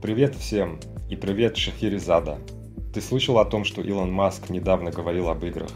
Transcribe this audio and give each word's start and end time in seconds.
Привет 0.00 0.36
всем 0.36 0.78
и 1.10 1.16
привет 1.16 1.56
Шахерезада. 1.56 2.38
Ты 2.94 3.00
слышал 3.00 3.40
о 3.40 3.44
том, 3.44 3.64
что 3.64 3.82
Илон 3.82 4.12
Маск 4.12 4.48
недавно 4.48 4.92
говорил 4.92 5.28
об 5.28 5.44
играх? 5.44 5.72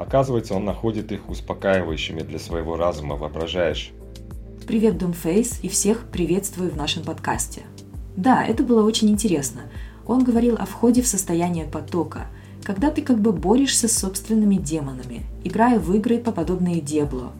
Оказывается, 0.00 0.54
он 0.54 0.64
находит 0.64 1.12
их 1.12 1.28
успокаивающими 1.28 2.22
для 2.22 2.40
своего 2.40 2.76
разума, 2.76 3.14
воображаешь? 3.14 3.92
Привет, 4.66 4.98
Думфейс, 4.98 5.60
и 5.62 5.68
всех 5.68 6.08
приветствую 6.10 6.72
в 6.72 6.76
нашем 6.76 7.04
подкасте. 7.04 7.62
Да, 8.16 8.44
это 8.44 8.64
было 8.64 8.84
очень 8.84 9.10
интересно. 9.10 9.70
Он 10.08 10.24
говорил 10.24 10.56
о 10.56 10.66
входе 10.66 11.00
в 11.00 11.06
состояние 11.06 11.66
потока, 11.66 12.26
когда 12.64 12.90
ты 12.90 13.00
как 13.00 13.20
бы 13.20 13.30
борешься 13.30 13.86
с 13.86 13.96
собственными 13.96 14.56
демонами, 14.56 15.22
играя 15.44 15.78
в 15.78 15.94
игры 15.94 16.18
по 16.18 16.32
подобные 16.32 16.80
Дебло. 16.80 17.30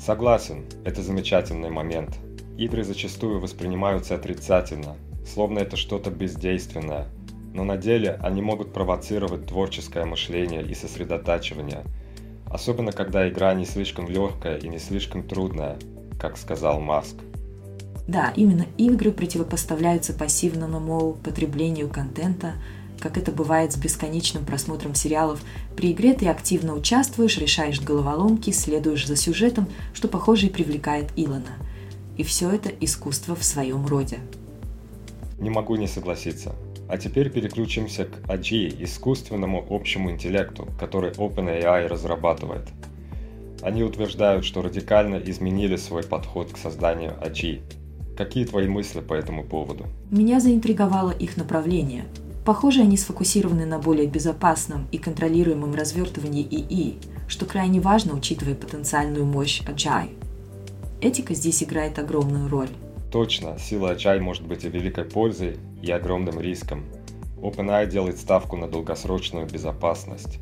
Согласен, 0.00 0.64
это 0.84 1.04
замечательный 1.04 1.70
момент. 1.70 2.18
Игры 2.58 2.82
зачастую 2.82 3.38
воспринимаются 3.38 4.16
отрицательно, 4.16 4.96
словно 5.26 5.60
это 5.60 5.76
что-то 5.76 6.10
бездейственное– 6.10 7.08
но 7.54 7.64
на 7.64 7.76
деле 7.76 8.18
они 8.22 8.40
могут 8.40 8.72
провоцировать 8.72 9.46
творческое 9.46 10.04
мышление 10.04 10.62
и 10.62 10.74
сосредотачивание, 10.74 11.84
особенно 12.46 12.92
когда 12.92 13.28
игра 13.28 13.52
не 13.54 13.66
слишком 13.66 14.08
легкая 14.08 14.56
и 14.56 14.68
не 14.68 14.78
слишком 14.78 15.22
трудная, 15.22 15.78
как 16.18 16.36
сказал 16.36 16.80
Маск. 16.80 17.16
Да, 18.08 18.32
именно 18.34 18.66
игры 18.78 19.12
противопоставляются 19.12 20.12
пассивному 20.12 21.14
потреблению 21.22 21.88
контента, 21.88 22.54
как 22.98 23.16
это 23.16 23.32
бывает 23.32 23.72
с 23.72 23.76
бесконечным 23.76 24.44
просмотром 24.44 24.94
сериалов. 24.94 25.40
При 25.76 25.92
игре 25.92 26.14
ты 26.14 26.28
активно 26.28 26.74
участвуешь, 26.74 27.38
решаешь 27.38 27.80
головоломки, 27.80 28.50
следуешь 28.50 29.06
за 29.06 29.16
сюжетом, 29.16 29.66
что, 29.92 30.08
похоже, 30.08 30.46
и 30.46 30.50
привлекает 30.50 31.10
Илона. 31.16 31.58
И 32.16 32.22
все 32.22 32.50
это 32.50 32.70
искусство 32.80 33.34
в 33.34 33.44
своем 33.44 33.86
роде. 33.86 34.18
Не 35.42 35.50
могу 35.50 35.74
не 35.74 35.88
согласиться. 35.88 36.54
А 36.88 36.96
теперь 36.96 37.28
переключимся 37.28 38.04
к 38.04 38.30
AGI, 38.30 38.84
искусственному 38.84 39.66
общему 39.68 40.12
интеллекту, 40.12 40.68
который 40.78 41.10
OpenAI 41.10 41.88
разрабатывает. 41.88 42.68
Они 43.60 43.82
утверждают, 43.82 44.44
что 44.44 44.62
радикально 44.62 45.16
изменили 45.16 45.74
свой 45.74 46.04
подход 46.04 46.52
к 46.52 46.58
созданию 46.58 47.14
AGI. 47.20 47.60
Какие 48.16 48.44
твои 48.44 48.68
мысли 48.68 49.00
по 49.00 49.14
этому 49.14 49.42
поводу? 49.42 49.86
Меня 50.12 50.38
заинтриговало 50.38 51.10
их 51.10 51.36
направление. 51.36 52.04
Похоже, 52.44 52.82
они 52.82 52.96
сфокусированы 52.96 53.66
на 53.66 53.80
более 53.80 54.06
безопасном 54.06 54.86
и 54.92 54.98
контролируемом 54.98 55.74
развертывании 55.74 56.46
ИИ, 56.48 56.98
что 57.26 57.46
крайне 57.46 57.80
важно, 57.80 58.14
учитывая 58.14 58.54
потенциальную 58.54 59.24
мощь 59.24 59.60
AGI. 59.62 60.10
Этика 61.00 61.34
здесь 61.34 61.64
играет 61.64 61.98
огромную 61.98 62.48
роль. 62.48 62.70
Точно, 63.12 63.58
сила 63.58 63.94
Agile 63.94 64.20
может 64.20 64.46
быть 64.46 64.64
и 64.64 64.70
великой 64.70 65.04
пользой, 65.04 65.58
и 65.82 65.90
огромным 65.90 66.40
риском. 66.40 66.86
OpenAI 67.36 67.86
делает 67.86 68.16
ставку 68.16 68.56
на 68.56 68.68
долгосрочную 68.68 69.46
безопасность. 69.46 70.38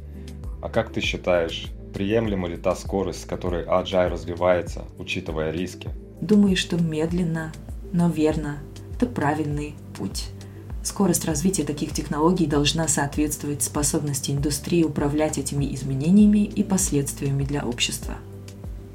А 0.63 0.69
как 0.69 0.93
ты 0.93 1.01
считаешь, 1.01 1.67
приемлема 1.93 2.47
ли 2.47 2.57
та 2.57 2.77
скорость, 2.77 3.23
с 3.23 3.25
которой 3.25 3.65
Agile 3.65 4.11
развивается, 4.11 4.85
учитывая 4.99 5.51
риски? 5.51 5.91
Думаю, 6.21 6.57
что 6.57 6.81
медленно, 6.81 7.53
но 7.93 8.09
верно. 8.09 8.59
Это 8.95 9.07
правильный 9.07 9.75
путь. 9.99 10.29
Скорость 10.85 11.25
развития 11.25 11.65
таких 11.65 11.93
технологий 11.93 12.47
должна 12.47 12.87
соответствовать 12.87 13.65
способности 13.65 14.31
индустрии 14.31 14.85
управлять 14.85 15.39
этими 15.39 15.75
изменениями 15.75 16.45
и 16.45 16.63
последствиями 16.63 17.43
для 17.43 17.67
общества. 17.67 18.15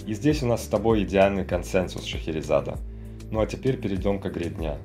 И 0.07 0.13
здесь 0.13 0.41
у 0.43 0.45
нас 0.45 0.63
с 0.63 0.67
тобой 0.67 1.03
идеальный 1.03 1.43
консенсус, 1.43 2.05
Шахерезада– 2.05 2.77
ну 3.31 3.39
а 3.39 3.45
теперь 3.45 3.77
перейдем 3.77 4.19
к 4.19 4.27
игре 4.27 4.49
дня. 4.49 4.77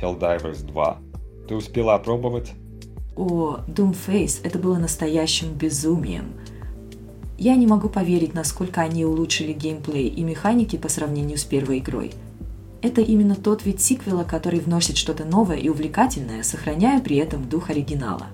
Helldivers 0.00 0.64
2. 0.64 0.98
Ты 1.48 1.54
успела 1.54 1.94
опробовать? 1.94 2.52
О, 3.16 3.58
Doomface, 3.66 4.40
это 4.44 4.58
было 4.58 4.78
настоящим 4.78 5.52
безумием. 5.52 6.34
Я 7.36 7.56
не 7.56 7.66
могу 7.66 7.88
поверить, 7.88 8.34
насколько 8.34 8.80
они 8.80 9.04
улучшили 9.04 9.52
геймплей 9.52 10.08
и 10.08 10.22
механики 10.22 10.76
по 10.76 10.88
сравнению 10.88 11.38
с 11.38 11.44
первой 11.44 11.78
игрой. 11.78 12.12
Это 12.80 13.00
именно 13.00 13.34
тот 13.34 13.64
вид 13.64 13.80
сиквела, 13.80 14.22
который 14.22 14.60
вносит 14.60 14.96
что-то 14.96 15.24
новое 15.24 15.56
и 15.56 15.68
увлекательное, 15.68 16.44
сохраняя 16.44 17.00
при 17.00 17.16
этом 17.16 17.48
дух 17.48 17.70
оригинала. 17.70 18.26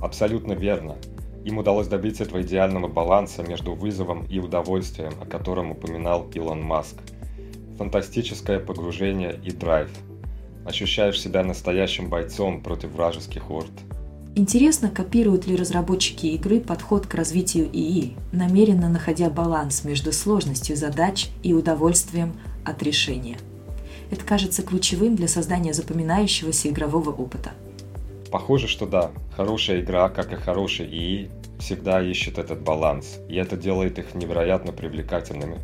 Абсолютно 0.00 0.52
верно. 0.52 0.96
Им 1.44 1.58
удалось 1.58 1.88
добиться 1.88 2.24
этого 2.24 2.42
идеального 2.42 2.86
баланса 2.86 3.42
между 3.42 3.74
вызовом 3.74 4.24
и 4.26 4.38
удовольствием, 4.38 5.14
о 5.20 5.26
котором 5.26 5.72
упоминал 5.72 6.26
Илон 6.32 6.62
Маск– 6.62 6.96
фантастическое 7.78 8.58
погружение 8.58 9.38
и 9.44 9.50
драйв. 9.50 9.90
Ощущаешь 10.64 11.20
себя 11.20 11.44
настоящим 11.44 12.08
бойцом 12.08 12.60
против 12.60 12.90
вражеских 12.92 13.50
орд. 13.50 13.70
Интересно, 14.34 14.90
копируют 14.90 15.46
ли 15.46 15.56
разработчики 15.56 16.26
игры 16.26 16.60
подход 16.60 17.06
к 17.06 17.14
развитию 17.14 17.70
ИИ, 17.72 18.16
намеренно 18.32 18.88
находя 18.90 19.30
баланс 19.30 19.84
между 19.84 20.12
сложностью 20.12 20.76
задач 20.76 21.28
и 21.42 21.54
удовольствием 21.54 22.34
от 22.64 22.82
решения. 22.82 23.38
Это 24.10 24.24
кажется 24.24 24.62
ключевым 24.62 25.16
для 25.16 25.26
создания 25.26 25.72
запоминающегося 25.72 26.68
игрового 26.68 27.10
опыта. 27.10 27.52
Похоже, 28.30 28.68
что 28.68 28.86
да. 28.86 29.10
Хорошая 29.34 29.80
игра, 29.80 30.08
как 30.10 30.32
и 30.32 30.36
хороший 30.36 30.86
ИИ, 30.86 31.30
всегда 31.58 32.02
ищет 32.02 32.38
этот 32.38 32.60
баланс, 32.60 33.18
и 33.28 33.36
это 33.36 33.56
делает 33.56 33.98
их 33.98 34.14
невероятно 34.14 34.72
привлекательными. 34.72 35.60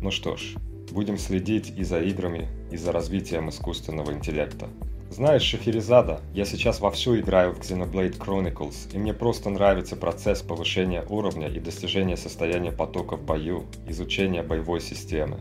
Ну 0.00 0.10
что 0.10 0.36
ж, 0.36 0.54
Будем 0.92 1.18
следить 1.18 1.72
и 1.76 1.84
за 1.84 2.00
играми, 2.00 2.48
и 2.70 2.76
за 2.76 2.92
развитием 2.92 3.48
искусственного 3.48 4.12
интеллекта. 4.12 4.68
Знаешь, 5.10 5.42
Шахерезада, 5.42 6.20
я 6.34 6.44
сейчас 6.44 6.80
вовсю 6.80 7.16
играю 7.18 7.52
в 7.52 7.60
Xenoblade 7.60 8.18
Chronicles, 8.18 8.92
и 8.92 8.98
мне 8.98 9.14
просто 9.14 9.48
нравится 9.48 9.94
процесс 9.94 10.42
повышения 10.42 11.04
уровня 11.08 11.46
и 11.46 11.60
достижения 11.60 12.16
состояния 12.16 12.72
потока 12.72 13.16
в 13.16 13.24
бою, 13.24 13.64
изучения 13.86 14.42
боевой 14.42 14.80
системы. 14.80 15.38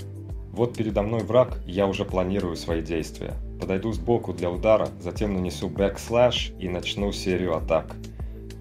Вот 0.51 0.77
передо 0.77 1.01
мной 1.01 1.23
враг, 1.23 1.57
и 1.65 1.71
я 1.71 1.87
уже 1.87 2.05
планирую 2.05 2.55
свои 2.55 2.83
действия. 2.83 3.33
Подойду 3.59 3.91
сбоку 3.93 4.33
для 4.33 4.51
удара, 4.51 4.89
затем 4.99 5.33
нанесу 5.33 5.67
backslash 5.69 6.51
и 6.59 6.69
начну 6.69 7.11
серию 7.11 7.57
атак. 7.57 7.95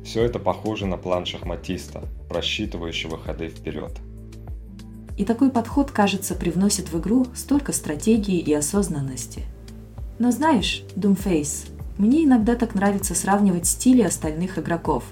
Все 0.03 0.25
это 0.25 0.38
похоже 0.38 0.87
на 0.87 0.97
план 0.97 1.26
шахматиста, 1.26 2.09
просчитывающего 2.31 3.19
ходы 3.19 3.48
вперед. 3.48 3.92
И 5.16 5.24
такой 5.24 5.50
подход, 5.50 5.90
кажется, 5.90 6.34
привносит 6.34 6.90
в 6.90 6.98
игру 6.98 7.26
столько 7.34 7.72
стратегии 7.72 8.38
и 8.38 8.52
осознанности. 8.54 9.42
Но 10.18 10.30
знаешь, 10.30 10.84
Doomface, 10.96 11.68
мне 11.98 12.24
иногда 12.24 12.54
так 12.54 12.74
нравится 12.74 13.14
сравнивать 13.14 13.66
стили 13.66 14.02
остальных 14.02 14.58
игроков. 14.58 15.04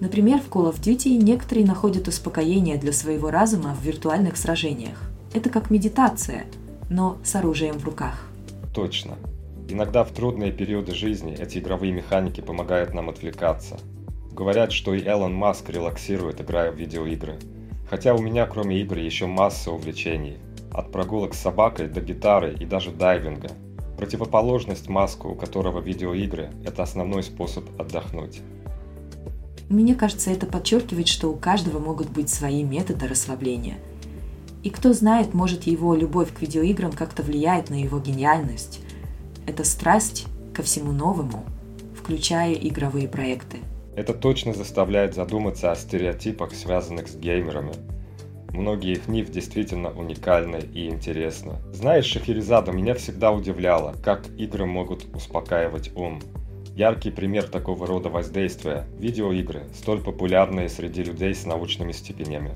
Например, 0.00 0.40
в 0.40 0.48
Call 0.48 0.72
of 0.72 0.80
Duty 0.80 1.16
некоторые 1.16 1.66
находят 1.66 2.08
успокоение 2.08 2.76
для 2.76 2.92
своего 2.92 3.30
разума 3.30 3.74
в 3.74 3.84
виртуальных 3.84 4.36
сражениях. 4.36 5.00
Это 5.32 5.50
как 5.50 5.70
медитация, 5.70 6.44
но 6.90 7.18
с 7.24 7.34
оружием 7.34 7.78
в 7.78 7.84
руках. 7.84 8.28
Точно. 8.74 9.16
Иногда 9.68 10.04
в 10.04 10.10
трудные 10.12 10.52
периоды 10.52 10.94
жизни 10.94 11.36
эти 11.38 11.58
игровые 11.58 11.92
механики 11.92 12.40
помогают 12.40 12.94
нам 12.94 13.10
отвлекаться. 13.10 13.78
Говорят, 14.32 14.72
что 14.72 14.94
и 14.94 15.02
Элон 15.02 15.34
Маск 15.34 15.68
релаксирует, 15.68 16.40
играя 16.40 16.70
в 16.70 16.76
видеоигры– 16.76 17.38
Хотя 17.88 18.14
у 18.14 18.18
меня 18.18 18.46
кроме 18.46 18.80
игр 18.80 18.98
еще 18.98 19.26
масса 19.26 19.70
увлечений. 19.70 20.38
От 20.72 20.92
прогулок 20.92 21.34
с 21.34 21.40
собакой 21.40 21.88
до 21.88 22.00
гитары 22.00 22.54
и 22.54 22.66
даже 22.66 22.90
дайвинга. 22.90 23.50
Противоположность 23.96 24.88
Маску, 24.88 25.30
у 25.30 25.34
которого 25.34 25.80
видеоигры– 25.80 26.50
это 26.64 26.82
основной 26.82 27.22
способ 27.22 27.64
отдохнуть. 27.80 28.42
Мне 29.68 29.94
кажется, 29.94 30.30
это 30.30 30.46
подчеркивает, 30.46 31.08
что 31.08 31.30
у 31.30 31.36
каждого 31.36 31.78
могут 31.78 32.08
быть 32.08 32.30
свои 32.30 32.62
методы 32.62 33.06
расслабления. 33.08 33.78
И 34.62 34.70
кто 34.70 34.92
знает, 34.92 35.34
может 35.34 35.64
его 35.64 35.94
любовь 35.94 36.32
к 36.32 36.40
видеоиграм 36.40 36.92
как-то 36.92 37.22
влияет 37.22 37.70
на 37.70 37.80
его 37.80 37.98
гениальность. 37.98 38.80
Это 39.46 39.64
страсть 39.64 40.26
ко 40.54 40.62
всему 40.62 40.92
новому, 40.92 41.44
включая 41.96 42.52
игровые 42.54 43.08
проекты. 43.08 43.58
Это 43.98 44.14
точно 44.14 44.54
заставляет 44.54 45.16
задуматься 45.16 45.72
о 45.72 45.74
стереотипах, 45.74 46.54
связанных 46.54 47.08
с 47.08 47.16
геймерами. 47.16 47.72
многие 48.52 48.92
из 48.92 49.08
них 49.08 49.32
действительно 49.32 49.90
уникальны 49.90 50.60
и 50.72 50.88
интересны. 50.88 51.54
Знаешь, 51.72 52.04
Шахерезада 52.04 52.70
меня 52.70 52.94
всегда 52.94 53.32
удивляло, 53.32 53.96
как 54.04 54.28
игры 54.38 54.66
могут 54.66 55.04
успокаивать 55.16 55.90
ум. 55.96 56.20
Яркий 56.76 57.10
пример 57.10 57.48
такого 57.48 57.88
рода 57.88 58.08
воздействия– 58.08 58.86
видеоигры, 59.00 59.64
столь 59.74 60.00
популярные 60.00 60.68
среди 60.68 61.02
людей 61.02 61.34
с 61.34 61.44
научными 61.44 61.90
степенями. 61.90 62.52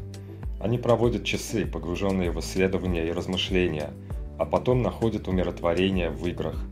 Они 0.60 0.78
проводят 0.78 1.24
часы, 1.24 1.66
погруженные 1.66 2.30
в 2.30 2.38
исследования 2.38 3.08
и 3.08 3.12
размышления, 3.12 3.90
а 4.38 4.44
потом 4.44 4.80
находят 4.80 5.26
умиротворение 5.26 6.10
в 6.10 6.24
играх. 6.24 6.64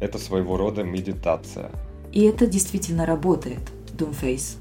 Это 0.00 0.18
своего 0.18 0.56
рода 0.56 0.82
медитация. 0.82 1.70
И 2.12 2.22
это 2.22 2.48
действительно 2.48 3.06
работает, 3.06 3.60
Doomface. 3.98 4.56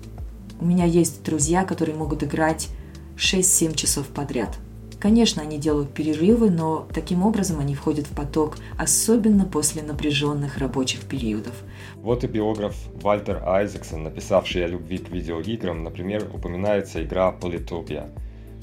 У 0.59 0.65
меня 0.65 0.85
есть 0.85 1.23
друзья, 1.23 1.63
которые 1.63 1.95
могут 1.95 2.23
играть 2.23 2.69
6-7 3.15 3.75
часов 3.75 4.07
подряд. 4.07 4.57
Конечно, 4.99 5.43
они 5.43 5.59
делают 5.59 5.91
перерывы, 5.91 6.49
но 6.49 6.87
таким 6.91 7.23
образом 7.23 7.59
они 7.59 7.75
входят 7.75 8.07
в 8.07 8.15
поток, 8.15 8.57
особенно 8.79 9.45
после 9.45 9.83
напряженных 9.83 10.57
рабочих 10.57 11.01
периодов. 11.01 11.53
Вот 11.95 12.23
и 12.23 12.27
биограф 12.27 12.75
Вальтер 13.03 13.43
Айзексон, 13.45 14.03
написавший 14.03 14.65
о 14.65 14.67
любви 14.67 14.97
к 14.97 15.09
видеоиграм, 15.09 15.83
например, 15.83 16.27
упоминается 16.33 17.03
игра 17.03 17.35
Polytopia. 17.39 18.09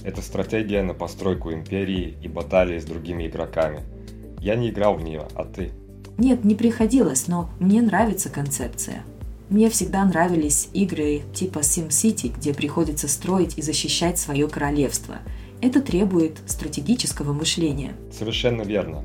Это 0.03 0.23
стратегия 0.23 0.82
на 0.82 0.93
постройку 0.93 1.53
империи 1.53 2.17
и 2.21 2.26
баталии 2.26 2.81
с 2.81 2.85
другими 2.85 3.29
игроками. 3.29 3.82
Я 4.41 4.56
не 4.56 4.71
играл 4.71 4.97
в 4.97 5.05
нее, 5.05 5.29
а 5.37 5.44
ты? 5.44 5.71
Нет, 6.19 6.44
не 6.44 6.56
приходилось, 6.56 7.29
но 7.29 7.49
мне 7.61 7.81
нравится 7.81 8.29
концепция– 8.29 9.05
мне 9.55 9.71
всегда 9.71 10.05
нравились 10.05 10.69
игры 10.73 11.23
типа 11.33 11.61
SimCity, 11.61 12.35
где 12.37 12.53
приходится 12.53 13.06
строить 13.06 13.56
и 13.56 13.62
защищать 13.62 14.19
свое 14.19 14.49
королевство. 14.49 15.19
Это 15.62 15.81
требует 15.81 16.39
стратегического 16.47 17.33
мышления. 17.33 17.93
Совершенно 18.11 18.62
верно. 18.62 19.05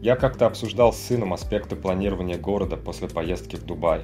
Я 0.00 0.14
как-то 0.14 0.46
обсуждал 0.46 0.92
с 0.92 0.98
сыном 0.98 1.32
аспекты 1.32 1.74
планирования 1.74 2.38
города 2.38 2.76
после 2.76 3.08
поездки 3.08 3.56
в 3.56 3.64
Дубай. 3.64 4.02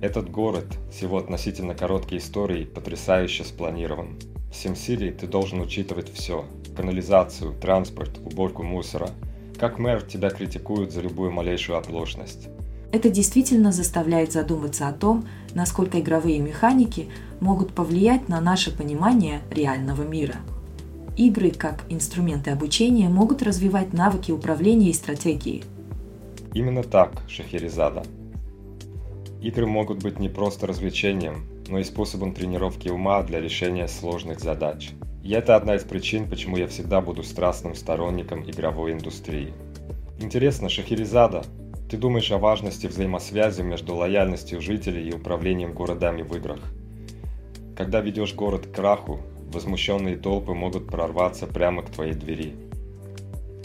Этот 0.00 0.28
город 0.28 0.66
с 0.92 1.02
его 1.02 1.18
относительно 1.18 1.76
короткой 1.76 2.18
историей 2.18 2.64
потрясающе 2.64 3.44
спланирован. 3.44 4.18
В 4.50 4.54
SimCity 4.54 5.12
ты 5.12 5.28
должен 5.28 5.60
учитывать 5.60 6.12
все– 6.12 6.44
канализацию, 6.76 7.54
транспорт, 7.54 8.18
уборку 8.18 8.64
мусора. 8.64 9.10
Как 9.56 9.78
мэр 9.78 10.02
тебя 10.02 10.30
критикуют 10.30 10.92
за 10.92 11.00
любую 11.00 11.30
малейшую 11.30 11.78
оплошность. 11.78 12.48
Это 12.90 13.10
действительно 13.10 13.70
заставляет 13.70 14.32
задуматься 14.32 14.88
о 14.88 14.92
том, 14.92 15.26
насколько 15.54 16.00
игровые 16.00 16.38
механики 16.38 17.08
могут 17.40 17.74
повлиять 17.74 18.28
на 18.28 18.40
наше 18.40 18.74
понимание 18.74 19.42
реального 19.50 20.02
мира. 20.02 20.36
Игры, 21.16 21.50
как 21.50 21.84
инструменты 21.88 22.50
обучения, 22.50 23.08
могут 23.08 23.42
развивать 23.42 23.92
навыки 23.92 24.30
управления 24.30 24.90
и 24.90 24.94
стратегии. 24.94 25.64
Именно 26.54 26.82
так, 26.82 27.22
Шахерезада. 27.28 28.04
Игры 29.42 29.66
могут 29.66 30.02
быть 30.02 30.18
не 30.18 30.28
просто 30.28 30.66
развлечением, 30.66 31.44
но 31.68 31.78
и 31.78 31.84
способом 31.84 32.34
тренировки 32.34 32.88
ума 32.88 33.22
для 33.22 33.40
решения 33.40 33.86
сложных 33.86 34.40
задач. 34.40 34.90
И 35.22 35.32
это 35.32 35.56
одна 35.56 35.76
из 35.76 35.82
причин, 35.82 36.28
почему 36.28 36.56
я 36.56 36.66
всегда 36.66 37.00
буду 37.00 37.22
страстным 37.22 37.74
сторонником 37.74 38.48
игровой 38.48 38.92
индустрии. 38.92 39.52
Интересно, 40.18 40.68
Шахерезада, 40.68 41.44
ты 41.88 41.96
думаешь 41.96 42.30
о 42.30 42.38
важности 42.38 42.86
взаимосвязи 42.86 43.62
между 43.62 43.94
лояльностью 43.94 44.60
жителей 44.60 45.08
и 45.08 45.14
управлением 45.14 45.72
городами 45.72 46.22
в 46.22 46.34
играх. 46.36 46.60
Когда 47.76 48.00
ведешь 48.00 48.34
город 48.34 48.66
к 48.66 48.74
краху, 48.74 49.20
возмущенные 49.52 50.16
толпы 50.16 50.52
могут 50.52 50.86
прорваться 50.86 51.46
прямо 51.46 51.82
к 51.82 51.90
твоей 51.90 52.12
двери. 52.12 52.54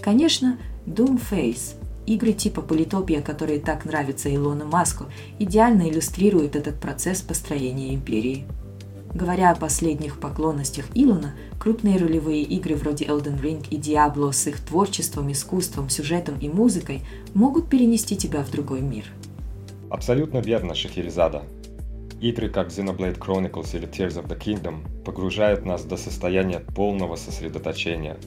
Конечно, 0.01 0.57
Doomface, 0.85 1.75
игры 2.05 2.33
типа 2.33 2.61
Политопия, 2.61 3.21
которые 3.21 3.59
так 3.59 3.85
нравятся 3.85 4.33
Илону 4.33 4.65
Маску, 4.65 5.05
идеально 5.39 5.89
иллюстрируют 5.89 6.55
этот 6.55 6.79
процесс 6.79 7.21
построения 7.21 7.93
империи. 7.93 8.45
Говоря 9.13 9.51
о 9.51 9.55
последних 9.55 10.19
поклонностях 10.19 10.85
Илона, 10.95 11.35
крупные 11.59 11.97
ролевые 11.97 12.41
игры 12.41 12.75
вроде 12.75 13.05
Elden 13.05 13.39
Ring 13.39 13.63
и 13.69 13.77
Diablo 13.77 14.31
с 14.31 14.47
их 14.47 14.59
творчеством, 14.59 15.31
искусством, 15.31 15.89
сюжетом 15.89 16.39
и 16.39 16.49
музыкой 16.49 17.03
могут 17.35 17.69
перенести 17.69 18.17
тебя 18.17 18.43
в 18.43 18.49
другой 18.49 18.81
мир. 18.81 19.05
Абсолютно 19.91 20.39
верно, 20.39 20.73
Шахерезада. 20.73 21.43
Игры 22.21 22.49
как 22.49 22.69
Xenoblade 22.69 23.19
Chronicles 23.19 23.75
или 23.77 23.87
Tears 23.87 24.19
of 24.19 24.27
the 24.27 24.39
Kingdom 24.39 24.79
погружают 25.03 25.63
нас 25.63 25.83
до 25.83 25.95
состояния 25.95 26.59
полного 26.59 27.15
сосредоточения. 27.15 28.17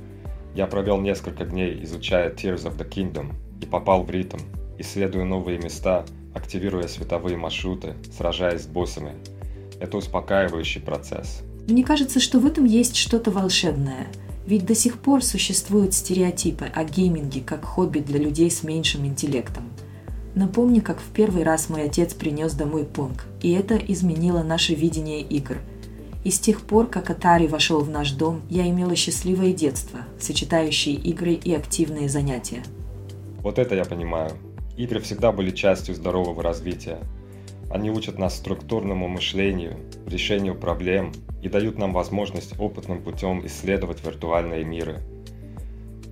Я 0.54 0.68
провел 0.68 1.00
несколько 1.00 1.44
дней, 1.44 1.82
изучая 1.82 2.30
Tears 2.32 2.64
of 2.64 2.78
the 2.78 2.88
Kingdom, 2.88 3.32
и 3.60 3.66
попал 3.66 4.04
в 4.04 4.10
ритм, 4.10 4.38
исследуя 4.78 5.24
новые 5.24 5.58
места, 5.58 6.04
активируя 6.32 6.86
световые 6.86 7.36
маршруты, 7.36 7.94
сражаясь 8.16 8.62
с 8.62 8.66
боссами– 8.68 9.14
это 9.80 9.96
успокаивающий 9.96 10.80
процесс. 10.80 11.42
Мне 11.68 11.82
кажется, 11.82 12.20
что 12.20 12.38
в 12.38 12.46
этом 12.46 12.64
есть 12.64 12.96
что-то 12.96 13.30
волшебное. 13.30 14.06
Ведь 14.46 14.64
до 14.64 14.76
сих 14.76 15.00
пор 15.00 15.24
существуют 15.24 15.94
стереотипы 15.94 16.66
о 16.66 16.84
гейминге 16.84 17.40
как 17.40 17.64
хобби 17.64 17.98
для 17.98 18.20
людей 18.20 18.50
с 18.50 18.62
меньшим 18.62 19.04
интеллектом. 19.04 19.64
Напомню, 20.36 20.82
как 20.82 21.00
в 21.00 21.08
первый 21.12 21.42
раз 21.42 21.68
мой 21.68 21.84
отец 21.84 22.14
принес 22.14 22.52
домой 22.52 22.84
Понг, 22.84 23.24
и 23.42 23.52
это 23.52 23.76
изменило 23.76 24.42
наше 24.42 24.74
видение 24.74 25.22
игр. 25.22 25.56
И 26.24 26.30
с 26.30 26.38
тех 26.38 26.60
пор, 26.60 26.86
как 26.88 27.10
Atari 27.10 27.48
вошел 27.48 27.80
в 27.80 27.88
наш 27.88 28.12
дом, 28.12 28.42
я 28.50 28.68
имела 28.68 28.94
счастливое 28.94 29.52
детство, 29.52 30.00
сочетающее 30.20 30.94
игры 30.94 31.32
и 31.32 31.54
активные 31.54 32.08
занятия. 32.08 32.62
Вот 33.38 33.58
это 33.58 33.74
я 33.74 33.84
понимаю. 33.84 34.32
Игры 34.76 35.00
всегда 35.00 35.32
были 35.32 35.50
частью 35.50 35.94
здорового 35.94 36.42
развития, 36.42 36.98
они 37.70 37.90
учат 37.90 38.18
нас 38.18 38.36
структурному 38.36 39.08
мышлению, 39.08 39.76
решению 40.06 40.54
проблем 40.54 41.12
и 41.42 41.48
дают 41.48 41.78
нам 41.78 41.92
возможность 41.92 42.58
опытным 42.58 43.02
путем 43.02 43.44
исследовать 43.46 44.04
виртуальные 44.04 44.64
миры. 44.64 45.00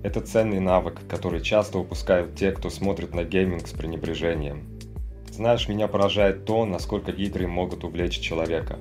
Это 0.03 0.21
ценный 0.21 0.59
навык, 0.59 0.99
который 1.07 1.41
часто 1.41 1.79
упускают 1.79 2.35
те, 2.35 2.51
кто 2.51 2.69
смотрит 2.69 3.15
на 3.15 3.23
гейминг 3.23 3.67
с 3.67 3.71
пренебрежением. 3.71 4.67
Знаешь, 5.31 5.67
меня 5.67 5.87
поражает 5.87 6.45
то, 6.45 6.65
насколько 6.65 7.11
игры 7.11 7.47
могут 7.47 7.83
увлечь 7.83 8.19
человека. 8.19 8.77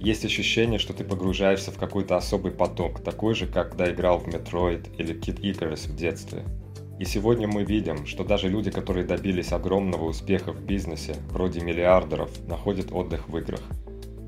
Есть 0.00 0.24
ощущение, 0.24 0.78
что 0.78 0.92
ты 0.92 1.04
погружаешься 1.04 1.70
в 1.70 1.78
какой-то 1.78 2.16
особый 2.16 2.52
поток, 2.52 3.00
такой 3.00 3.34
же, 3.34 3.46
как 3.46 3.70
когда 3.70 3.90
играл 3.90 4.18
в 4.18 4.28
Metroid 4.28 4.96
или 4.98 5.14
Kid 5.14 5.40
Icarus 5.40 5.88
в 5.88 5.96
детстве– 5.96 6.42
и 6.98 7.04
сегодня 7.04 7.46
мы 7.46 7.64
видим, 7.64 8.06
что 8.06 8.24
даже 8.24 8.48
люди, 8.48 8.70
которые 8.70 9.06
добились 9.06 9.52
огромного 9.52 10.04
успеха 10.04 10.52
в 10.52 10.62
бизнесе, 10.62 11.16
вроде 11.30 11.60
миллиардеров, 11.60 12.30
находят 12.46 12.90
отдых 12.90 13.28
в 13.28 13.36
играх. 13.36 13.60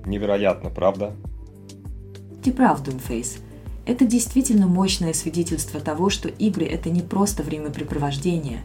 Невероятно, 0.04 0.68
правда? 0.68 1.16
Ты 2.42 2.52
прав, 2.52 2.82
Doomface. 2.82 3.40
Это 3.87 4.04
действительно 4.04 4.66
мощное 4.66 5.14
свидетельство 5.14 5.80
того, 5.80 6.10
что 6.10 6.28
игры– 6.28 6.64
это 6.66 6.90
не 6.90 7.00
просто 7.00 7.42
времяпрепровождение. 7.42 8.60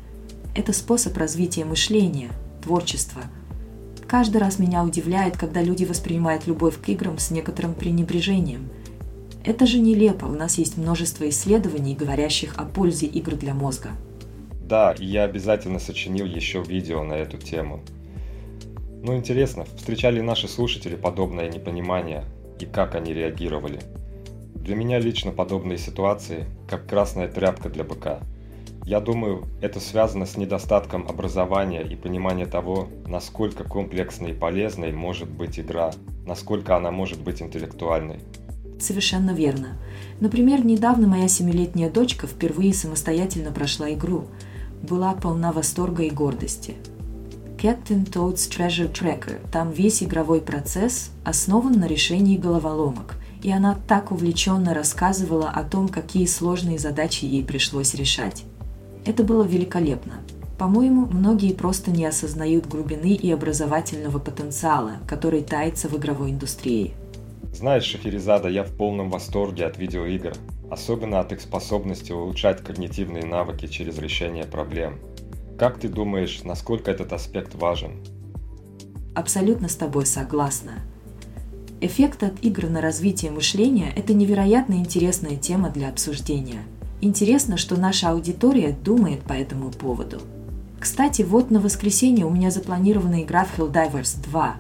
Это 0.54 0.74
способ 0.74 1.16
развития 1.18 1.64
мышления, 1.64 2.32
творчества. 2.62 3.24
Каждый 4.06 4.38
раз 4.38 4.60
меня 4.60 4.84
удивляет, 4.84 5.38
когда 5.38 5.62
люди 5.62 5.86
воспринимают 5.86 6.46
любовь 6.46 6.80
к 6.80 6.90
играм 6.90 7.18
с 7.18 7.32
некоторым 7.32 7.74
пренебрежением– 7.74 8.70
это 9.44 9.66
же 9.66 9.80
нелепо, 9.80 10.26
у 10.26 10.34
нас 10.34 10.58
есть 10.58 10.78
множество 10.78 11.28
исследований, 11.30 11.96
говорящих 11.96 12.58
о 12.58 12.66
пользе 12.66 13.08
игр 13.08 13.36
для 13.36 13.54
мозга. 13.54 13.92
Да, 14.62 14.94
и 14.94 15.06
я 15.06 15.24
обязательно 15.24 15.80
сочинил 15.80 16.26
еще 16.26 16.64
видео 16.64 17.04
на 17.04 17.14
эту 17.14 17.38
тему. 17.38 17.82
Ну 19.04 19.16
интересно, 19.18 19.66
встречали 19.76 20.22
наши 20.22 20.48
слушатели 20.48 20.96
подобное 20.96 21.50
непонимание 21.50 22.24
и 22.60 22.66
как 22.66 22.96
они 22.96 23.14
реагировали? 23.14 23.80
Для 24.56 24.76
меня 24.76 25.00
лично 25.00 25.32
подобные 25.32 25.78
ситуации, 25.78 26.46
как 26.70 26.88
красная 26.88 27.28
тряпка 27.28 27.70
для 27.70 27.84
быка. 27.84 28.22
Я 28.86 29.02
думаю, 29.02 29.46
это 29.62 29.82
связано 29.82 30.26
с 30.26 30.38
недостатком 30.38 31.08
образования 31.08 31.82
и 31.82 31.96
понимания 31.96 32.46
того, 32.46 32.88
насколько 33.06 33.66
комплексной 33.66 34.32
и 34.32 34.34
полезной 34.34 34.94
может 34.94 35.30
быть 35.30 35.60
игра, 35.60 35.92
насколько 36.26 36.78
она 36.78 36.92
может 36.92 37.22
быть 37.22 37.42
интеллектуальной. 37.42 38.20
Совершенно 38.84 39.32
верно. 39.32 39.78
Например, 40.20 40.66
недавно 40.66 41.08
моя 41.08 41.30
семилетняя 41.30 41.90
дочка 41.90 42.28
впервые 42.28 42.74
самостоятельно 42.74 43.50
прошла 43.54 43.90
игру. 43.94 44.26
Была 44.82 45.14
полна 45.14 45.54
восторга 45.54 46.04
и 46.04 46.10
гордости. 46.10 46.76
Captain 47.58 48.06
Toad's 48.06 48.50
Treasure 48.50 48.92
Tracker. 48.92 49.40
Там 49.54 49.72
весь 49.72 50.04
игровой 50.04 50.42
процесс 50.42 51.12
основан 51.24 51.80
на 51.80 51.88
решении 51.88 52.36
головоломок. 52.38 53.16
И 53.42 53.50
она 53.50 53.78
так 53.88 54.12
увлеченно 54.12 54.74
рассказывала 54.74 55.50
о 55.50 55.64
том, 55.64 55.88
какие 55.88 56.26
сложные 56.26 56.78
задачи 56.78 57.24
ей 57.24 57.46
пришлось 57.46 57.94
решать. 57.94 58.44
Это 59.06 59.24
было 59.24 59.44
великолепно. 59.44 60.16
По-моему, 60.58 61.06
многие 61.06 61.54
просто 61.54 61.90
не 61.90 62.06
осознают 62.06 62.68
глубины 62.68 63.14
и 63.14 63.32
образовательного 63.32 64.20
потенциала, 64.20 64.98
который 65.08 65.42
тается 65.42 65.88
в 65.88 65.96
игровой 65.96 66.32
индустрии. 66.32 66.96
Знаешь, 67.54 67.84
Шахерезада, 67.84 68.50
я 68.50 68.64
в 68.64 68.72
полном 68.72 69.12
восторге 69.12 69.68
от 69.68 69.78
видеоигр, 69.78 70.34
особенно 70.72 71.20
от 71.20 71.32
их 71.32 71.40
способности 71.40 72.12
улучшать 72.12 72.64
когнитивные 72.64 73.26
навыки 73.26 73.68
через 73.68 74.00
решение 74.00 74.46
проблем. 74.46 75.00
Как 75.58 75.80
ты 75.80 75.88
думаешь, 75.88 76.42
насколько 76.44 76.90
этот 76.90 77.14
аспект 77.14 77.54
важен? 77.54 78.04
Абсолютно 79.14 79.70
с 79.70 79.76
тобой 79.76 80.08
согласна. 80.08 80.82
Эффект 81.80 82.24
от 82.24 82.44
игр 82.44 82.70
на 82.70 82.82
развитие 82.82 83.30
мышления– 83.30 83.94
это 83.96 84.14
невероятно 84.14 84.74
интересная 84.74 85.36
тема 85.36 85.70
для 85.70 85.90
обсуждения. 85.90 86.64
Интересно, 87.02 87.58
что 87.58 87.80
наша 87.80 88.10
аудитория 88.10 88.72
думает 88.72 89.22
по 89.22 89.34
этому 89.34 89.70
поводу. 89.70 90.22
Кстати, 90.80 91.22
вот 91.22 91.52
на 91.52 91.60
воскресенье 91.60 92.26
у 92.26 92.32
меня 92.32 92.50
запланирована 92.50 93.22
игра 93.22 93.46
в 93.46 93.60
Helldivers 93.60 94.22
2. 94.24 94.56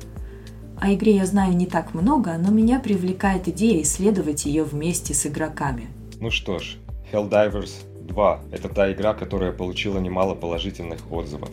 О 0.79 0.93
игре 0.93 1.15
я 1.15 1.25
знаю 1.25 1.55
не 1.55 1.65
так 1.65 1.93
много, 1.93 2.37
но 2.37 2.51
меня 2.51 2.79
привлекает 2.79 3.47
идея 3.47 3.81
исследовать 3.81 4.45
ее 4.45 4.63
вместе 4.63 5.13
с 5.13 5.25
игроками. 5.25 5.87
Ну 6.19 6.29
что 6.29 6.59
ж, 6.59 6.77
Helldivers 7.11 7.71
2– 8.01 8.41
это 8.51 8.69
та 8.69 8.91
игра, 8.91 9.13
которая 9.13 9.51
получила 9.51 9.99
немало 9.99 10.35
положительных 10.35 11.11
отзывов. 11.11 11.51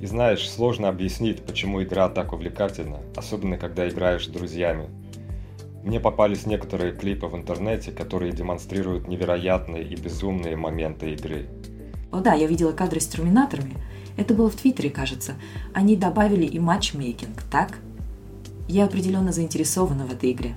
И 0.00 0.06
знаешь, 0.06 0.48
сложно 0.48 0.88
объяснить, 0.88 1.44
почему 1.44 1.82
игра 1.82 2.08
так 2.08 2.32
увлекательна, 2.32 2.98
особенно 3.16 3.56
когда 3.58 3.88
играешь 3.88 4.26
с 4.26 4.28
друзьями. 4.28 4.88
Мне 5.82 6.00
попались 6.00 6.46
некоторые 6.46 6.92
клипы 6.92 7.26
в 7.26 7.36
интернете, 7.36 7.92
которые 7.92 8.32
демонстрируют 8.32 9.06
невероятные 9.08 9.84
и 9.84 9.94
безумные 9.96 10.56
моменты 10.56 11.12
игры. 11.12 11.46
О 12.10 12.20
да, 12.20 12.34
я 12.34 12.46
видела 12.46 12.72
кадры 12.72 13.00
с 13.00 13.06
терминаторами. 13.06 13.76
Это 14.16 14.34
было 14.34 14.50
в 14.50 14.56
Твиттере, 14.56 14.90
кажется. 14.90 15.34
Они 15.74 15.96
добавили 15.96 16.44
и 16.44 16.58
матчмейкинг, 16.58 17.42
так? 17.50 17.78
Я 18.68 18.84
определенно 18.84 19.32
заинтересована 19.32 20.06
в 20.06 20.12
этой 20.12 20.32
игре. 20.32 20.54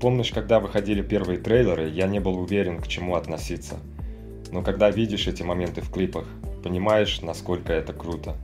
Помнишь, 0.00 0.30
когда 0.30 0.60
выходили 0.60 1.02
первые 1.02 1.38
трейлеры, 1.38 1.88
я 1.88 2.06
не 2.06 2.20
был 2.20 2.38
уверен, 2.38 2.80
к 2.80 2.88
чему 2.88 3.16
относиться. 3.16 3.78
Но 4.52 4.62
когда 4.62 4.90
видишь 4.90 5.26
эти 5.26 5.42
моменты 5.42 5.80
в 5.80 5.90
клипах, 5.90 6.26
понимаешь, 6.62 7.20
насколько 7.20 7.72
это 7.72 7.92
круто. 7.92 8.36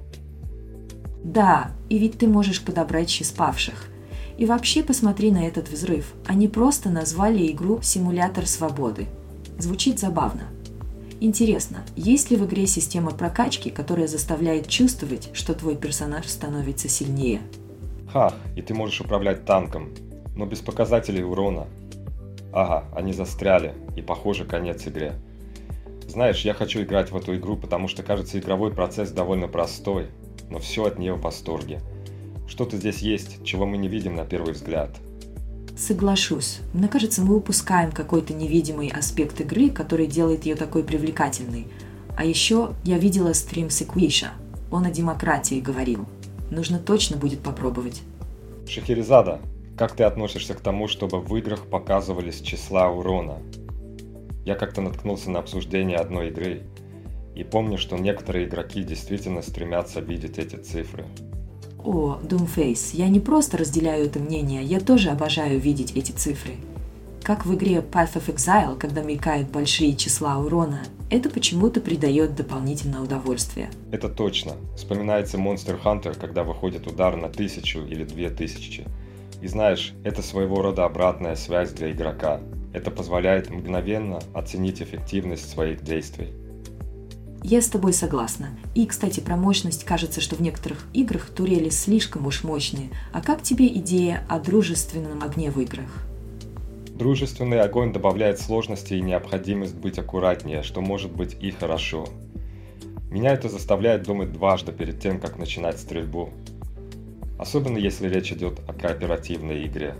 Да, 1.22 1.70
и 1.88 1.98
ведь 1.98 2.18
ты 2.18 2.26
можешь 2.26 2.62
подобрать 2.62 3.08
щи 3.08 3.22
спавших. 3.22 3.86
И 4.36 4.46
вообще 4.46 4.82
посмотри 4.82 5.30
на 5.30 5.46
этот 5.46 5.68
взрыв. 5.70 6.12
Они 6.26 6.48
просто 6.48 6.90
назвали 6.90 7.50
игру 7.50 7.80
«Симулятор 7.82 8.46
свободы». 8.46 9.06
Звучит 9.58 10.00
забавно. 10.00 10.42
Интересно, 11.20 11.84
есть 11.96 12.30
ли 12.30 12.36
в 12.36 12.44
игре 12.44 12.66
система 12.66 13.12
прокачки, 13.12 13.70
которая 13.70 14.08
заставляет 14.08 14.68
чувствовать, 14.68 15.30
что 15.32 15.54
твой 15.54 15.76
персонаж 15.76 16.26
становится 16.26 16.88
сильнее? 16.88 17.40
Ха, 18.14 18.32
и 18.54 18.62
ты 18.62 18.74
можешь 18.74 19.00
управлять 19.00 19.44
танком, 19.44 19.92
но 20.36 20.46
без 20.46 20.60
показателей 20.60 21.24
урона. 21.24 21.66
Ага, 22.52 22.84
они 22.94 23.12
застряли, 23.12 23.74
и 23.96 24.02
похоже 24.02 24.44
конец 24.44 24.86
игре. 24.86 25.14
Знаешь, 26.06 26.42
я 26.42 26.54
хочу 26.54 26.80
играть 26.82 27.10
в 27.10 27.16
эту 27.16 27.34
игру, 27.34 27.56
потому 27.56 27.88
что 27.88 28.04
кажется 28.04 28.38
игровой 28.38 28.72
процесс 28.72 29.10
довольно 29.10 29.48
простой, 29.48 30.06
но 30.48 30.60
все 30.60 30.84
от 30.84 30.96
нее 30.96 31.14
в 31.14 31.22
восторге. 31.22 31.80
Что-то 32.46 32.76
здесь 32.76 32.98
есть, 32.98 33.44
чего 33.44 33.66
мы 33.66 33.78
не 33.78 33.88
видим 33.88 34.14
на 34.14 34.24
первый 34.24 34.52
взгляд. 34.52 34.90
Соглашусь. 35.76 36.60
Мне 36.72 36.86
кажется, 36.86 37.20
мы 37.20 37.34
упускаем 37.34 37.90
какой-то 37.90 38.32
невидимый 38.32 38.90
аспект 38.90 39.40
игры, 39.40 39.70
который 39.70 40.06
делает 40.06 40.46
ее 40.46 40.54
такой 40.54 40.84
привлекательной. 40.84 41.66
А 42.16 42.24
еще 42.24 42.74
я 42.84 42.96
видела 42.96 43.32
стрим 43.32 43.70
Секвиша. 43.70 44.34
Он 44.70 44.86
о 44.86 44.90
демократии 44.92 45.58
говорил. 45.58 46.06
Нужно 46.54 46.78
точно 46.78 47.16
будет 47.16 47.40
попробовать. 47.40 48.02
Шахерезада, 48.68 49.40
как 49.76 49.96
ты 49.96 50.04
относишься 50.04 50.54
к 50.54 50.60
тому, 50.60 50.86
чтобы 50.86 51.18
в 51.18 51.36
играх 51.36 51.66
показывались 51.66 52.40
числа 52.40 52.88
урона? 52.88 53.38
Я 54.44 54.54
как-то 54.54 54.80
наткнулся 54.80 55.32
на 55.32 55.40
обсуждение 55.40 55.96
одной 55.96 56.28
игры, 56.28 56.62
и 57.34 57.42
помню, 57.42 57.76
что 57.76 57.96
некоторые 57.96 58.46
игроки 58.46 58.84
действительно 58.84 59.42
стремятся 59.42 59.98
видеть 59.98 60.38
эти 60.38 60.54
цифры. 60.54 61.06
О, 61.82 62.20
Doomface, 62.22 62.90
я 62.92 63.08
не 63.08 63.18
просто 63.18 63.56
разделяю 63.56 64.06
это 64.06 64.20
мнение, 64.20 64.62
я 64.62 64.78
тоже 64.78 65.10
обожаю 65.10 65.58
видеть 65.58 65.96
эти 65.96 66.12
цифры. 66.12 66.54
Как 67.24 67.46
в 67.46 67.54
игре 67.54 67.76
Path 67.76 68.16
of 68.16 68.26
Exile, 68.26 68.76
когда 68.76 69.02
мелькают 69.02 69.48
большие 69.48 69.96
числа 69.96 70.36
урона, 70.36 70.82
это 71.08 71.30
почему-то 71.30 71.80
придает 71.80 72.36
дополнительное 72.36 73.00
удовольствие. 73.00 73.70
Это 73.90 74.10
точно. 74.10 74.52
Вспоминается 74.76 75.38
Monster 75.38 75.82
Hunter, 75.82 76.14
когда 76.20 76.44
выходит 76.44 76.86
удар 76.86 77.16
на 77.16 77.30
тысячу 77.30 77.80
или 77.80 78.04
две 78.04 78.28
тысячи. 78.28 78.84
И 79.40 79.48
знаешь, 79.48 79.94
это 80.04 80.20
своего 80.20 80.60
рода 80.60 80.84
обратная 80.84 81.34
связь 81.34 81.72
для 81.72 81.92
игрока. 81.92 82.40
Это 82.74 82.90
позволяет 82.90 83.48
мгновенно 83.48 84.18
оценить 84.34 84.82
эффективность 84.82 85.48
своих 85.48 85.82
действий. 85.82 86.34
Я 87.42 87.62
с 87.62 87.68
тобой 87.68 87.94
согласна. 87.94 88.50
И, 88.74 88.84
кстати, 88.84 89.20
про 89.20 89.36
мощность 89.36 89.84
кажется, 89.84 90.20
что 90.20 90.36
в 90.36 90.42
некоторых 90.42 90.86
играх 90.92 91.30
турели 91.30 91.70
слишком 91.70 92.26
уж 92.26 92.44
мощные. 92.44 92.90
А 93.14 93.22
как 93.22 93.42
тебе 93.42 93.66
идея 93.68 94.26
о 94.28 94.38
дружественном 94.40 95.22
огне 95.22 95.50
в 95.50 95.58
играх? 95.58 96.06
Дружественный 96.94 97.60
огонь 97.60 97.92
добавляет 97.92 98.38
сложности 98.38 98.94
и 98.94 99.00
необходимость 99.00 99.74
быть 99.74 99.98
аккуратнее, 99.98 100.62
что 100.62 100.80
может 100.80 101.10
быть 101.10 101.36
и 101.40 101.50
хорошо. 101.50 102.06
Меня 103.10 103.32
это 103.32 103.48
заставляет 103.48 104.04
думать 104.04 104.32
дважды 104.32 104.70
перед 104.70 105.00
тем, 105.00 105.18
как 105.18 105.36
начинать 105.36 105.80
стрельбу. 105.80 106.30
Особенно 107.36 107.78
если 107.78 108.08
речь 108.08 108.30
идет 108.30 108.60
о 108.68 108.72
кооперативной 108.72 109.66
игре. 109.66 109.96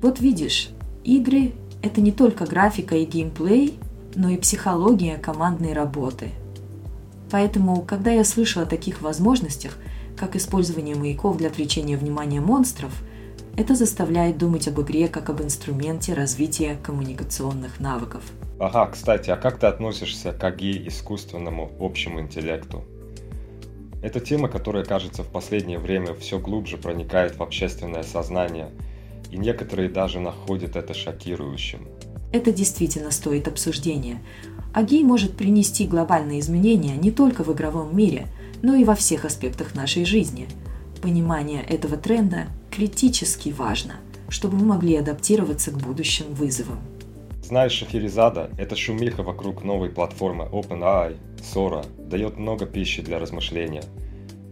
Вот 0.00 0.20
видишь, 0.20 0.70
игры– 1.04 1.52
это 1.82 2.00
не 2.00 2.12
только 2.12 2.46
графика 2.46 2.96
и 2.96 3.04
геймплей, 3.04 3.78
но 4.14 4.30
и 4.30 4.38
психология 4.38 5.18
командной 5.18 5.74
работы. 5.74 6.30
Поэтому, 7.30 7.82
когда 7.82 8.10
я 8.10 8.24
слышу 8.24 8.60
о 8.60 8.66
таких 8.66 9.02
возможностях, 9.02 9.76
как 10.16 10.34
использование 10.34 10.96
маяков 10.96 11.36
для 11.36 11.48
отвлечения 11.48 11.98
внимания 11.98 12.40
монстров, 12.40 13.02
это 13.58 13.74
заставляет 13.74 14.38
думать 14.38 14.68
об 14.68 14.80
игре 14.80 15.08
как 15.08 15.30
об 15.30 15.42
инструменте 15.42 16.14
развития 16.14 16.78
коммуникационных 16.80 17.80
навыков. 17.80 18.22
Ага, 18.60 18.86
кстати, 18.86 19.30
а 19.30 19.36
как 19.36 19.58
ты 19.58 19.66
относишься 19.66 20.30
к 20.30 20.44
АГИ 20.44 20.86
искусственному 20.86 21.72
общему 21.80 22.20
интеллекту? 22.20 22.84
Это 24.00 24.20
тема, 24.20 24.48
которая, 24.48 24.84
кажется, 24.84 25.24
в 25.24 25.28
последнее 25.28 25.80
время 25.80 26.14
все 26.14 26.38
глубже 26.38 26.76
проникает 26.76 27.36
в 27.36 27.42
общественное 27.42 28.04
сознание, 28.04 28.70
и 29.32 29.36
некоторые 29.36 29.88
даже 29.88 30.20
находят 30.20 30.76
это 30.76 30.94
шокирующим. 30.94 31.88
Это 32.32 32.52
действительно 32.52 33.10
стоит 33.10 33.48
обсуждения. 33.48 34.22
Агей 34.72 35.02
может 35.02 35.36
принести 35.36 35.84
глобальные 35.88 36.38
изменения 36.38 36.94
не 36.94 37.10
только 37.10 37.42
в 37.42 37.52
игровом 37.52 37.96
мире, 37.96 38.28
но 38.62 38.76
и 38.76 38.84
во 38.84 38.94
всех 38.94 39.24
аспектах 39.24 39.74
нашей 39.74 40.04
жизни. 40.04 40.46
Понимание 41.02 41.62
этого 41.62 41.96
тренда 41.96 42.46
критически 42.70 43.50
важно, 43.50 43.96
чтобы 44.28 44.56
мы 44.56 44.66
могли 44.66 44.96
адаптироваться 44.96 45.70
к 45.70 45.78
будущим 45.78 46.26
вызовам. 46.34 46.80
Знаешь, 47.42 47.72
Шахерезада, 47.72 48.50
эта 48.58 48.74
шумиха 48.74 49.22
вокруг 49.22 49.64
новой 49.64 49.90
платформы 49.90 50.44
OpenAI, 50.44 51.16
Sora, 51.38 51.86
дает 51.98 52.36
много 52.36 52.66
пищи 52.66 53.00
для 53.00 53.18
размышления. 53.18 53.84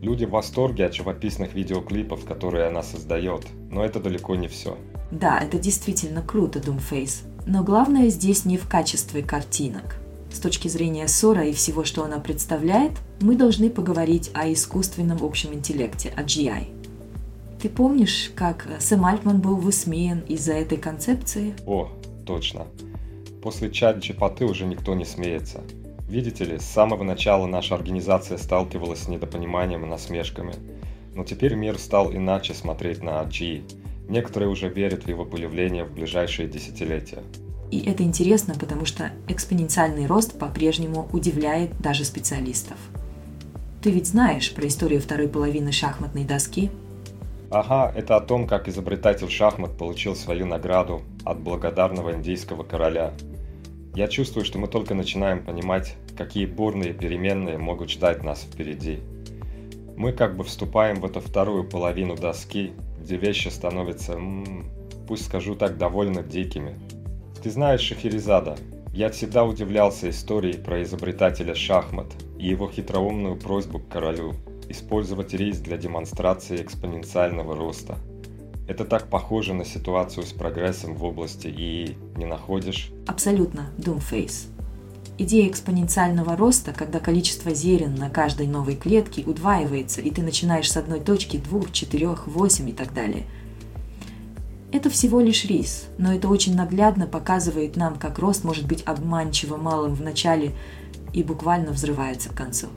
Люди 0.00 0.24
в 0.24 0.30
восторге 0.30 0.86
от 0.86 0.94
живописных 0.94 1.52
видеоклипов, 1.54 2.24
которые 2.24 2.68
она 2.68 2.82
создает, 2.82 3.44
но 3.70 3.84
это 3.84 3.98
далеко 3.98 4.36
не 4.36 4.46
все. 4.46 4.78
Да, 5.10 5.40
это 5.40 5.58
действительно 5.58 6.22
круто, 6.22 6.58
Doomface. 6.60 7.24
Но 7.44 7.64
главное 7.64 8.08
здесь 8.08 8.44
не 8.44 8.56
в 8.56 8.68
качестве 8.68 9.22
картинок. 9.22 9.96
С 10.36 10.38
точки 10.38 10.68
зрения 10.68 11.08
Сора 11.08 11.46
и 11.46 11.54
всего, 11.54 11.82
что 11.84 12.04
она 12.04 12.18
представляет, 12.18 12.92
мы 13.22 13.36
должны 13.36 13.70
поговорить 13.70 14.30
о 14.34 14.52
искусственном 14.52 15.24
общем 15.24 15.54
интеллекте, 15.54 16.12
о 16.14 16.24
GI. 16.24 16.66
Ты 17.58 17.70
помнишь, 17.70 18.30
как 18.36 18.68
Сэм 18.78 19.06
Альтман 19.06 19.40
был 19.40 19.56
высмеян 19.56 20.20
из-за 20.28 20.52
этой 20.52 20.76
концепции? 20.76 21.54
О, 21.64 21.88
точно. 22.26 22.66
После 23.42 23.70
чат 23.70 23.96
GPT 23.96 24.44
уже 24.44 24.66
никто 24.66 24.94
не 24.94 25.06
смеется. 25.06 25.62
Видите 26.06 26.44
ли, 26.44 26.58
с 26.58 26.66
самого 26.66 27.02
начала 27.02 27.46
наша 27.46 27.74
организация 27.74 28.36
сталкивалась 28.36 29.04
с 29.04 29.08
недопониманием 29.08 29.86
и 29.86 29.88
насмешками. 29.88 30.52
Но 31.14 31.24
теперь 31.24 31.54
мир 31.54 31.78
стал 31.78 32.12
иначе 32.12 32.52
смотреть 32.52 33.02
на 33.02 33.22
GI. 33.22 33.62
Некоторые 34.10 34.50
уже 34.50 34.68
верят 34.68 35.04
в 35.04 35.08
его 35.08 35.24
появление 35.24 35.84
в 35.84 35.94
ближайшие 35.94 36.46
десятилетия. 36.46 37.22
И 37.70 37.80
это 37.80 38.02
интересно, 38.02 38.54
потому 38.58 38.84
что 38.84 39.10
экспоненциальный 39.28 40.06
рост 40.06 40.38
по-прежнему 40.38 41.08
удивляет 41.12 41.76
даже 41.80 42.04
специалистов. 42.04 42.76
Ты 43.82 43.90
ведь 43.90 44.06
знаешь 44.06 44.52
про 44.52 44.66
историю 44.66 45.00
второй 45.00 45.28
половины 45.28 45.72
шахматной 45.72 46.24
доски? 46.24 46.70
Ага, 47.50 47.92
это 47.94 48.16
о 48.16 48.20
том, 48.20 48.46
как 48.46 48.68
изобретатель 48.68 49.30
шахмат 49.30 49.76
получил 49.76 50.16
свою 50.16 50.46
награду 50.46 51.02
от 51.24 51.40
благодарного 51.40 52.12
индийского 52.12 52.64
короля. 52.64 53.12
Я 53.94 54.08
чувствую, 54.08 54.44
что 54.44 54.58
мы 54.58 54.66
только 54.66 54.94
начинаем 54.94 55.44
понимать, 55.44 55.94
какие 56.16 56.46
бурные 56.46 56.92
переменные 56.92 57.58
могут 57.58 57.90
ждать 57.90 58.22
нас 58.24 58.42
впереди. 58.42 59.00
Мы 59.96 60.12
как 60.12 60.36
бы 60.36 60.44
вступаем 60.44 61.00
в 61.00 61.06
эту 61.06 61.20
вторую 61.20 61.64
половину 61.64 62.16
доски, 62.16 62.72
где 63.00 63.16
вещи 63.16 63.48
становятся 63.48 64.14
м-м, 64.14 64.66
пусть 65.06 65.24
скажу 65.26 65.54
так, 65.54 65.78
довольно 65.78 66.22
дикими. 66.22 66.78
Ты 67.42 67.50
знаешь 67.50 67.80
Шахерезада, 67.80 68.56
я 68.92 69.10
всегда 69.10 69.44
удивлялся 69.44 70.10
истории 70.10 70.54
про 70.54 70.82
изобретателя 70.82 71.54
шахмат 71.54 72.06
и 72.38 72.48
его 72.48 72.70
хитроумную 72.70 73.36
просьбу 73.36 73.78
к 73.78 73.88
королю 73.88 74.34
использовать 74.68 75.32
рис 75.32 75.58
для 75.58 75.76
демонстрации 75.76 76.60
экспоненциального 76.60 77.54
роста. 77.54 77.98
Это 78.66 78.84
так 78.84 79.08
похоже 79.08 79.54
на 79.54 79.64
ситуацию 79.64 80.24
с 80.24 80.32
прогрессом 80.32 80.96
в 80.96 81.04
области 81.04 81.46
ИИ, 81.46 81.96
не 82.16 82.24
находишь? 82.24 82.90
Абсолютно, 83.06 83.70
Doomface. 83.78 84.48
Идея 85.18 85.48
экспоненциального 85.48 86.36
роста, 86.36 86.72
когда 86.72 86.98
количество 86.98 87.54
зерен 87.54 87.94
на 87.94 88.10
каждой 88.10 88.48
новой 88.48 88.74
клетке 88.74 89.22
удваивается, 89.24 90.00
и 90.00 90.10
ты 90.10 90.22
начинаешь 90.22 90.70
с 90.70 90.76
одной 90.76 91.00
точки, 91.00 91.36
двух, 91.36 91.72
четырех, 91.72 92.26
восемь 92.26 92.68
и 92.68 92.72
так 92.72 92.92
далее. 92.92 93.24
Это 94.72 94.90
всего 94.90 95.20
лишь 95.20 95.44
рис, 95.44 95.88
но 95.98 96.14
это 96.14 96.28
очень 96.28 96.54
наглядно 96.54 97.06
показывает 97.06 97.76
нам, 97.76 97.96
как 97.96 98.18
рост 98.18 98.44
может 98.44 98.66
быть 98.66 98.82
обманчиво 98.84 99.56
малым 99.56 99.94
в 99.94 100.02
начале 100.02 100.52
и 101.12 101.22
буквально 101.22 101.72
взрывается 101.72 102.30
к 102.30 102.34
концу. 102.34 102.68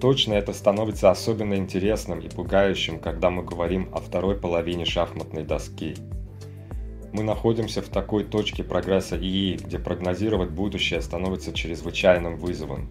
Точно 0.00 0.34
это 0.34 0.52
становится 0.52 1.10
особенно 1.10 1.54
интересным 1.54 2.20
и 2.20 2.28
пугающим, 2.28 2.98
когда 2.98 3.30
мы 3.30 3.42
говорим 3.42 3.88
о 3.92 4.00
второй 4.00 4.36
половине 4.36 4.84
шахматной 4.84 5.44
доски– 5.44 5.96
мы 7.14 7.22
находимся 7.22 7.80
в 7.80 7.88
такой 7.88 8.24
точке 8.24 8.64
прогресса 8.64 9.16
ИИ, 9.16 9.56
где 9.56 9.78
прогнозировать 9.78 10.50
будущее 10.50 11.00
становится 11.00 11.52
чрезвычайным 11.52 12.36
вызовом. 12.38 12.88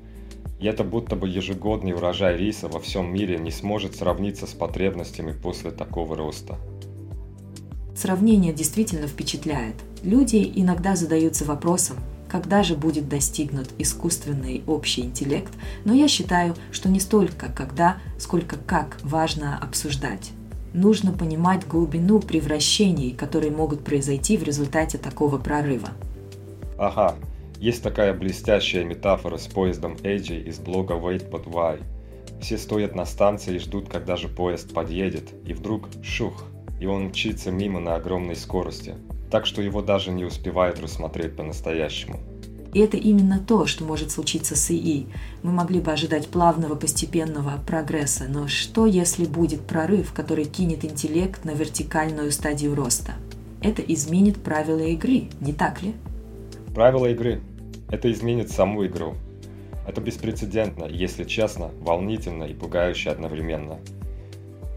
И 0.62 0.65
это 0.65 0.85
будто 0.85 1.17
бы 1.17 1.27
ежегодный 1.27 1.91
урожай 1.91 2.38
риса 2.38 2.69
во 2.69 2.79
всем 2.79 3.13
мире 3.13 3.38
не 3.38 3.51
сможет 3.51 3.97
сравниться 3.97 4.47
с 4.47 4.53
потребностями 4.53 5.33
после 5.33 5.71
такого 5.71 6.15
роста. 6.15 6.55
Сравнение 7.95 8.53
действительно 8.53 9.07
впечатляет. 9.07 9.75
Люди 10.03 10.51
иногда 10.55 10.95
задаются 10.95 11.45
вопросом, 11.45 11.97
когда 12.27 12.63
же 12.63 12.75
будет 12.75 13.07
достигнут 13.07 13.69
искусственный 13.77 14.63
общий 14.65 15.01
интеллект, 15.01 15.53
но 15.85 15.93
я 15.93 16.07
считаю, 16.07 16.55
что 16.71 16.89
не 16.89 17.00
столько 17.00 17.51
когда, 17.55 17.97
сколько 18.17 18.57
как 18.57 18.97
важно 19.03 19.57
обсуждать 19.57 20.31
нужно 20.73 21.12
понимать 21.12 21.67
глубину 21.67 22.19
превращений, 22.19 23.12
которые 23.12 23.51
могут 23.51 23.83
произойти 23.83 24.38
в 24.38 24.43
результате 24.43 24.97
такого 24.97 25.38
прорыва. 25.38 25.89
Ага, 26.77 27.15
есть 27.59 27.83
такая 27.83 28.13
блестящая 28.13 28.83
метафора 28.83 29.38
с 29.38 29.47
поездом 29.47 29.97
Эйджи 30.03 30.39
из 30.39 30.59
блога 30.59 30.95
Wait 30.95 31.29
But 31.29 31.45
Why. 31.45 31.81
Все 32.41 32.57
стоят 32.57 32.95
на 32.95 33.05
станции 33.05 33.55
и 33.55 33.59
ждут, 33.59 33.88
когда 33.88 34.17
же 34.17 34.27
поезд 34.27 34.73
подъедет, 34.73 35.29
и 35.45 35.53
вдруг 35.53 35.88
шух, 36.01 36.43
и 36.83 36.85
он 36.85 37.05
мчится 37.05 37.49
мимо 37.49 37.79
на 37.79 37.95
огромной 37.95 38.35
скорости, 38.35 38.95
так 39.31 39.45
что 39.45 39.61
его 39.61 39.81
даже 39.81 40.11
не 40.11 40.25
успевают 40.25 40.81
рассмотреть 40.81 41.33
по-настоящему. 41.33 42.19
И 42.73 42.79
это 42.79 42.97
именно 42.97 43.39
то, 43.39 43.65
что 43.67 43.85
может 43.85 44.11
случиться 44.11 44.57
с 44.57 44.69
ИИ. 44.69 45.07
Мы 45.43 45.53
могли 45.53 45.79
бы 45.79 45.93
ожидать 45.93 46.27
плавного 46.27 46.75
постепенного 46.75 47.53
прогресса, 47.65 48.25
но 48.27 48.49
что 48.49 48.85
если 48.85 49.25
будет 49.25 49.61
прорыв, 49.61 50.11
который 50.11 50.43
кинет 50.43 50.83
интеллект 50.83 51.45
на 51.45 51.51
вертикальную 51.51 52.33
стадию 52.33 52.75
роста? 52.75 53.13
Это 53.61 53.81
изменит 53.81 54.43
правила 54.43 54.83
игры, 54.83 55.29
не 55.39 55.53
так 55.53 55.81
ли? 55.83 55.93
Правила 56.75 57.05
игры. 57.05 57.39
Это 57.91 58.11
изменит 58.11 58.51
саму 58.51 58.85
игру. 58.87 59.15
Это 59.87 60.01
беспрецедентно, 60.01 60.83
если 60.83 61.23
честно, 61.23 61.71
волнительно 61.79 62.43
и 62.43 62.53
пугающе 62.53 63.11
одновременно. 63.11 63.79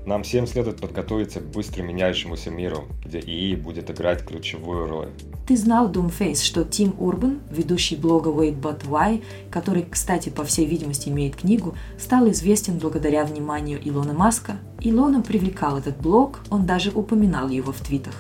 Нам 0.07 0.23
всем 0.23 0.47
следует 0.47 0.81
подготовиться 0.81 1.41
к 1.41 1.51
быстро 1.51 1.83
меняющемуся 1.83 2.49
миру, 2.49 2.85
где 3.05 3.19
ИИ 3.19 3.57
будет 3.57 3.91
играть 3.91 4.25
ключевую 4.25 4.87
роль. 4.87 5.09
Ты 5.49 5.57
знал, 5.57 5.91
Doomface, 5.91 6.45
что 6.45 6.63
Тим 6.65 6.95
Урбан, 7.01 7.41
ведущий 7.51 7.97
блога 7.97 8.31
Wait 8.31 8.61
But 8.61 8.87
Why, 8.87 9.25
который, 9.51 9.83
кстати, 9.83 10.29
по 10.29 10.45
всей 10.45 10.65
видимости 10.65 11.09
имеет 11.09 11.35
книгу, 11.35 11.75
стал 11.99 12.31
известен 12.31 12.79
благодаря 12.79 13.25
вниманию 13.25 13.81
Илона 13.83 14.13
Маска. 14.13 14.59
Илона 14.81 15.23
привлекал 15.23 15.79
этот 15.79 15.97
блог, 16.01 16.39
он 16.51 16.67
даже 16.67 16.93
упоминал 16.93 17.49
его 17.49 17.73
в 17.73 17.81
твитах. 17.81 18.15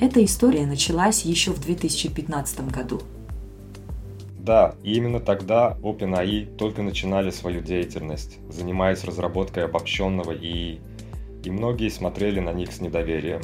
Эта 0.00 0.24
история 0.24 0.66
началась 0.66 1.24
еще 1.24 1.52
в 1.52 1.60
2015 1.60 2.72
году. 2.72 3.02
Да, 4.40 4.74
и 4.82 4.94
именно 4.94 5.20
тогда 5.20 5.76
OpenAI 5.82 6.56
только 6.56 6.82
начинали 6.82 7.30
свою 7.30 7.60
деятельность, 7.60 8.38
занимаясь 8.48 9.04
разработкой 9.04 9.64
обобщенного 9.66 10.34
ИИ 10.34 10.80
и 11.44 11.50
многие 11.50 11.88
смотрели 11.88 12.40
на 12.40 12.52
них 12.52 12.72
с 12.72 12.80
недоверием. 12.80 13.40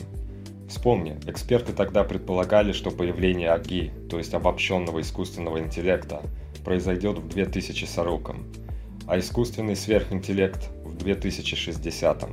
Вспомни, 0.69 1.17
эксперты 1.27 1.73
тогда 1.73 2.03
предполагали, 2.05 2.73
что 2.73 2.91
появление 2.91 3.51
АГИ, 3.51 3.93
то 4.11 4.19
есть 4.19 4.35
обобщенного 4.35 5.01
искусственного 5.01 5.61
интеллекта, 5.61 6.23
произойдет 6.65 7.19
в 7.19 7.29
2040, 7.29 8.37
а 9.07 9.19
искусственный 9.19 9.77
сверхинтеллект 9.77 10.69
в 10.85 10.97
2060. 10.97 12.29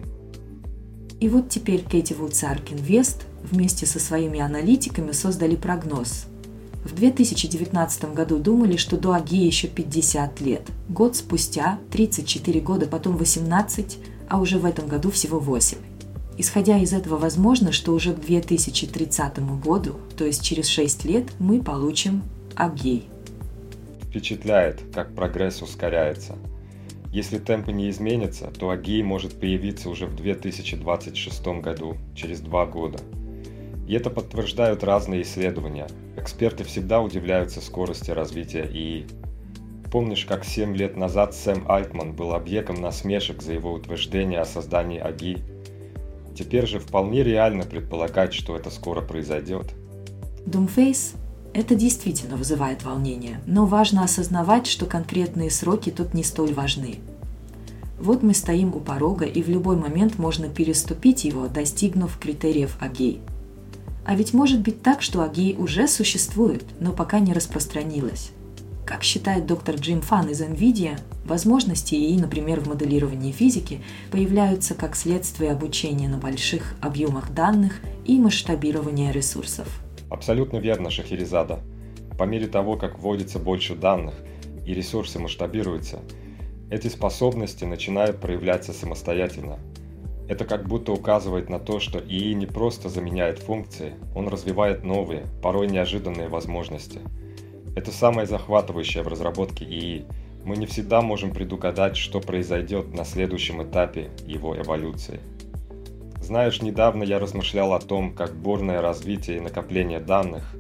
И 1.19 1.29
вот 1.29 1.49
теперь 1.49 1.83
Кэти 1.83 2.13
Вудсаркин 2.13 2.77
Вест 2.77 3.27
вместе 3.43 3.85
со 3.85 3.99
своими 3.99 4.39
аналитиками 4.39 5.11
создали 5.11 5.55
прогноз. 5.55 6.25
В 6.83 6.93
2019 6.95 8.13
году 8.13 8.39
думали, 8.39 8.75
что 8.75 8.97
до 8.97 9.13
АГИ 9.13 9.37
еще 9.37 9.67
50 9.67 10.41
лет. 10.41 10.63
Год 10.89 11.15
спустя, 11.15 11.79
34 11.91 12.59
года, 12.59 12.87
потом 12.87 13.15
18, 13.15 13.99
а 14.29 14.39
уже 14.39 14.57
в 14.57 14.65
этом 14.65 14.87
году 14.87 15.11
всего 15.11 15.39
8. 15.39 15.77
Исходя 16.37 16.79
из 16.79 16.93
этого, 16.93 17.17
возможно, 17.17 17.71
что 17.71 17.93
уже 17.93 18.13
к 18.13 18.19
2030 18.19 19.39
году, 19.59 19.95
то 20.17 20.25
есть 20.25 20.43
через 20.43 20.67
6 20.67 21.05
лет, 21.05 21.25
мы 21.39 21.61
получим 21.61 22.23
Агей. 22.55 23.07
Впечатляет, 24.01 24.81
как 24.93 25.13
прогресс 25.13 25.61
ускоряется. 25.61 26.35
Если 27.11 27.37
темпы 27.37 27.71
не 27.71 27.91
изменятся, 27.91 28.51
то 28.57 28.71
Агей 28.71 29.03
может 29.03 29.39
появиться 29.39 29.89
уже 29.89 30.07
в 30.07 30.15
2026 30.15 31.45
году, 31.61 31.97
через 32.15 32.39
два 32.39 32.65
года. 32.65 32.97
И 33.87 33.93
это 33.93 34.09
подтверждают 34.09 34.83
разные 34.83 35.21
исследования. 35.21 35.87
Эксперты 36.17 36.63
всегда 36.63 37.01
удивляются 37.01 37.61
скорости 37.61 38.09
развития 38.09 38.67
ИИ. 38.71 39.05
Помнишь, 39.93 40.25
как 40.25 40.43
7 40.43 40.75
лет 40.75 40.97
назад 40.97 41.35
Сэм 41.35 41.69
Альтман 41.69 42.13
был 42.13 42.33
объектом 42.33 42.81
насмешек 42.81 43.43
за 43.43 43.53
его 43.53 43.71
утверждение 43.71 44.39
о 44.39 44.45
создании 44.45 44.97
АГИ? 44.97 45.37
Теперь 46.35 46.65
же 46.65 46.79
вполне 46.79 47.21
реально 47.21 47.65
предполагать, 47.65 48.33
что 48.33 48.57
это 48.57 48.71
скоро 48.71 49.01
произойдет. 49.01 49.75
Doomface 50.47 51.15
это 51.53 51.75
действительно 51.75 52.37
вызывает 52.37 52.83
волнение, 52.83 53.39
но 53.45 53.67
важно 53.67 54.03
осознавать, 54.03 54.65
что 54.65 54.87
конкретные 54.87 55.51
сроки 55.51 55.91
тут 55.91 56.15
не 56.15 56.23
столь 56.23 56.55
важны. 56.55 56.95
Вот 57.99 58.23
мы 58.23 58.33
стоим 58.33 58.73
у 58.73 58.79
порога, 58.79 59.25
и 59.25 59.43
в 59.43 59.47
любой 59.47 59.75
момент 59.75 60.17
можно 60.17 60.49
переступить 60.49 61.23
его, 61.23 61.47
достигнув 61.47 62.17
критериев 62.17 62.77
АГИ. 62.79 63.19
А 64.07 64.15
ведь 64.15 64.33
может 64.33 64.61
быть 64.61 64.81
так, 64.81 65.03
что 65.03 65.21
АГИ 65.21 65.57
уже 65.59 65.87
существует, 65.87 66.65
но 66.79 66.93
пока 66.93 67.19
не 67.19 67.31
распространилась. 67.31 68.31
Как 68.85 69.03
считает 69.03 69.45
доктор 69.45 69.75
Джим 69.75 70.01
Фан 70.01 70.29
из 70.29 70.41
NVIDIA, 70.41 70.99
возможности 71.23 71.95
ИИ, 71.95 72.19
например, 72.19 72.59
в 72.59 72.67
моделировании 72.67 73.31
физики, 73.31 73.81
появляются 74.11 74.75
как 74.75 74.97
следствие 74.97 75.51
обучения 75.51 76.09
на 76.09 76.17
больших 76.17 76.75
объемах 76.81 77.31
данных 77.33 77.79
и 78.05 78.19
масштабирования 78.19 79.11
ресурсов. 79.13 79.67
Абсолютно 80.09 80.57
верно, 80.57 80.89
Шахерезада. 80.89 81.61
По 82.17 82.25
мере 82.25 82.47
того, 82.47 82.75
как 82.75 82.99
вводится 82.99 83.39
больше 83.39 83.75
данных 83.75 84.15
и 84.65 84.73
ресурсы 84.73 85.17
масштабируются, 85.17 85.99
эти 86.69 86.89
способности 86.89 87.63
начинают 87.63 88.19
проявляться 88.19 88.73
самостоятельно. 88.73 89.59
Это 90.27 90.43
как 90.43 90.67
будто 90.67 90.91
указывает 90.91 91.49
на 91.49 91.59
то, 91.59 91.79
что 91.79 91.99
ИИ 91.99 92.33
не 92.33 92.47
просто 92.47 92.89
заменяет 92.89 93.39
функции, 93.39 93.93
он 94.13 94.27
развивает 94.27 94.83
новые, 94.83 95.27
порой 95.41 95.67
неожиданные 95.67 96.27
возможности– 96.27 96.99
это 97.75 97.91
самое 97.91 98.27
захватывающее 98.27 99.03
в 99.03 99.07
разработке 99.07 99.65
ИИ. 99.65 100.05
Мы 100.45 100.57
не 100.57 100.65
всегда 100.65 101.01
можем 101.01 101.31
предугадать, 101.31 101.97
что 101.97 102.19
произойдет 102.19 102.93
на 102.93 103.05
следующем 103.05 103.63
этапе 103.63 104.11
его 104.27 104.57
эволюции. 104.59 105.19
Знаешь, 106.21 106.61
недавно 106.61 107.03
я 107.03 107.19
размышлял 107.19 107.73
о 107.73 107.79
том, 107.79 108.13
как 108.13 108.35
бурное 108.35 108.81
развитие 108.81 109.37
и 109.37 109.41
накопление 109.41 109.99
данных, 109.99 110.55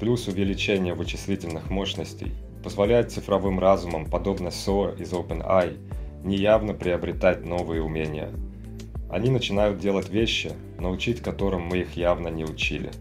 плюс 0.00 0.28
увеличение 0.28 0.94
вычислительных 0.94 1.70
мощностей, 1.70 2.32
позволяет 2.62 3.12
цифровым 3.12 3.58
разумам, 3.58 4.06
подобно 4.06 4.48
SOAR 4.48 5.00
из 5.00 5.12
OpenAI, 5.12 5.78
неявно 6.24 6.74
приобретать 6.74 7.44
новые 7.44 7.82
умения. 7.82 8.30
Они 9.10 9.30
начинают 9.30 9.78
делать 9.78 10.10
вещи, 10.10 10.52
научить 10.78 11.20
которым 11.20 11.62
мы 11.62 11.78
их 11.78 11.96
явно 11.96 12.28
не 12.28 12.44
учили– 12.44 12.90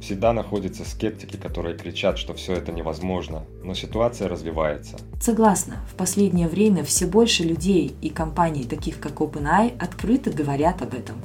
Всегда 0.00 0.32
находятся 0.32 0.84
скептики, 0.84 1.36
которые 1.36 1.76
кричат, 1.76 2.18
что 2.18 2.32
все 2.34 2.54
это 2.54 2.70
невозможно, 2.70 3.44
но 3.64 3.74
ситуация 3.74 4.28
развивается. 4.28 4.96
Согласна. 5.20 5.84
В 5.92 5.96
последнее 5.96 6.48
время 6.48 6.84
все 6.84 7.06
больше 7.06 7.42
людей 7.42 7.96
и 8.00 8.08
компаний, 8.08 8.64
таких 8.64 9.00
как 9.00 9.20
OpenAI, 9.20 9.76
открыто 9.78 10.30
говорят 10.30 10.82
об 10.82 10.94
этом. 10.94 11.16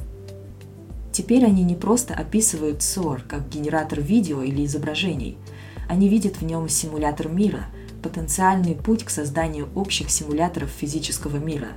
Теперь 1.11 1.45
они 1.45 1.63
не 1.63 1.75
просто 1.75 2.15
описывают 2.15 2.79
SOAR 2.79 3.21
как 3.27 3.47
генератор 3.47 4.01
видео 4.01 4.41
или 4.41 4.65
изображений. 4.65 5.37
Они 5.87 6.09
видят 6.09 6.37
в 6.37 6.43
нем 6.43 6.67
симулятор 6.67 7.29
мира, 7.29 7.67
потенциальный 8.01 8.73
путь 8.73 9.03
к 9.03 9.11
созданию 9.11 9.69
общих 9.75 10.09
симуляторов 10.09 10.69
физического 10.69 11.37
мира. 11.37 11.69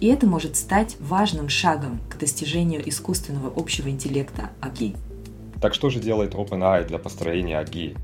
И 0.00 0.08
это 0.08 0.26
может 0.26 0.56
стать 0.56 0.96
важным 0.98 1.48
шагом 1.48 2.00
к 2.10 2.18
достижению 2.18 2.86
искусственного 2.88 3.52
общего 3.54 3.88
интеллекта 3.88 4.50
АГИ. 4.60 4.96
Так 5.62 5.74
что 5.74 5.90
же 5.90 6.00
делает 6.00 6.34
OpenAI 6.34 6.88
для 6.88 6.98
построения 6.98 7.56
АГИ? 7.56 7.94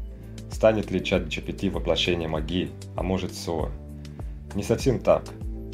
Станет 0.52 0.92
ли 0.92 1.04
чат 1.04 1.24
GPT 1.24 1.70
воплощением 1.70 2.36
АГИ, 2.36 2.70
а 2.94 3.02
может 3.02 3.32
SOAR? 3.32 3.70
Не 4.54 4.62
совсем 4.62 5.00
так. 5.00 5.24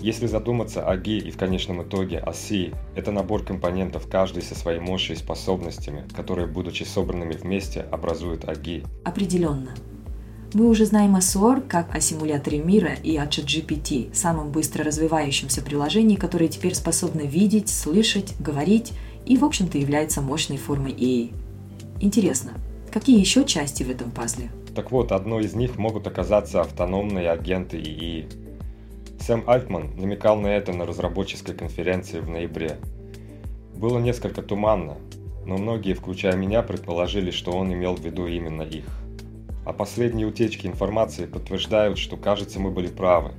Если 0.01 0.27
задуматься 0.27 0.88
о 0.88 0.97
GI 0.97 1.18
и 1.18 1.31
в 1.31 1.37
конечном 1.37 1.83
итоге 1.83 2.20
о 2.20 2.33
C, 2.33 2.73
это 2.97 3.12
набор 3.12 3.44
компонентов, 3.44 4.09
каждый 4.09 4.42
со 4.42 4.55
своей 4.55 4.81
мощью 4.81 5.14
и 5.14 5.18
способностями, 5.18 6.05
которые, 6.16 6.47
будучи 6.47 6.85
собранными 6.85 7.35
вместе, 7.35 7.83
образуют 7.83 8.44
AGI. 8.44 8.87
Определенно. 9.05 9.75
Мы 10.55 10.68
уже 10.68 10.87
знаем 10.87 11.16
о 11.16 11.18
SOAR 11.18 11.61
как 11.68 11.94
о 11.94 12.01
симуляторе 12.01 12.61
мира 12.61 12.94
и 13.03 13.14
о 13.18 13.27
ChatGPT, 13.27 14.14
самом 14.14 14.53
быстро 14.53 14.85
развивающемся 14.85 15.61
приложении, 15.61 16.16
которое 16.16 16.49
теперь 16.49 16.75
способно 16.75 17.23
видеть, 17.23 17.68
слышать, 17.68 18.35
говорить 18.40 18.94
и, 19.27 19.37
в 19.37 19.44
общем-то, 19.44 19.77
является 19.77 20.23
мощной 20.23 20.57
формой 20.57 20.92
AI. 20.92 21.44
Интересно, 22.05 22.53
какие 22.93 23.19
еще 23.19 23.47
части 23.47 23.83
в 23.83 23.88
этом 23.88 24.11
пазле? 24.11 24.51
Так 24.75 24.90
вот, 24.90 25.11
одной 25.11 25.45
из 25.45 25.55
них 25.55 25.79
могут 25.79 26.07
оказаться 26.07 26.61
автономные 26.61 27.31
агенты 27.31 27.79
ИИ, 27.79 28.29
Сэм 29.21 29.45
Альтман 29.47 29.97
намекал 29.97 30.37
на 30.38 30.49
это 30.49 30.75
на 30.75 30.85
разработческой 30.85 31.55
конференции 31.55 32.21
в 32.21 32.29
ноябре. 32.29 32.77
Было 33.75 33.99
несколько 33.99 34.43
туманно, 34.43 34.99
но 35.47 35.57
многие, 35.57 35.95
включая 35.95 36.37
меня, 36.37 36.62
предположили, 36.62 37.31
что 37.31 37.53
он 37.53 37.73
имел 37.73 37.97
в 37.97 38.05
виду 38.05 38.27
именно 38.27 38.61
их. 38.61 38.85
А 39.64 39.73
последние 39.73 40.27
утечки 40.27 40.67
информации 40.67 41.25
подтверждают, 41.25 41.97
что, 41.97 42.19
кажется, 42.19 42.61
мы 42.61 42.71
были 42.71 42.88
правы, 42.88 43.33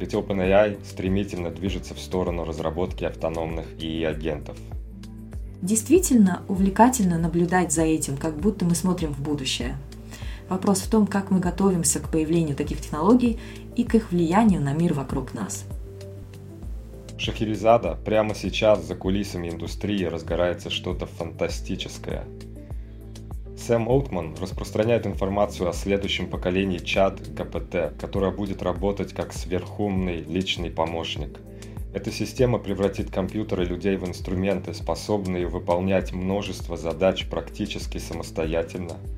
ведь 0.00 0.14
OpenAI 0.14 0.84
стремительно 0.84 1.52
движется 1.52 1.94
в 1.94 2.00
сторону 2.00 2.44
разработки 2.44 3.04
автономных 3.04 3.66
ИИ-агентов. 3.78 4.56
Действительно 5.62 6.42
увлекательно 6.48 7.18
наблюдать 7.18 7.72
за 7.72 7.82
этим, 7.82 8.16
как 8.16 8.36
будто 8.38 8.64
мы 8.64 8.74
смотрим 8.74 9.12
в 9.12 9.20
будущее. 9.20 9.76
Вопрос 10.48 10.80
в 10.80 10.90
том, 10.90 11.06
как 11.06 11.30
мы 11.30 11.38
готовимся 11.38 12.00
к 12.00 12.08
появлению 12.08 12.56
таких 12.56 12.80
технологий 12.80 13.38
и 13.76 13.84
к 13.84 13.94
их 13.94 14.10
влиянию 14.10 14.60
на 14.60 14.72
мир 14.72 14.94
вокруг 14.94 15.34
нас. 15.34 15.64
Шахерезада 17.18 17.98
прямо 18.04 18.34
сейчас 18.34 18.84
за 18.84 18.94
кулисами 18.94 19.50
индустрии 19.50 20.04
разгорается 20.04 20.70
что-то 20.70 21.04
фантастическое. 21.04 22.24
Сэм 23.58 23.88
Оутман 23.88 24.34
распространяет 24.40 25.06
информацию 25.06 25.68
о 25.68 25.74
следующем 25.74 26.30
поколении 26.30 26.78
чат 26.78 27.20
ГПТ, 27.34 28.00
которая 28.00 28.30
будет 28.30 28.62
работать 28.62 29.12
как 29.12 29.34
сверхумный 29.34 30.22
личный 30.22 30.70
помощник. 30.70 31.38
Эта 31.92 32.10
система 32.10 32.58
превратит 32.58 33.10
компьютеры 33.10 33.64
людей 33.64 33.96
в 33.96 34.06
инструменты, 34.06 34.74
способные 34.74 35.46
выполнять 35.46 36.12
множество 36.12 36.76
задач 36.76 37.26
практически 37.28 37.98
самостоятельно– 37.98 38.96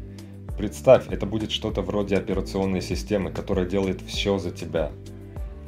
Представь, 0.62 1.08
это 1.10 1.26
будет 1.26 1.50
что-то 1.50 1.80
вроде 1.82 2.16
операционной 2.16 2.82
системы, 2.82 3.32
которая 3.32 3.66
делает 3.66 4.00
все 4.02 4.38
за 4.38 4.50
тебя. 4.50 4.92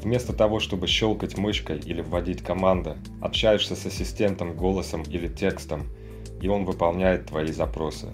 Вместо 0.03 0.35
того, 0.35 0.61
чтобы 0.61 0.87
щелкать 0.87 1.39
мышкой 1.39 1.79
или 1.79 2.03
вводить 2.03 2.43
команды, 2.43 2.95
общаешься 3.23 3.75
с 3.75 3.87
ассистентом 3.87 4.55
голосом 4.55 5.03
или 5.03 5.27
текстом, 5.27 5.89
и 6.41 6.49
он 6.49 6.65
выполняет 6.65 7.27
твои 7.27 7.51
запросы. 7.51 8.09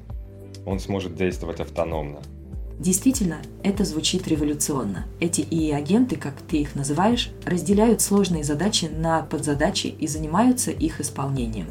Он 0.64 0.78
сможет 0.78 1.16
действовать 1.16 1.60
автономно. 1.60 2.20
Действительно, 2.80 3.36
это 3.62 3.84
звучит 3.84 4.26
революционно. 4.26 5.04
Эти 5.20 5.42
ИИ-агенты, 5.42 6.16
как 6.16 6.32
ты 6.48 6.56
их 6.62 6.74
называешь, 6.74 7.30
разделяют 7.44 8.00
сложные 8.00 8.42
задачи 8.42 8.86
на 8.86 9.20
подзадачи 9.20 9.88
и 9.88 10.06
занимаются 10.06 10.70
их 10.70 10.98
исполнением. 10.98 11.66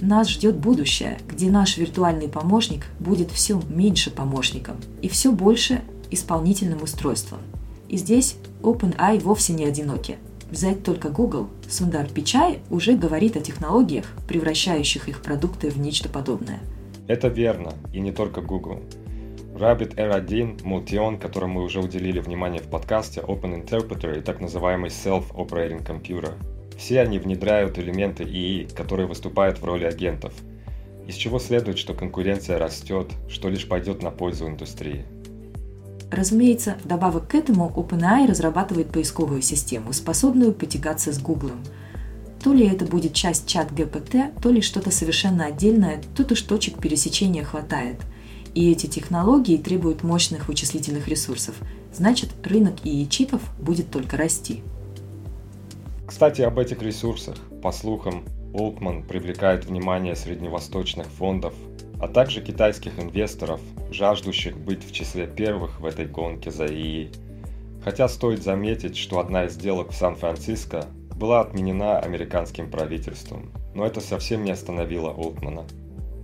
Нас 0.00 0.28
ждет 0.28 0.56
будущее, 0.56 1.18
где 1.28 1.52
наш 1.52 1.76
виртуальный 1.76 2.26
помощник 2.26 2.86
будет 2.98 3.30
все 3.30 3.62
меньше 3.68 4.10
помощником 4.10 4.76
и 5.02 5.08
все 5.08 5.30
больше 5.30 5.82
исполнительным 6.10 6.82
устройством. 6.82 7.38
И 7.88 7.96
здесь 7.96 8.34
OpenAI 8.62 9.20
вовсе 9.20 9.52
не 9.52 9.64
одиноки. 9.64 10.18
Взять 10.50 10.82
только 10.82 11.10
Google, 11.10 11.48
Сундар 11.68 12.08
Пичай 12.08 12.58
уже 12.70 12.94
говорит 12.96 13.36
о 13.36 13.40
технологиях, 13.40 14.06
превращающих 14.26 15.08
их 15.08 15.22
продукты 15.22 15.70
в 15.70 15.78
нечто 15.78 16.08
подобное. 16.08 16.58
Это 17.06 17.28
верно, 17.28 17.74
и 17.92 18.00
не 18.00 18.10
только 18.10 18.40
Google. 18.40 18.80
Rabbit 19.60 19.94
R1, 19.94 20.62
Multion, 20.62 21.18
которому 21.18 21.60
мы 21.60 21.62
уже 21.64 21.80
уделили 21.80 22.18
внимание 22.18 22.60
в 22.60 22.68
подкасте, 22.68 23.20
Open 23.20 23.64
Interpreter 23.64 24.18
и 24.18 24.22
так 24.22 24.40
называемый 24.40 24.90
Self-Operating 24.90 25.86
Computer– 25.86 26.32
все 26.80 27.02
они 27.02 27.18
внедряют 27.18 27.78
элементы 27.78 28.24
ИИ, 28.24 28.66
которые 28.74 29.06
выступают 29.06 29.58
в 29.58 29.64
роли 29.66 29.84
агентов, 29.84 30.32
из 31.06 31.14
чего 31.14 31.38
следует, 31.38 31.76
что 31.76 31.92
конкуренция 31.92 32.58
растет, 32.58 33.12
что 33.28 33.50
лишь 33.50 33.68
пойдет 33.68 34.02
на 34.02 34.10
пользу 34.10 34.48
индустрии. 34.48 35.04
Разумеется, 36.10 36.78
вдобавок 36.82 37.28
к 37.28 37.34
этому 37.34 37.70
OpenAI 37.76 38.26
разрабатывает 38.26 38.88
поисковую 38.88 39.42
систему, 39.42 39.92
способную 39.92 40.54
потягаться 40.54 41.12
с 41.12 41.18
Google. 41.20 41.52
То 42.42 42.54
ли 42.54 42.66
это 42.66 42.86
будет 42.86 43.12
часть 43.12 43.46
чат 43.46 43.70
GPT, 43.72 44.40
то 44.40 44.50
ли 44.50 44.62
что-то 44.62 44.90
совершенно 44.90 45.44
отдельное, 45.44 46.00
тут 46.16 46.32
уж 46.32 46.40
точек 46.40 46.78
пересечения 46.78 47.44
хватает. 47.44 48.00
И 48.54 48.70
эти 48.72 48.86
технологии 48.86 49.56
требуют 49.56 50.02
мощных 50.02 50.48
вычислительных 50.48 51.08
ресурсов. 51.08 51.54
Значит, 51.92 52.30
рынок 52.44 52.74
ИИ-чипов 52.84 53.40
будет 53.58 53.90
только 53.90 54.16
расти. 54.16 54.62
Кстати, 56.06 56.42
об 56.42 56.58
этих 56.58 56.82
ресурсах. 56.82 57.36
По 57.62 57.70
слухам, 57.70 58.24
Олтман 58.52 59.04
привлекает 59.04 59.66
внимание 59.66 60.16
средневосточных 60.16 61.06
фондов, 61.06 61.54
а 62.00 62.08
также 62.08 62.40
китайских 62.40 62.98
инвесторов, 62.98 63.60
жаждущих 63.92 64.56
быть 64.56 64.84
в 64.84 64.92
числе 64.92 65.26
первых 65.26 65.80
в 65.80 65.84
этой 65.84 66.06
гонке 66.06 66.50
за 66.50 66.66
ИИ. 66.66 67.10
Хотя 67.84 68.08
стоит 68.08 68.42
заметить, 68.42 68.96
что 68.96 69.20
одна 69.20 69.44
из 69.44 69.52
сделок 69.52 69.92
в 69.92 69.94
Сан-Франциско 69.94 70.86
была 71.14 71.42
отменена 71.42 71.98
американским 71.98 72.70
правительством, 72.70 73.50
но 73.74 73.86
это 73.86 74.00
совсем 74.00 74.44
не 74.44 74.50
остановило 74.50 75.10
Олтмана. 75.10 75.64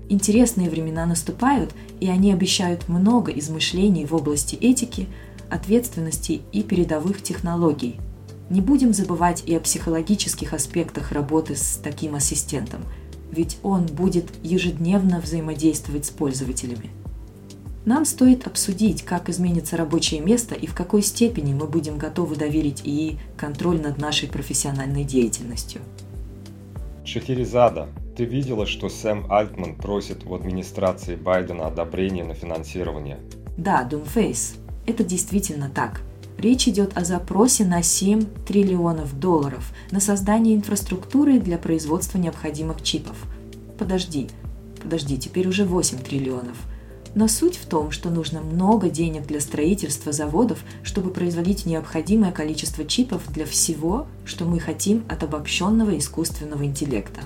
Интересные 0.09 0.71
времена 0.71 1.07
наступают, 1.07 1.75
и 2.01 2.09
они 2.09 2.33
обещают 2.33 2.89
много 2.89 3.33
измышлений 3.33 4.05
в 4.05 4.15
области 4.15 4.55
этики, 4.57 5.09
ответственности 5.51 6.43
и 6.53 6.63
передовых 6.63 7.23
технологий– 7.23 7.97
не 8.49 8.61
будем 8.61 8.93
забывать 8.93 9.43
и 9.47 9.55
о 9.55 9.61
психологических 9.61 10.53
аспектах 10.53 11.13
работы 11.13 11.57
с 11.57 11.81
таким 11.83 12.15
ассистентом, 12.15 12.83
ведь 13.33 13.59
он 13.63 13.87
будет 13.87 14.27
ежедневно 14.43 15.21
взаимодействовать 15.21 16.07
с 16.07 16.11
пользователями. 16.11 16.91
Нам 17.85 18.05
стоит 18.05 18.47
обсудить, 18.47 19.03
как 19.03 19.29
изменится 19.29 19.77
рабочее 19.77 20.21
место 20.21 20.55
и 20.55 20.67
в 20.67 20.75
какой 20.75 21.03
степени 21.03 21.55
мы 21.55 21.67
будем 21.67 21.99
готовы 21.99 22.35
доверить 22.37 22.83
ИИ 22.85 23.19
контроль 23.37 23.81
над 23.81 23.99
нашей 23.99 24.29
профессиональной 24.29 25.05
деятельностью. 25.05 25.81
Шахерезада, 27.05 27.89
ты 28.17 28.25
видела, 28.25 28.67
что 28.67 28.89
Сэм 28.89 29.31
Альтман 29.31 29.77
просит 29.77 30.27
у 30.27 30.35
администрации 30.35 31.17
Байдена 31.17 31.67
одобрения 31.67 32.25
на 32.25 32.35
финансирование? 32.35 33.19
Да, 33.57 33.85
Думфейс, 33.85 34.57
это 34.87 35.05
действительно 35.05 35.71
так– 35.75 36.03
Речь 36.39 36.69
идет 36.69 36.97
о 36.97 37.05
запросе 37.05 37.65
на 37.65 37.83
7 37.83 38.27
триллионов 38.47 39.19
долларов 39.19 39.73
на 39.91 40.01
создание 40.01 40.55
инфраструктуры 40.55 41.41
для 41.41 41.57
производства 41.57 42.19
необходимых 42.19 42.83
чипов. 42.83 43.17
Подожди, 43.79 44.29
подожди, 44.83 45.17
теперь 45.17 45.49
уже 45.49 45.65
8 45.65 45.99
триллионов. 45.99 46.57
Но 47.15 47.29
суть 47.29 47.57
в 47.57 47.65
том, 47.65 47.91
что 47.91 48.11
нужно 48.11 48.43
много 48.43 48.91
денег 48.91 49.27
для 49.27 49.41
строительства 49.41 50.13
заводов, 50.13 50.63
чтобы 50.83 51.11
производить 51.11 51.65
необходимое 51.65 52.33
количество 52.33 52.85
чипов 52.85 53.23
для 53.33 53.47
всего, 53.47 54.07
что 54.27 54.45
мы 54.45 54.61
хотим 54.61 55.05
от 55.09 55.23
обобщенного 55.23 55.97
искусственного 55.97 56.67
интеллекта. 56.67 57.23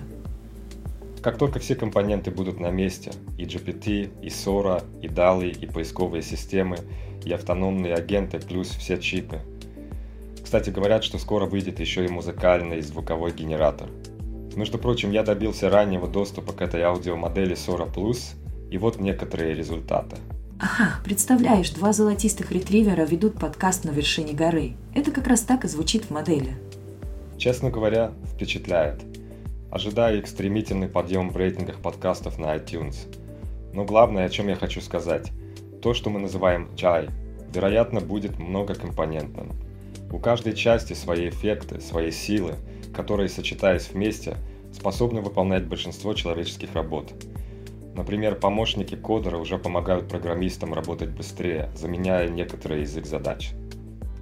Как 1.23 1.37
только 1.37 1.59
все 1.59 1.75
компоненты 1.75 2.31
будут 2.31 2.61
на 2.61 2.71
месте, 2.71 3.13
и 3.37 3.45
GPT, 3.45 4.11
и 4.23 4.29
Sora, 4.29 4.83
и 5.03 5.07
DALI, 5.07 5.51
и 5.51 5.67
поисковые 5.67 6.23
системы, 6.23 6.79
и 7.25 7.33
автономные 7.33 7.95
агенты, 7.95 8.39
плюс 8.39 8.69
все 8.69 8.99
чипы. 8.99 9.41
Кстати, 10.43 10.71
говорят, 10.71 11.05
что 11.05 11.19
скоро 11.19 11.45
выйдет 11.45 11.79
еще 11.79 12.07
и 12.07 12.09
музыкальный 12.09 12.79
и 12.79 12.83
звуковой 12.83 13.33
генератор. 13.33 13.89
Между 14.57 14.79
прочим, 14.79 15.11
я 15.13 15.23
добился 15.23 15.69
раннего 15.69 16.09
доступа 16.09 16.53
к 16.53 16.63
этой 16.63 16.83
аудиомодели 16.83 17.55
Sora 17.55 17.93
Plus, 17.93 18.35
и 18.71 18.79
вот 18.79 18.99
некоторые 18.99 19.55
результаты. 19.55 20.17
Ага, 20.59 21.01
представляешь, 21.05 21.71
два 21.71 21.93
золотистых 21.93 22.51
ретривера 22.51 23.05
ведут 23.05 23.39
подкаст 23.39 23.85
на 23.85 23.91
вершине 23.91 24.33
горы. 24.33 24.73
Это 24.95 25.11
как 25.11 25.27
раз 25.27 25.43
так 25.43 25.65
и 25.65 25.69
звучит 25.69 26.05
в 26.05 26.11
модели. 26.11 26.57
Честно 27.39 27.71
говоря, 27.71 28.13
впечатляет. 28.35 29.10
Ожидаю 29.71 30.19
их 30.19 30.27
стремительный 30.27 30.89
подъем 30.89 31.31
в 31.31 31.37
рейтингах 31.37 31.81
подкастов 31.81 32.39
на 32.39 32.57
iTunes. 32.57 32.97
Но 33.73 33.85
главное, 33.85 34.27
о 34.27 34.29
чем 34.29 34.49
я 34.49 34.57
хочу 34.57 34.81
сказать, 34.81 35.31
то, 35.81 35.95
что 35.95 36.11
мы 36.11 36.19
называем 36.19 36.75
чай, 36.77 37.09
вероятно, 37.55 38.01
будет 38.01 38.39
многокомпонентным. 38.39 39.53
У 40.13 40.19
каждой 40.19 40.55
части 40.55 40.93
свои 40.93 41.29
эффекты, 41.29 41.81
свои 41.81 42.11
силы, 42.11 42.57
которые, 42.93 43.29
сочетаясь 43.29 43.91
вместе, 43.91 44.37
способны 44.73 45.21
выполнять 45.21 45.67
большинство 45.67 46.15
человеческих 46.15 46.75
работ. 46.75 47.13
Например, 47.95 48.35
помощники 48.35 48.97
кодера 48.97 49.37
уже 49.37 49.57
помогают 49.57 50.09
программистам 50.09 50.75
работать 50.75 51.11
быстрее, 51.11 51.71
заменяя 51.77 52.29
некоторые 52.29 52.83
из 52.83 52.97
их 52.97 53.07
задач. 53.07 53.53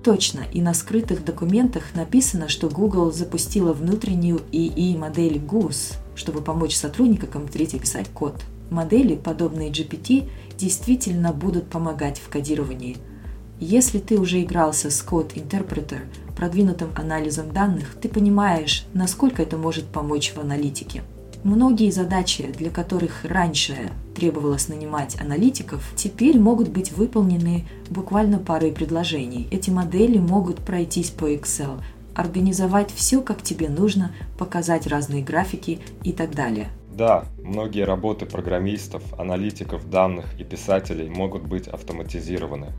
Точно, 0.03 0.41
и 0.53 0.63
на 0.63 0.75
скрытых 0.75 1.25
документах 1.25 1.95
написано, 1.95 2.49
что 2.49 2.69
Google 2.69 3.13
запустила 3.13 3.73
внутреннюю 3.73 4.41
ИИ-модель 4.53 5.39
Goose, 5.39 5.97
чтобы 6.15 6.41
помочь 6.41 6.77
сотрудникам 6.77 7.47
писать 7.79 8.09
код. 8.09 8.35
Модели, 8.71 9.17
подобные 9.17 9.71
GPT, 9.71 10.29
действительно 10.57 11.33
будут 11.33 11.69
помогать 11.69 12.19
в 12.19 12.29
кодировании. 12.29 12.97
Если 13.61 13.99
ты 13.99 14.19
уже 14.19 14.43
игрался 14.43 14.91
с 14.91 15.05
Code 15.05 15.35
Interpreter, 15.35 16.01
продвинутым 16.37 16.91
анализом 16.95 17.53
данных, 17.53 17.97
ты 18.01 18.09
понимаешь, 18.09 18.87
насколько 18.95 19.43
это 19.43 19.57
может 19.57 19.87
помочь 19.87 20.33
в 20.33 20.39
аналитике. 20.39 21.03
Многие 21.45 21.91
задачи, 21.91 22.51
для 22.59 22.71
которых 22.71 23.25
раньше 23.25 23.91
требовалось 24.15 24.69
нанимать 24.69 25.21
аналитиков, 25.21 25.93
теперь 25.95 26.39
могут 26.39 26.69
быть 26.69 26.93
выполнены 26.93 27.65
буквально 27.91 28.39
парой 28.39 28.73
предложений. 28.73 29.47
Эти 29.53 29.71
модели 29.71 30.19
могут 30.19 30.57
пройтись 30.57 31.11
по 31.11 31.33
Excel, 31.33 31.81
организовать 32.15 32.91
все, 32.91 33.23
как 33.23 33.43
тебе 33.43 33.69
нужно, 33.69 34.13
показать 34.37 34.89
разные 34.89 35.23
графики 35.23 35.79
и 36.03 36.13
так 36.13 36.35
далее. 36.35 36.69
Да, 36.93 37.27
многие 37.45 37.85
работы 37.85 38.27
программистов, 38.27 39.05
аналитиков 39.17 39.89
данных 39.89 40.27
и 40.41 40.43
писателей 40.43 41.09
могут 41.09 41.45
быть 41.45 41.69
автоматизированы. 41.69 42.73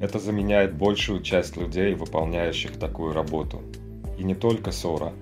Это 0.00 0.18
заменяет 0.18 0.74
большую 0.74 1.22
часть 1.22 1.56
людей, 1.56 1.94
выполняющих 1.94 2.72
такую 2.72 3.12
работу. 3.12 3.62
И 4.18 4.24
не 4.24 4.34
только 4.34 4.72
Сора. 4.72 5.12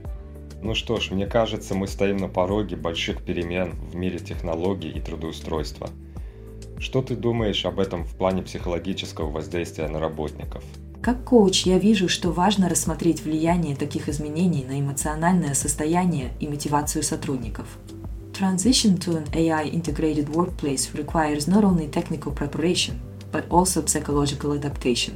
Ну 0.64 0.74
что 0.74 0.98
ж, 0.98 1.10
мне 1.10 1.26
кажется, 1.26 1.74
мы 1.74 1.86
стоим 1.86 2.16
на 2.16 2.28
пороге 2.28 2.74
больших 2.74 3.22
перемен 3.22 3.74
в 3.92 3.94
мире 3.94 4.18
технологий 4.18 4.88
и 4.88 4.98
трудоустройства. 4.98 5.90
Что 6.78 7.02
ты 7.02 7.16
думаешь 7.16 7.66
об 7.66 7.78
этом 7.78 8.04
в 8.04 8.16
плане 8.16 8.42
психологического 8.42 9.30
воздействия 9.30 9.88
на 9.88 10.00
работников? 10.00 10.64
Как 11.02 11.22
коуч 11.22 11.66
я 11.66 11.78
вижу, 11.78 12.08
что 12.08 12.30
важно 12.30 12.70
рассмотреть 12.70 13.22
влияние 13.24 13.76
таких 13.76 14.08
изменений 14.08 14.64
на 14.64 14.80
эмоциональное 14.80 15.52
состояние 15.52 16.32
и 16.40 16.48
мотивацию 16.48 17.02
сотрудников. 17.02 17.66
Transition 18.32 18.98
to 18.98 19.22
an 19.22 19.30
AI 19.34 19.70
integrated 19.70 20.30
workplace 20.30 20.94
requires 20.94 21.46
not 21.46 21.62
only 21.62 21.90
technical 21.90 22.34
preparation, 22.34 22.94
but 23.30 23.46
also 23.50 23.84
psychological 23.84 24.58
adaptation. 24.58 25.12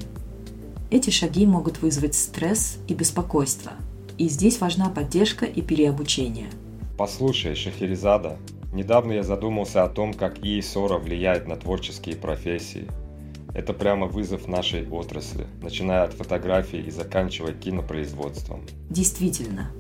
Эти 0.91 1.09
шаги 1.09 1.47
могут 1.47 1.81
вызвать 1.81 2.15
стресс 2.15 2.77
и 2.87 2.93
беспокойство, 2.93 3.73
и 4.19 4.29
здесь 4.29 4.61
важна 4.61 4.91
поддержка 4.91 5.47
и 5.47 5.63
переобучение. 5.63 6.49
Послушай, 6.97 7.55
Шахерезада, 7.55 8.37
недавно 8.73 9.13
я 9.13 9.23
задумался 9.23 9.85
о 9.85 9.89
том, 9.89 10.13
как 10.13 10.39
ИИ-СОРа 10.45 10.99
влияет 10.99 11.47
на 11.47 11.57
творческие 11.57 12.17
профессии. 12.17 12.89
Это 13.55 13.73
прямо 13.73 14.07
вызов 14.07 14.47
нашей 14.47 14.87
отрасли, 14.89 15.47
начиная 15.63 16.05
от 16.05 16.13
фотографии 16.13 16.81
и 16.81 16.91
заканчивая 16.91 17.55
кинопроизводством. 17.55 18.63
Действительно. 18.91 19.71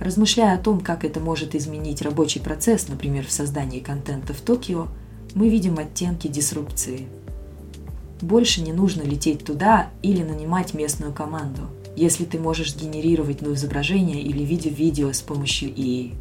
Размышляя 0.00 0.56
о 0.56 0.62
том, 0.62 0.80
как 0.80 1.04
это 1.04 1.20
может 1.20 1.54
изменить 1.54 2.02
рабочий 2.02 2.40
процесс, 2.40 2.88
например, 2.88 3.26
в 3.26 3.30
создании 3.32 3.78
контента 3.78 4.32
в 4.32 4.40
Токио, 4.40 4.88
мы 5.34 5.48
видим 5.48 5.78
оттенки 5.78 6.26
дисрупции– 6.28 7.06
больше 8.22 8.62
не 8.62 8.72
нужно 8.72 9.02
лететь 9.02 9.44
туда 9.44 9.90
или 10.00 10.22
нанимать 10.22 10.74
местную 10.74 11.12
команду, 11.12 11.62
если 11.96 12.24
ты 12.24 12.38
можешь 12.38 12.76
генерировать 12.76 13.42
ну, 13.42 13.54
изображение 13.54 14.22
или 14.22 14.42
видео-видео 14.42 15.12
с 15.12 15.20
помощью 15.20 15.70
ИИ. 15.70 16.14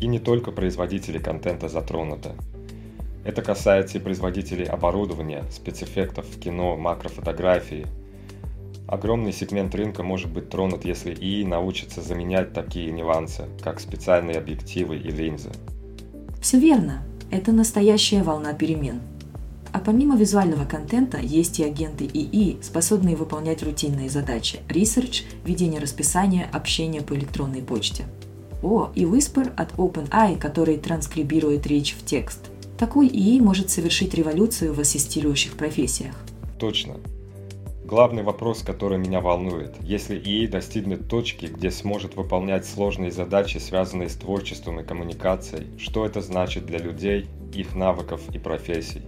И 0.00 0.06
не 0.06 0.18
только 0.18 0.52
производители 0.52 1.18
контента 1.18 1.68
затронуты. 1.68 2.30
Это 3.24 3.42
касается 3.42 3.98
и 3.98 4.00
производителей 4.00 4.66
оборудования, 4.66 5.44
спецэффектов 5.50 6.26
кино, 6.38 6.76
макрофотографии. 6.76 7.86
Огромный 8.86 9.32
сегмент 9.32 9.74
рынка 9.74 10.02
может 10.02 10.30
быть 10.30 10.48
тронут, 10.48 10.84
если 10.84 11.12
ИИ 11.12 11.44
научится 11.44 12.02
заменять 12.02 12.52
такие 12.52 12.92
нюансы, 12.92 13.46
как 13.62 13.80
специальные 13.80 14.38
объективы 14.38 14.96
и 14.96 15.10
линзы. 15.10 15.50
Все 16.40 16.60
верно. 16.60 17.02
Это 17.30 17.50
настоящая 17.50 18.22
волна 18.22 18.52
перемен– 18.52 19.00
а 19.76 19.78
помимо 19.78 20.16
визуального 20.16 20.64
контента 20.64 21.18
есть 21.18 21.60
и 21.60 21.64
агенты 21.64 22.06
ИИ, 22.06 22.56
способные 22.62 23.14
выполнять 23.14 23.62
рутинные 23.62 24.08
задачи– 24.08 24.60
research, 24.70 25.24
ведение 25.44 25.82
расписания, 25.82 26.48
общение 26.50 27.02
по 27.02 27.12
электронной 27.12 27.60
почте. 27.60 28.06
О, 28.62 28.88
и 28.94 29.02
Whisper 29.02 29.52
от 29.54 29.74
OpenAI, 29.74 30.38
который 30.38 30.78
транскрибирует 30.78 31.66
речь 31.66 31.94
в 31.94 32.06
текст. 32.06 32.50
Такой 32.78 33.08
ИИ 33.08 33.38
может 33.40 33.68
совершить 33.68 34.14
революцию 34.14 34.72
в 34.72 34.80
ассистирующих 34.80 35.58
профессиях. 35.58 36.14
Точно. 36.58 36.94
Главный 37.84 38.22
вопрос, 38.22 38.62
который 38.62 38.96
меня 38.96 39.20
волнует, 39.20 39.74
если 39.82 40.18
ИИ 40.18 40.46
достигнет 40.46 41.06
точки, 41.06 41.46
где 41.54 41.70
сможет 41.70 42.16
выполнять 42.16 42.64
сложные 42.64 43.10
задачи, 43.10 43.58
связанные 43.58 44.08
с 44.08 44.14
творчеством 44.14 44.80
и 44.80 44.84
коммуникацией, 44.84 45.78
что 45.78 46.06
это 46.06 46.22
значит 46.22 46.64
для 46.64 46.78
людей, 46.78 47.26
их 47.52 47.74
навыков 47.74 48.22
и 48.32 48.38
профессий? 48.38 49.02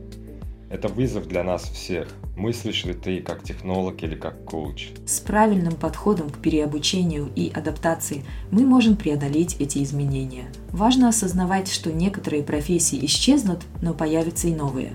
Это 0.70 0.88
вызов 0.88 1.26
для 1.26 1.42
нас 1.42 1.62
всех. 1.62 2.08
Мыслишь 2.36 2.84
ли 2.84 2.92
ты 2.92 3.22
как 3.22 3.42
технолог 3.42 4.02
или 4.02 4.14
как 4.14 4.44
коуч? 4.44 4.90
С 5.06 5.18
правильным 5.18 5.74
подходом 5.74 6.28
к 6.28 6.38
переобучению 6.38 7.30
и 7.34 7.50
адаптации 7.54 8.22
мы 8.50 8.66
можем 8.66 8.96
преодолеть 8.96 9.56
эти 9.60 9.82
изменения. 9.82 10.52
Важно 10.70 11.08
осознавать, 11.08 11.72
что 11.72 11.90
некоторые 11.90 12.42
профессии 12.42 13.02
исчезнут, 13.06 13.60
но 13.80 13.94
появятся 13.94 14.48
и 14.48 14.54
новые. 14.54 14.92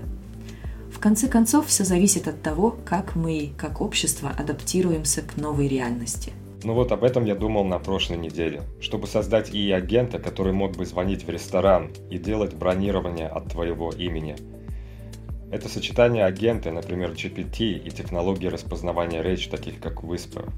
В 0.92 1.00
конце 1.00 1.26
концов, 1.26 1.66
все 1.66 1.84
зависит 1.84 2.28
от 2.28 2.40
того, 2.40 2.76
как 2.84 3.16
мы, 3.16 3.50
как 3.58 3.80
общество, 3.80 4.30
адаптируемся 4.30 5.22
к 5.22 5.36
новой 5.36 5.66
реальности. 5.66 6.32
Ну 6.62 6.72
вот 6.72 6.92
об 6.92 7.02
этом 7.02 7.24
я 7.24 7.34
думал 7.34 7.64
на 7.64 7.80
прошлой 7.80 8.16
неделе. 8.16 8.62
Чтобы 8.80 9.08
создать 9.08 9.50
ИИ-агента, 9.50 10.20
который 10.20 10.52
мог 10.52 10.76
бы 10.76 10.86
звонить 10.86 11.26
в 11.26 11.28
ресторан 11.28 11.90
и 12.10 12.16
делать 12.16 12.54
бронирование 12.54 13.26
от 13.26 13.48
твоего 13.48 13.90
имени– 13.90 14.36
это 15.54 15.68
сочетание 15.68 16.24
агента, 16.24 16.72
например, 16.72 17.12
GPT 17.12 17.78
и 17.78 17.90
технологии 17.90 18.48
распознавания 18.48 19.22
речи, 19.22 19.48
таких 19.48 19.78
как 19.78 20.02
Whisper. 20.02 20.50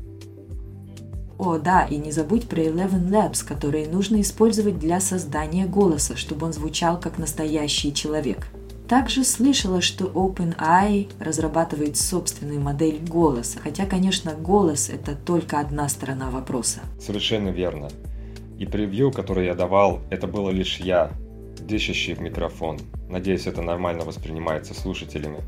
О, 1.38 1.58
да, 1.58 1.84
и 1.84 1.96
не 1.96 2.12
забудь 2.12 2.48
про 2.48 2.62
Eleven 2.62 3.10
Labs, 3.10 3.46
которые 3.46 3.86
нужно 3.88 4.22
использовать 4.22 4.78
для 4.78 5.00
создания 5.00 5.66
голоса, 5.66 6.16
чтобы 6.16 6.46
он 6.46 6.54
звучал 6.54 6.98
как 6.98 7.18
настоящий 7.18 7.92
человек. 7.92 8.48
Также 8.88 9.22
слышала, 9.22 9.82
что 9.82 10.06
OpenAI 10.06 11.10
разрабатывает 11.18 11.98
собственную 11.98 12.60
модель 12.60 12.98
голоса, 13.06 13.58
хотя, 13.58 13.84
конечно, 13.84 14.32
голос– 14.32 14.88
это 14.90 15.14
только 15.14 15.60
одна 15.60 15.90
сторона 15.90 16.30
вопроса. 16.30 16.80
Совершенно 16.98 17.50
верно. 17.50 17.88
И 18.58 18.64
превью, 18.64 19.12
которое 19.12 19.46
я 19.46 19.54
давал, 19.54 20.00
это 20.08 20.26
было 20.26 20.48
лишь 20.48 20.78
я, 20.78 21.10
дышащий 21.60 22.14
в 22.14 22.20
микрофон. 22.20 22.78
Надеюсь, 23.08 23.46
это 23.46 23.62
нормально 23.62 24.04
воспринимается 24.04 24.74
слушателями. 24.74 25.40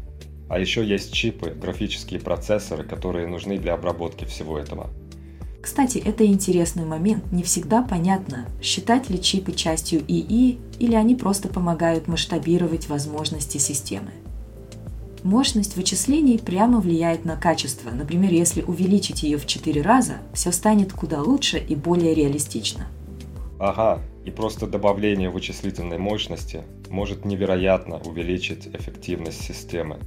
А 0.49 0.59
еще 0.59 0.85
есть 0.85 1.12
чипы, 1.12 1.51
графические 1.51 2.21
процессоры, 2.21 2.85
которые 2.85 3.27
нужны 3.27 3.59
для 3.59 3.75
обработки 3.75 4.25
всего 4.25 4.59
этого. 4.59 4.90
Кстати, 5.61 5.99
это 5.99 6.25
интересный 6.25 6.87
момент. 6.87 7.31
Не 7.33 7.42
всегда 7.42 7.83
понятно, 7.83 8.47
считать 8.62 9.11
ли 9.11 9.21
чипы 9.21 9.53
частью 9.53 10.01
ИИ 10.07 10.59
или 10.79 10.94
они 10.94 11.14
просто 11.16 11.49
помогают 11.49 12.09
масштабировать 12.09 12.88
возможности 12.88 13.59
системы. 13.59 14.12
Мощность 15.25 15.77
вычислений 15.77 16.38
прямо 16.38 16.81
влияет 16.81 17.25
на 17.25 17.37
качество. 17.37 17.90
Например, 17.90 18.33
если 18.33 18.62
увеличить 18.62 19.25
ее 19.25 19.37
в 19.37 19.47
4 19.47 19.83
раза, 19.83 20.18
все 20.33 20.53
станет 20.53 20.92
куда 20.92 21.21
лучше 21.21 21.59
и 21.59 21.75
более 21.75 22.14
реалистично. 22.14 22.87
Ага, 23.59 24.01
и 24.29 24.31
просто 24.31 24.67
добавление 24.67 25.31
вычислительной 25.31 25.97
мощности 25.97 26.62
может 26.91 27.25
невероятно 27.25 27.97
увеличить 27.97 28.67
эффективность 28.67 29.43
системы. 29.43 29.99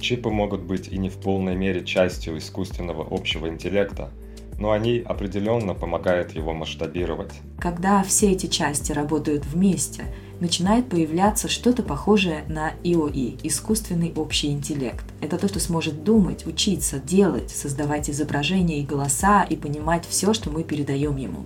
Чипы 0.00 0.30
могут 0.30 0.62
быть 0.62 0.88
и 0.88 0.96
не 0.96 1.10
в 1.10 1.18
полной 1.18 1.54
мере 1.54 1.84
частью 1.84 2.38
искусственного 2.38 3.06
общего 3.10 3.46
интеллекта, 3.48 4.10
но 4.58 4.70
они 4.70 5.02
определенно 5.04 5.74
помогают 5.74 6.32
его 6.32 6.54
масштабировать. 6.54 7.32
Когда 7.60 8.02
все 8.02 8.32
эти 8.32 8.46
части 8.46 8.92
работают 8.92 9.44
вместе, 9.44 10.06
начинает 10.40 10.88
появляться 10.88 11.48
что-то 11.48 11.82
похожее 11.82 12.44
на 12.48 12.72
ИОИ– 12.84 13.36
искусственный 13.42 14.14
общий 14.16 14.48
интеллект. 14.48 15.04
Это 15.20 15.36
то, 15.36 15.48
что 15.48 15.60
сможет 15.60 16.04
думать, 16.04 16.46
учиться, 16.46 16.98
делать, 16.98 17.50
создавать 17.50 18.08
изображения 18.08 18.80
и 18.80 18.86
голоса 18.86 19.42
и 19.42 19.56
понимать 19.56 20.06
все, 20.08 20.32
что 20.32 20.48
мы 20.48 20.64
передаем 20.64 21.16
ему. 21.16 21.44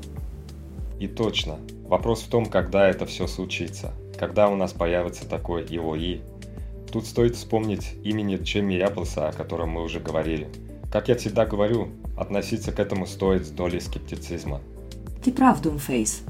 И 1.00 1.08
точно. 1.08 1.58
Вопрос 1.90 2.22
в 2.22 2.28
том, 2.28 2.46
когда 2.46 2.88
это 2.88 3.04
все 3.04 3.26
случится. 3.26 3.90
Когда 4.16 4.48
у 4.48 4.54
нас 4.54 4.72
появится 4.72 5.28
такой 5.28 5.64
ИОИ. 5.64 6.20
Тут 6.92 7.04
стоит 7.04 7.34
вспомнить 7.34 7.94
имени 8.04 8.36
Джимми 8.36 8.74
Эпплса, 8.74 9.28
о 9.28 9.32
котором 9.32 9.70
мы 9.70 9.82
уже 9.82 9.98
говорили. 9.98 10.46
Как 10.92 11.08
я 11.08 11.16
всегда 11.16 11.46
говорю, 11.46 11.88
относиться 12.16 12.70
к 12.70 12.78
этому 12.78 13.06
стоит 13.06 13.44
с 13.44 13.50
долей 13.50 13.80
скептицизма. 13.80 14.60
Ты 15.24 15.32
прав, 15.32 15.60
Думфейс. 15.62 16.22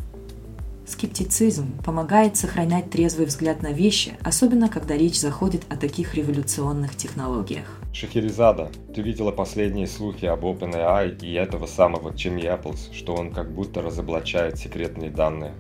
Скептицизм 0.91 1.81
помогает 1.85 2.37
сохранять 2.37 2.91
трезвый 2.91 3.27
взгляд 3.27 3.63
на 3.63 3.73
вещи, 3.73 4.15
особенно 4.25 4.69
когда 4.69 4.97
речь 4.97 5.21
заходит 5.21 5.63
о 5.69 5.77
таких 5.77 6.17
революционных 6.17 6.97
технологиях. 6.97 7.65
Шахерезада, 7.93 8.73
ты 8.93 9.01
видела 9.01 9.31
последние 9.31 9.87
слухи 9.87 10.25
об 10.25 10.45
OpenAI 10.45 11.21
и 11.21 11.33
этого 11.35 11.67
самого 11.67 12.11
Джимми 12.11 12.43
Эпплс, 12.43 12.91
что 12.93 13.15
он 13.15 13.33
как 13.33 13.55
будто 13.55 13.83
разоблачает 13.83 14.59
секретные 14.59 15.11
данные? 15.11 15.55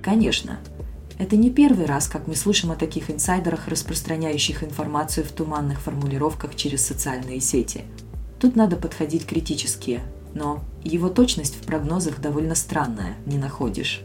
Конечно. 0.00 0.58
Это 1.18 1.36
не 1.36 1.50
первый 1.50 1.84
раз, 1.84 2.08
как 2.08 2.26
мы 2.26 2.34
слышим 2.34 2.70
о 2.70 2.76
таких 2.76 3.10
инсайдерах, 3.10 3.68
распространяющих 3.68 4.64
информацию 4.64 5.26
в 5.26 5.32
туманных 5.32 5.82
формулировках 5.82 6.56
через 6.56 6.80
социальные 6.80 7.40
сети. 7.40 7.82
Тут 8.40 8.56
надо 8.56 8.76
подходить 8.76 9.26
критически, 9.26 10.00
но 10.32 10.64
его 10.82 11.10
точность 11.10 11.56
в 11.56 11.66
прогнозах 11.66 12.22
довольно 12.22 12.54
странная, 12.54 13.16
не 13.26 13.36
находишь? 13.36 14.00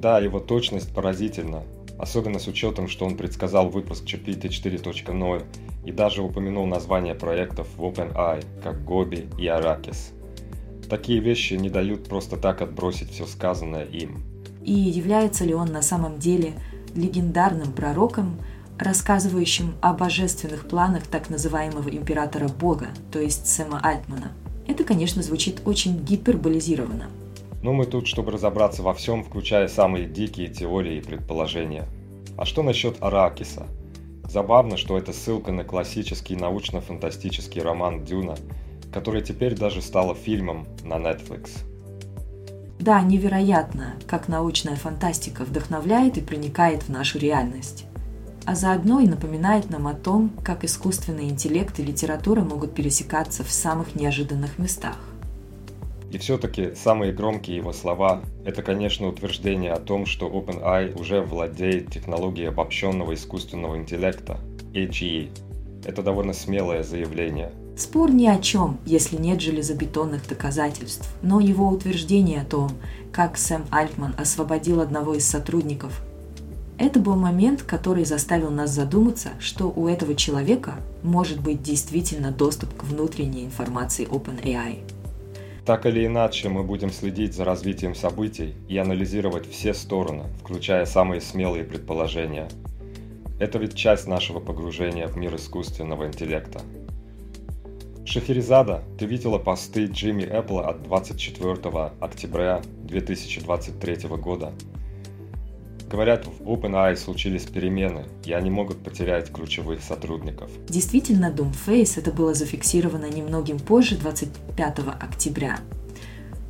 Да, 0.00 0.20
его 0.20 0.38
точность 0.38 0.94
поразительна, 0.94 1.64
особенно 1.98 2.38
с 2.38 2.46
учетом, 2.46 2.86
что 2.86 3.04
он 3.04 3.16
предсказал 3.16 3.68
выпуск 3.68 4.04
GPT 4.04 4.48
4.0 4.48 5.44
и 5.84 5.92
даже 5.92 6.22
упомянул 6.22 6.66
названия 6.66 7.16
проектов 7.16 7.66
в 7.76 7.82
OpenAI, 7.82 8.44
как 8.62 8.76
Gobi 8.82 9.28
и 9.40 9.46
Arrakis. 9.46 10.12
Такие 10.88 11.18
вещи 11.18 11.54
не 11.54 11.68
дают 11.68 12.08
просто 12.08 12.36
так 12.36 12.62
отбросить 12.62 13.10
все 13.10 13.26
сказанное 13.26 13.84
им. 13.86 14.22
И 14.64 14.72
является 14.72 15.44
ли 15.44 15.52
он 15.52 15.72
на 15.72 15.82
самом 15.82 16.18
деле 16.18 16.52
легендарным 16.94 17.72
пророком, 17.72 18.38
рассказывающим 18.78 19.74
о 19.80 19.94
божественных 19.94 20.68
планах 20.68 21.08
так 21.08 21.28
называемого 21.28 21.88
императора 21.88 22.46
Бога, 22.48 22.88
то 23.10 23.18
есть 23.18 23.48
Сэма 23.48 23.80
Альтмана? 23.82 24.30
Это, 24.68 24.84
конечно, 24.84 25.22
звучит 25.22 25.62
очень 25.64 26.04
гиперболизированно– 26.04 27.06
но 27.62 27.72
мы 27.72 27.86
тут, 27.86 28.06
чтобы 28.06 28.32
разобраться 28.32 28.82
во 28.82 28.94
всем, 28.94 29.24
включая 29.24 29.68
самые 29.68 30.06
дикие 30.06 30.48
теории 30.48 30.96
и 30.96 31.02
предположения. 31.02 31.86
А 32.36 32.44
что 32.44 32.62
насчет 32.62 33.02
Аракиса? 33.02 33.66
Забавно, 34.24 34.76
что 34.76 34.98
это 34.98 35.12
ссылка 35.12 35.52
на 35.52 35.64
классический 35.64 36.36
научно-фантастический 36.36 37.62
роман 37.62 38.04
«Дюна», 38.04 38.36
который 38.92 39.22
теперь 39.22 39.56
даже 39.56 39.82
стал 39.82 40.14
фильмом 40.14 40.66
на 40.84 40.94
Netflix. 40.94 41.50
Да, 42.78 43.00
невероятно, 43.02 43.94
как 44.06 44.28
научная 44.28 44.76
фантастика 44.76 45.44
вдохновляет 45.44 46.16
и 46.16 46.20
проникает 46.20 46.84
в 46.84 46.90
нашу 46.90 47.18
реальность. 47.18 47.86
А 48.44 48.54
заодно 48.54 49.00
и 49.00 49.08
напоминает 49.08 49.68
нам 49.68 49.88
о 49.88 49.94
том, 49.94 50.30
как 50.44 50.64
искусственный 50.64 51.28
интеллект 51.28 51.78
и 51.80 51.82
литература 51.82 52.42
могут 52.42 52.74
пересекаться 52.74 53.42
в 53.44 53.50
самых 53.50 53.94
неожиданных 53.94 54.58
местах. 54.58 54.96
И 56.10 56.18
все-таки 56.18 56.74
самые 56.74 57.12
громкие 57.12 57.56
его 57.56 57.72
слова– 57.72 58.22
это, 58.44 58.62
конечно, 58.62 59.08
утверждение 59.08 59.72
о 59.72 59.80
том, 59.80 60.06
что 60.06 60.28
OpenAI 60.28 60.98
уже 60.98 61.20
владеет 61.20 61.90
технологией 61.90 62.48
обобщенного 62.48 63.14
искусственного 63.14 63.76
интеллекта– 63.76 64.38
AGE. 64.72 65.30
Это 65.84 66.02
довольно 66.02 66.32
смелое 66.32 66.82
заявление. 66.82 67.52
Спор 67.76 68.10
ни 68.10 68.26
о 68.26 68.38
чем, 68.38 68.78
если 68.86 69.16
нет 69.16 69.40
железобетонных 69.40 70.26
доказательств. 70.28 71.08
Но 71.22 71.38
его 71.38 71.68
утверждение 71.68 72.40
о 72.40 72.44
том, 72.44 72.70
как 73.12 73.36
Сэм 73.36 73.66
Альтман 73.70 74.14
освободил 74.18 74.80
одного 74.80 75.14
из 75.14 75.26
сотрудников, 75.26 76.02
это 76.78 77.00
был 77.00 77.16
момент, 77.16 77.62
который 77.62 78.04
заставил 78.04 78.50
нас 78.50 78.70
задуматься, 78.70 79.30
что 79.40 79.66
у 79.66 79.88
этого 79.88 80.14
человека 80.14 80.74
может 81.02 81.40
быть 81.40 81.62
действительно 81.62 82.30
доступ 82.30 82.74
к 82.76 82.84
внутренней 82.84 83.44
информации 83.44 84.06
OpenAI. 84.06 84.78
Так 85.68 85.84
или 85.84 86.06
иначе, 86.06 86.48
мы 86.48 86.62
будем 86.62 86.90
следить 86.90 87.34
за 87.34 87.44
развитием 87.44 87.94
событий 87.94 88.54
и 88.68 88.78
анализировать 88.78 89.46
все 89.46 89.74
стороны, 89.74 90.24
включая 90.40 90.86
самые 90.86 91.20
смелые 91.20 91.62
предположения. 91.62 92.48
Это 93.38 93.58
ведь 93.58 93.74
часть 93.74 94.06
нашего 94.06 94.40
погружения 94.40 95.08
в 95.08 95.18
мир 95.18 95.36
искусственного 95.36 96.06
интеллекта. 96.06 96.62
Шахерезада, 98.06 98.82
ты 98.98 99.04
видела 99.04 99.36
посты 99.36 99.84
Джимми 99.84 100.22
Эппла 100.22 100.66
от 100.66 100.84
24 100.84 101.92
октября 102.00 102.62
2023 102.84 104.08
года. 104.16 104.54
Говорят, 105.90 106.26
в 106.26 106.42
OpenAI 106.42 106.96
случились 106.96 107.46
перемены, 107.46 108.04
и 108.26 108.32
они 108.34 108.50
могут 108.50 108.76
потерять 108.84 109.32
ключевых 109.32 109.82
сотрудников. 109.82 110.50
Действительно, 110.68 111.32
Doomface 111.34 111.98
это 111.98 112.12
было 112.12 112.34
зафиксировано 112.34 113.08
немногим 113.08 113.58
позже, 113.58 113.96
25 113.96 114.80
октября. 115.00 115.60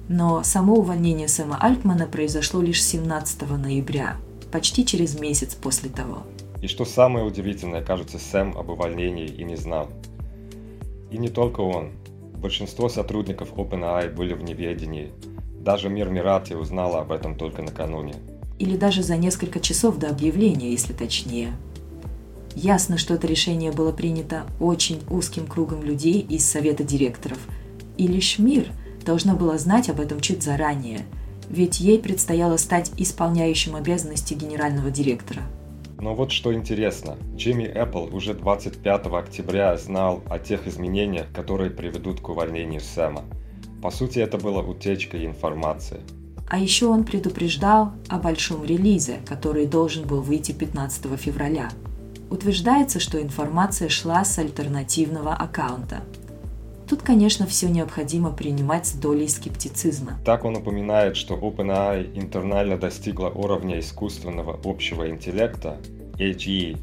Но 0.08 0.42
само 0.42 0.74
увольнение 0.74 1.28
Сэма 1.28 1.56
Альтмана 1.60 2.06
произошло 2.08 2.60
лишь 2.60 2.82
17 2.82 3.48
ноября, 3.50 4.16
почти 4.50 4.84
через 4.84 5.20
месяц 5.20 5.54
после 5.54 5.88
того. 5.88 6.24
И 6.60 6.66
что 6.66 6.84
самое 6.84 7.24
удивительное, 7.24 7.82
кажется, 7.82 8.18
Сэм 8.18 8.58
об 8.58 8.70
увольнении 8.70 9.28
и 9.28 9.44
не 9.44 9.54
знал. 9.54 9.88
И 11.12 11.18
не 11.18 11.28
только 11.28 11.60
он. 11.60 11.92
Большинство 12.34 12.88
сотрудников 12.88 13.52
OpenAI 13.52 14.12
были 14.12 14.34
в 14.34 14.42
неведении. 14.42 15.12
Даже 15.60 15.88
Мир 15.88 16.08
Мирати 16.08 16.54
узнала 16.54 17.02
об 17.02 17.12
этом 17.12 17.36
только 17.36 17.62
накануне 17.62 18.14
или 18.58 18.76
даже 18.76 19.02
за 19.02 19.16
несколько 19.16 19.60
часов 19.60 19.98
до 19.98 20.08
объявления, 20.08 20.70
если 20.70 20.92
точнее. 20.92 21.52
Ясно, 22.54 22.98
что 22.98 23.14
это 23.14 23.26
решение 23.26 23.70
было 23.70 23.92
принято 23.92 24.44
очень 24.58 25.00
узким 25.08 25.46
кругом 25.46 25.82
людей 25.82 26.20
из 26.20 26.44
совета 26.44 26.82
директоров, 26.82 27.38
и 27.96 28.06
лишь 28.06 28.38
мир 28.38 28.72
должна 29.04 29.34
была 29.34 29.58
знать 29.58 29.88
об 29.88 30.00
этом 30.00 30.20
чуть 30.20 30.42
заранее, 30.42 31.06
ведь 31.48 31.80
ей 31.80 31.98
предстояло 31.98 32.56
стать 32.56 32.90
исполняющим 32.96 33.76
обязанности 33.76 34.34
генерального 34.34 34.90
директора. 34.90 35.42
Но 36.00 36.14
вот 36.14 36.30
что 36.30 36.54
интересно, 36.54 37.16
Джимми 37.34 37.64
Эппл 37.64 38.14
уже 38.14 38.34
25 38.34 39.06
октября 39.06 39.76
знал 39.76 40.22
о 40.28 40.38
тех 40.38 40.66
изменениях, 40.66 41.26
которые 41.32 41.70
приведут 41.70 42.20
к 42.20 42.28
увольнению 42.28 42.80
Сэма. 42.80 43.24
По 43.82 43.90
сути, 43.90 44.18
это 44.18 44.38
была 44.38 44.62
утечка 44.62 45.24
информации– 45.24 46.00
а 46.48 46.58
еще 46.58 46.86
он 46.86 47.04
предупреждал 47.04 47.92
о 48.08 48.18
большом 48.18 48.64
релизе, 48.64 49.20
который 49.26 49.66
должен 49.66 50.06
был 50.06 50.20
выйти 50.20 50.52
15 50.52 51.18
февраля. 51.18 51.70
Утверждается, 52.30 53.00
что 53.00 53.20
информация 53.20 53.88
шла 53.88 54.24
с 54.24 54.38
альтернативного 54.38 55.34
аккаунта. 55.34 56.02
Тут, 56.88 57.02
конечно, 57.02 57.46
все 57.46 57.68
необходимо 57.68 58.32
принимать 58.32 58.86
с 58.86 58.92
долей 58.92 59.28
скептицизма. 59.28 60.18
Так 60.24 60.44
он 60.44 60.56
упоминает, 60.56 61.16
что 61.16 61.34
OpenAI 61.34 62.18
интернально 62.18 62.78
достигла 62.78 63.28
уровня 63.28 63.78
искусственного 63.78 64.58
общего 64.64 65.08
интеллекта 65.10 65.76
AGE, 66.18 66.78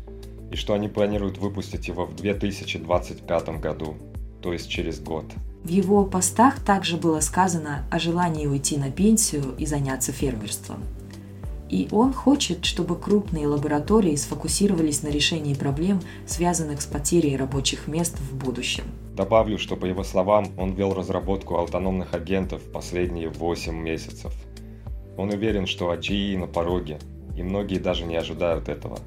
и 0.51 0.55
что 0.55 0.73
они 0.75 0.87
планируют 0.87 1.39
выпустить 1.39 1.87
его 1.87 2.05
в 2.05 2.15
2025 2.15 3.59
году, 3.59 3.95
то 4.41 4.53
есть 4.53 4.69
через 4.69 4.99
год. 4.99 5.25
В 5.65 5.67
его 5.67 6.05
постах 6.05 6.59
также 6.59 6.95
было 6.95 7.21
сказано 7.21 7.85
о 7.89 7.97
желании 7.97 8.45
уйти 8.45 8.77
на 8.77 8.91
пенсию 8.91 9.55
и 9.57 9.65
заняться 9.65 10.11
фермерством. 10.11 10.83
И 11.71 11.87
он 11.91 12.13
хочет, 12.13 12.65
чтобы 12.65 12.95
крупные 12.95 13.47
лаборатории 13.47 14.15
сфокусировались 14.15 15.01
на 15.01 15.07
решении 15.07 15.55
проблем, 15.55 16.01
связанных 16.27 16.83
с 16.83 16.85
потерей 16.85 17.35
рабочих 17.35 17.87
мест 17.87 18.15
в 18.19 18.35
будущем. 18.35 18.83
Добавлю, 19.15 19.57
что 19.57 19.75
по 19.75 19.85
его 19.85 20.03
словам 20.03 20.49
он 20.55 20.73
вел 20.73 20.93
разработку 20.93 21.57
автономных 21.57 22.13
агентов 22.13 22.61
последние 22.71 23.29
8 23.29 23.75
месяцев. 23.75 24.35
Он 25.17 25.29
уверен, 25.29 25.65
что 25.65 25.91
AGI 25.91 26.37
на 26.37 26.45
пороге, 26.45 26.99
и 27.35 27.41
многие 27.41 27.79
даже 27.79 28.05
не 28.05 28.17
ожидают 28.17 28.69
этого. 28.69 28.99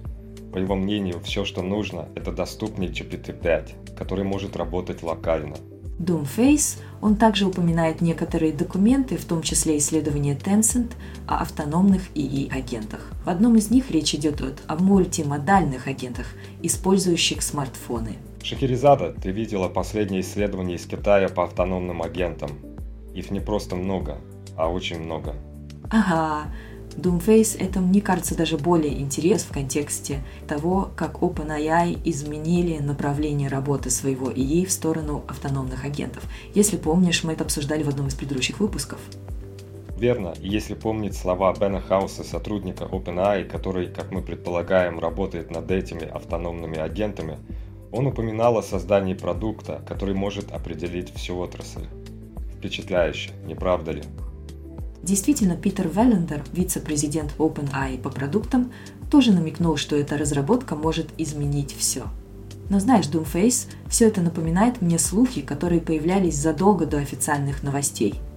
По 0.53 0.59
его 0.59 0.75
мнению, 0.75 1.21
все, 1.21 1.45
что 1.45 1.63
нужно, 1.63 2.09
это 2.17 2.33
доступный 2.33 2.89
GPT-5, 2.89 3.95
который 3.95 4.25
может 4.25 4.57
работать 4.57 5.05
локально– 5.05 5.55
Doomface, 5.99 6.79
он 7.01 7.17
также 7.17 7.47
упоминает 7.47 8.01
некоторые 8.01 8.53
документы, 8.53 9.17
в 9.17 9.25
том 9.25 9.43
числе 9.43 9.79
исследования 9.79 10.35
Tencent 10.35 10.93
о 11.27 11.41
автономных 11.41 12.03
ИИ-агентах. 12.15 13.13
В 13.25 13.29
одном 13.29 13.57
из 13.57 13.71
них 13.71 13.91
речь 13.91 14.15
идет 14.15 14.41
о 14.67 14.77
мультимодальных 14.77 15.87
агентах, 15.87 16.27
использующих 16.63 17.43
смартфоны. 17.43 18.17
Шахерезада, 18.43 19.13
ты 19.13 19.31
видела 19.31 19.69
последнее 19.69 20.21
исследование 20.21 20.77
из 20.77 20.87
Китая 20.87 21.29
по 21.29 21.45
автономным 21.45 22.03
агентам. 22.03 22.51
Их 23.15 23.31
не 23.31 23.41
просто 23.41 23.75
много, 23.75 24.19
а 24.57 24.69
очень 24.69 25.01
много. 25.01 25.35
Ага, 25.91 26.53
Doomface 26.99 27.57
это 27.61 27.79
мне 27.79 28.01
кажется 28.01 28.37
даже 28.37 28.59
более 28.59 29.01
интерес 29.01 29.45
в 29.45 29.53
контексте 29.53 30.21
того, 30.49 30.91
как 30.97 31.21
OpenAI 31.21 32.01
изменили 32.05 32.79
направление 32.79 33.49
работы 33.49 33.89
своего 33.89 34.33
ИИ 34.33 34.65
в 34.65 34.73
сторону 34.73 35.23
автономных 35.29 35.85
агентов. 35.85 36.25
Если 36.55 36.77
помнишь, 36.77 37.23
мы 37.23 37.35
это 37.35 37.45
обсуждали 37.45 37.85
в 37.85 37.89
одном 37.89 38.09
из 38.09 38.15
предыдущих 38.15 38.59
выпусков. 38.59 38.99
Верно, 39.97 40.35
если 40.41 40.75
помнить 40.75 41.17
слова 41.17 41.55
Бена 41.55 41.81
Хауса, 41.81 42.25
сотрудника 42.25 42.85
OpenAI, 42.85 43.45
который, 43.45 43.87
как 43.87 44.11
мы 44.11 44.21
предполагаем, 44.21 44.99
работает 44.99 45.53
над 45.53 45.71
этими 45.71 46.05
автономными 46.05 46.79
агентами, 46.79 47.39
он 47.93 48.09
упоминал 48.09 48.59
о 48.59 48.63
создании 48.63 49.15
продукта, 49.15 49.83
который 49.87 50.17
может 50.17 50.51
определить 50.51 51.15
всю 51.15 51.39
отрасль. 51.39 51.87
Впечатляюще, 52.57 53.31
не 53.47 53.55
правда 53.55 53.93
ли? 53.93 54.03
Действительно, 55.09 55.57
Питер 55.57 55.89
Веллендер, 55.89 56.45
вице-президент 56.53 57.33
OpenAI 57.39 57.99
по 57.99 58.11
продуктам, 58.11 58.71
тоже 59.11 59.33
намекнул, 59.33 59.79
что 59.79 59.97
эта 59.97 60.19
разработка 60.19 60.77
может 60.77 61.09
изменить 61.17 61.75
все. 61.75 62.05
Но 62.69 62.79
знаешь, 62.79 63.07
Doomface, 63.07 63.69
все 63.89 64.09
это 64.09 64.21
напоминает 64.21 64.83
мне 64.83 64.99
слухи, 64.99 65.41
которые 65.41 65.81
появлялись 65.81 66.37
задолго 66.37 66.85
до 66.85 66.99
официальных 66.99 67.63
новостей– 67.63 68.21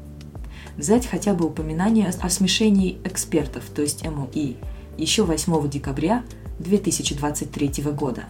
взять 0.77 1.05
хотя 1.05 1.33
бы 1.33 1.45
упоминание 1.45 2.09
о 2.09 2.29
смешении 2.29 2.97
экспертов, 3.03 3.65
то 3.75 3.81
есть 3.81 4.05
МОИ, 4.05 4.55
еще 4.97 5.23
8 5.23 5.69
декабря 5.69 6.23
2023 6.59 7.83
года. 7.91 8.23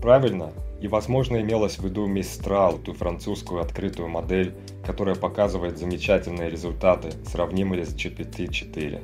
Правильно. 0.00 0.50
И, 0.80 0.88
возможно, 0.88 1.40
имелось 1.40 1.78
в 1.78 1.84
виду 1.84 2.06
Мистрал, 2.06 2.78
ту 2.78 2.92
французскую 2.92 3.60
открытую 3.60 4.08
модель, 4.08 4.54
которая 4.84 5.14
показывает 5.14 5.78
замечательные 5.78 6.50
результаты, 6.50 7.12
сравнимые 7.26 7.84
с 7.86 7.94
GPT-4. 7.94 9.00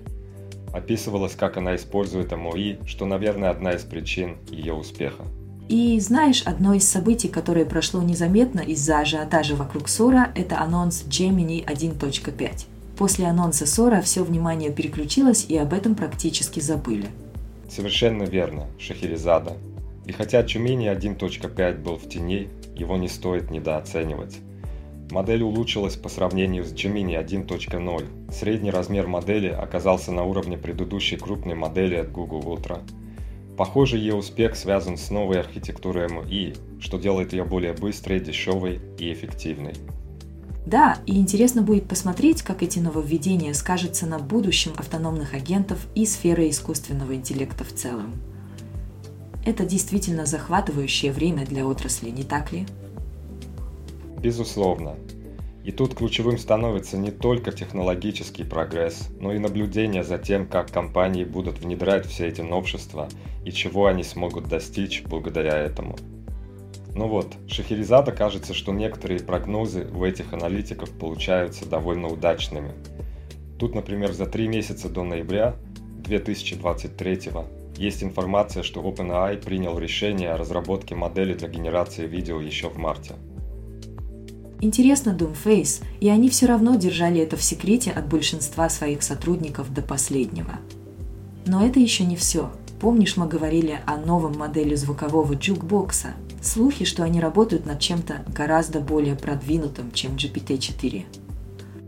Описывалось, 0.72 1.34
как 1.34 1.56
она 1.56 1.76
использует 1.76 2.32
МОИ, 2.32 2.78
что, 2.86 3.04
наверное, 3.06 3.50
одна 3.50 3.72
из 3.72 3.82
причин 3.82 4.36
ее 4.50 4.74
успеха. 4.74 5.24
И 5.68 5.98
знаешь, 6.00 6.42
одно 6.42 6.74
из 6.74 6.86
событий, 6.88 7.28
которое 7.28 7.64
прошло 7.64 8.02
незаметно 8.02 8.60
из-за 8.60 8.98
ажиотажа 8.98 9.54
вокруг 9.54 9.88
Сора, 9.88 10.32
это 10.34 10.60
анонс 10.60 11.04
Gemini 11.04 11.64
1.5. 11.64 12.66
После 12.96 13.26
анонса 13.26 13.66
Сора 13.66 14.02
все 14.02 14.22
внимание 14.22 14.70
переключилось 14.70 15.46
и 15.48 15.56
об 15.56 15.72
этом 15.72 15.94
практически 15.94 16.60
забыли. 16.60 17.06
Совершенно 17.68 18.24
верно, 18.24 18.66
Шахерезада. 18.78 19.56
И 20.06 20.12
хотя 20.12 20.42
Gemini 20.42 20.94
1.5 20.94 21.82
был 21.82 21.96
в 21.96 22.08
тени, 22.08 22.48
его 22.74 22.96
не 22.96 23.08
стоит 23.08 23.50
недооценивать. 23.50 24.38
Модель 25.10 25.42
улучшилась 25.42 25.96
по 25.96 26.08
сравнению 26.08 26.64
с 26.64 26.72
Gemini 26.72 27.22
1.0. 27.22 28.32
Средний 28.32 28.70
размер 28.70 29.06
модели 29.06 29.48
оказался 29.48 30.12
на 30.12 30.24
уровне 30.24 30.56
предыдущей 30.56 31.16
крупной 31.16 31.54
модели 31.54 31.96
от 31.96 32.10
Google 32.10 32.40
Ultra– 32.40 32.80
Похоже, 33.56 33.98
ее 33.98 34.14
успех 34.14 34.56
связан 34.56 34.96
с 34.96 35.10
новой 35.10 35.38
архитектурой 35.38 36.08
МИ, 36.08 36.54
что 36.80 36.98
делает 36.98 37.32
ее 37.32 37.44
более 37.44 37.74
быстрой, 37.74 38.18
дешевой 38.18 38.80
и 38.98 39.12
эффективной. 39.12 39.74
Да, 40.64 40.98
и 41.06 41.18
интересно 41.18 41.60
будет 41.60 41.86
посмотреть, 41.86 42.42
как 42.42 42.62
эти 42.62 42.78
нововведения 42.78 43.52
скажутся 43.52 44.06
на 44.06 44.18
будущем 44.18 44.72
автономных 44.76 45.34
агентов 45.34 45.86
и 45.94 46.06
сферы 46.06 46.48
искусственного 46.48 47.14
интеллекта 47.14 47.64
в 47.64 47.72
целом. 47.72 48.14
Это 49.44 49.64
действительно 49.64 50.24
захватывающее 50.24 51.10
время 51.10 51.44
для 51.44 51.66
отрасли, 51.66 52.10
не 52.10 52.22
так 52.22 52.52
ли? 52.52 52.66
Безусловно. 54.18 54.94
И 55.64 55.72
тут 55.72 55.94
ключевым 55.94 56.38
становится 56.38 56.96
не 56.96 57.10
только 57.10 57.50
технологический 57.52 58.44
прогресс, 58.44 59.08
но 59.20 59.32
и 59.32 59.38
наблюдение 59.38 60.04
за 60.04 60.18
тем, 60.18 60.46
как 60.46 60.70
компании 60.70 61.24
будут 61.24 61.58
внедрять 61.58 62.06
все 62.06 62.28
эти 62.28 62.40
новшества 62.40 63.08
и 63.44 63.52
чего 63.52 63.86
они 63.86 64.04
смогут 64.04 64.48
достичь 64.48 65.02
благодаря 65.04 65.56
этому. 65.56 65.96
Ну 66.94 67.08
вот, 67.08 67.34
Шахерезада 67.48 68.12
кажется, 68.12 68.54
что 68.54 68.72
некоторые 68.72 69.20
прогнозы 69.20 69.88
у 69.92 70.04
этих 70.04 70.32
аналитиков 70.32 70.90
получаются 70.90 71.66
довольно 71.66 72.08
удачными. 72.08 72.72
Тут, 73.58 73.74
например, 73.74 74.12
за 74.12 74.26
три 74.26 74.46
месяца 74.46 74.88
до 74.88 75.02
ноября 75.02 75.56
2023 76.04 77.30
есть 77.76 78.02
информация, 78.02 78.62
что 78.62 78.80
OpenAI 78.82 79.38
принял 79.38 79.78
решение 79.78 80.32
о 80.32 80.36
разработке 80.36 80.94
модели 80.94 81.34
для 81.34 81.48
генерации 81.48 82.06
видео 82.06 82.40
еще 82.40 82.68
в 82.68 82.76
марте. 82.76 83.14
Интересно 84.60 85.10
Doomface, 85.10 85.82
и 86.00 86.08
они 86.08 86.28
все 86.30 86.46
равно 86.46 86.76
держали 86.76 87.20
это 87.20 87.36
в 87.36 87.42
секрете 87.42 87.90
от 87.90 88.06
большинства 88.06 88.68
своих 88.68 89.02
сотрудников 89.02 89.74
до 89.74 89.82
последнего. 89.82 90.60
Но 91.46 91.66
это 91.66 91.80
еще 91.80 92.04
не 92.04 92.14
все. 92.14 92.52
Помнишь, 92.80 93.16
мы 93.16 93.26
говорили 93.26 93.80
о 93.86 93.96
новом 93.96 94.38
модели 94.38 94.76
звукового 94.76 95.34
джукбокса? 95.34 96.14
Слухи, 96.40 96.84
что 96.84 97.02
они 97.02 97.20
работают 97.20 97.66
над 97.66 97.80
чем-то 97.80 98.24
гораздо 98.28 98.80
более 98.80 99.16
продвинутым, 99.16 99.90
чем 99.92 100.16
GPT-4. 100.16 101.04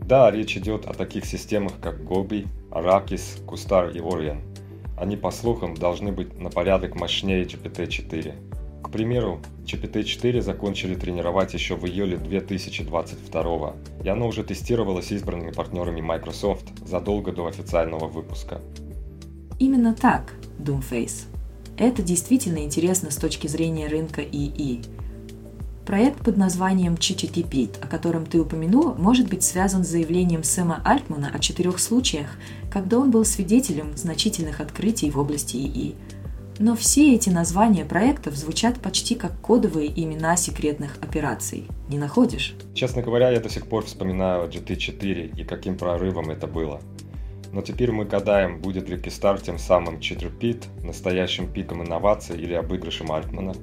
Да, 0.05 0.29
речь 0.31 0.55
идет 0.57 0.85
о 0.85 0.93
таких 0.93 1.25
системах, 1.25 1.73
как 1.81 1.99
Gobi, 2.01 2.47
Arrakis, 2.71 3.43
Kustar 3.45 3.91
и 3.93 3.99
Orion. 3.99 4.41
Они, 4.97 5.17
по 5.17 5.31
слухам, 5.31 5.75
должны 5.75 6.11
быть 6.11 6.39
на 6.39 6.49
порядок 6.49 6.95
мощнее 6.95 7.43
GPT-4 7.43 8.55
примеру, 8.95 9.41
GPT-4 9.65 10.39
закончили 10.39 10.95
тренировать 10.95 11.53
еще 11.53 11.75
в 11.75 11.85
июле 11.85 12.15
2022 12.15 13.75
и 14.01 14.07
оно 14.07 14.25
уже 14.25 14.45
тестировалось 14.45 15.11
избранными 15.11 15.51
партнерами 15.51 15.99
Microsoft 15.99 16.67
задолго 16.87 17.33
до 17.33 17.47
официального 17.47 18.07
выпуска. 18.07 18.61
Именно 19.59 19.93
так, 19.95 20.35
Doomface. 20.59 21.25
Это 21.77 22.01
действительно 22.03 22.59
интересно 22.59 23.11
с 23.11 23.17
точки 23.17 23.47
зрения 23.47 23.87
рынка 23.89 24.21
ИИ. 24.21 24.81
Проект 25.85 26.23
под 26.23 26.37
названием 26.37 26.95
ChatGPT, 26.95 27.77
о 27.81 27.87
котором 27.87 28.25
ты 28.25 28.39
упомянул, 28.39 28.95
может 28.95 29.29
быть 29.29 29.43
связан 29.43 29.83
с 29.83 29.89
заявлением 29.89 30.43
Сэма 30.43 30.81
Альтмана 30.83 31.31
о 31.33 31.39
четырех 31.39 31.79
случаях, 31.79 32.27
когда 32.71 32.97
он 32.97 33.11
был 33.11 33.23
свидетелем 33.25 33.95
значительных 33.95 34.61
открытий 34.61 35.11
в 35.11 35.19
области 35.19 35.57
ИИ– 35.57 35.95
но 36.57 36.75
все 36.75 37.13
эти 37.13 37.29
названия 37.29 37.83
проектов 37.83 38.35
звучат 38.35 38.79
почти 38.79 39.15
как 39.15 39.39
кодовые 39.41 39.87
имена 39.89 40.37
секретных 40.37 40.97
операций. 41.01 41.67
Не 41.89 41.97
находишь? 41.97 42.55
Честно 42.73 43.01
говоря, 43.01 43.29
я 43.29 43.41
до 43.41 43.49
сих 43.49 43.67
пор 43.67 43.85
вспоминаю 43.85 44.49
GT4 44.49 45.35
и 45.37 45.43
каким 45.43 45.77
прорывом 45.77 46.29
это 46.29 46.47
было. 46.47 46.79
Но 47.51 47.61
теперь 47.61 47.91
мы 47.91 48.05
гадаем, 48.05 48.61
будет 48.61 48.89
ли 48.89 48.97
Кистар 48.97 49.39
тем 49.39 49.57
самым 49.57 49.99
Читерпит, 49.99 50.67
настоящим 50.81 51.51
пиком 51.51 51.83
инноваций 51.83 52.37
или 52.37 52.53
обыгрышем 52.53 53.11
Альтмана. 53.11 53.53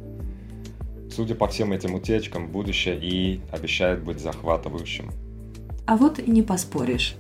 Судя 1.15 1.35
по 1.35 1.47
всем 1.47 1.73
этим 1.73 1.95
утечкам, 1.95 2.49
будущее 2.49 2.99
ИИ 2.99 3.43
обещает 3.51 4.03
быть 4.03 4.19
захватывающим. 4.19 5.11
А 5.87 5.97
вот 5.97 6.19
и 6.19 6.31
не 6.31 6.43
поспоришь. 6.43 7.17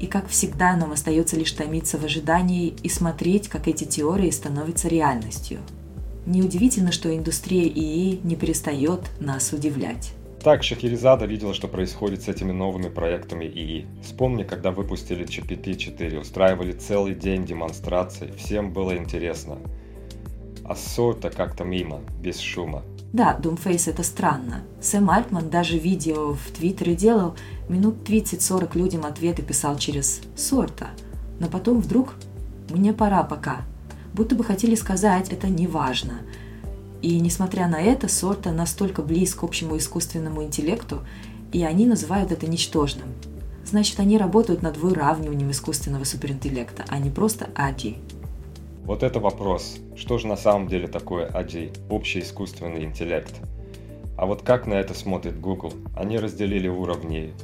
И 0.00 0.06
как 0.06 0.28
всегда 0.28 0.76
нам 0.76 0.90
остается 0.90 1.36
лишь 1.36 1.52
томиться 1.52 1.96
в 1.96 2.04
ожидании 2.04 2.74
и 2.82 2.88
смотреть, 2.88 3.48
как 3.48 3.68
эти 3.68 3.84
теории 3.84 4.30
становятся 4.30 4.88
реальностью. 4.88 5.60
Неудивительно, 6.26 6.90
что 6.90 7.16
индустрия 7.16 7.68
ИИ 7.68 8.20
не 8.24 8.34
перестает 8.34 9.00
нас 9.20 9.52
удивлять. 9.52 10.12
Так, 10.42 10.64
Шахерезада 10.64 11.26
видела, 11.26 11.54
что 11.54 11.68
происходит 11.68 12.22
с 12.22 12.28
этими 12.28 12.50
новыми 12.50 12.88
проектами 12.88 13.44
ИИ. 13.44 13.86
Вспомни, 14.02 14.42
когда 14.42 14.72
выпустили 14.72 15.24
GPT-4, 15.24 16.18
устраивали 16.18 16.72
целый 16.72 17.14
день 17.14 17.44
демонстраций, 17.44 18.32
всем 18.32 18.72
было 18.72 18.96
интересно. 18.96 19.58
А 20.64 20.74
сорта 20.74 21.30
как-то 21.30 21.62
мимо, 21.62 22.00
без 22.20 22.40
шума. 22.40 22.82
Да, 23.16 23.34
Doomface 23.40 23.88
это 23.88 24.02
странно. 24.02 24.60
Сэм 24.82 25.08
Альтман 25.08 25.48
даже 25.48 25.78
видео 25.78 26.34
в 26.34 26.50
Твиттере 26.50 26.94
делал, 26.94 27.34
минут 27.66 28.06
30-40 28.06 28.76
людям 28.76 29.06
ответы 29.06 29.40
писал 29.40 29.78
через 29.78 30.20
сорта. 30.36 30.88
Но 31.40 31.48
потом 31.48 31.80
вдруг 31.80 32.12
«мне 32.68 32.92
пора 32.92 33.22
пока». 33.22 33.62
Будто 34.12 34.34
бы 34.34 34.44
хотели 34.44 34.74
сказать 34.74 35.30
«это 35.30 35.48
не 35.48 35.66
важно». 35.66 36.18
И 37.00 37.18
несмотря 37.18 37.68
на 37.68 37.80
это, 37.80 38.06
сорта 38.06 38.52
настолько 38.52 39.00
близк 39.00 39.40
к 39.40 39.44
общему 39.44 39.78
искусственному 39.78 40.42
интеллекту, 40.42 41.00
и 41.52 41.64
они 41.64 41.86
называют 41.86 42.32
это 42.32 42.46
ничтожным. 42.46 43.08
Значит, 43.64 43.98
они 43.98 44.18
работают 44.18 44.60
над 44.60 44.76
выравниванием 44.76 45.50
искусственного 45.52 46.04
суперинтеллекта, 46.04 46.84
а 46.88 46.98
не 46.98 47.08
просто 47.08 47.48
AGI. 47.54 47.96
Вот 48.86 49.02
это 49.02 49.18
вопрос. 49.18 49.78
Что 49.96 50.16
же 50.16 50.28
на 50.28 50.36
самом 50.36 50.68
деле 50.68 50.86
такое 50.86 51.28
AGI, 51.28 51.76
общий 51.90 52.20
искусственный 52.20 52.84
интеллект? 52.84 53.34
А 54.16 54.26
вот 54.26 54.42
как 54.42 54.68
на 54.68 54.74
это 54.74 54.94
смотрит 54.94 55.40
Google? 55.40 55.72
Они 55.96 56.18
разделили 56.18 56.68
уровни. 56.68 57.34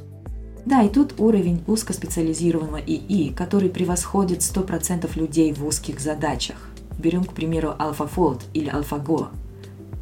Да, 0.65 0.83
и 0.83 0.87
тут 0.87 1.19
уровень 1.19 1.61
узкоспециализированного 1.67 2.77
ИИ, 2.77 3.33
который 3.33 3.69
превосходит 3.69 4.39
100% 4.39 5.19
людей 5.19 5.51
в 5.51 5.67
узких 5.67 5.99
задачах. 5.99 6.55
Берем, 6.97 7.25
к 7.25 7.33
примеру, 7.33 7.75
AlphaFold 7.77 8.43
или 8.53 8.73
AlphaGo. 8.73 9.27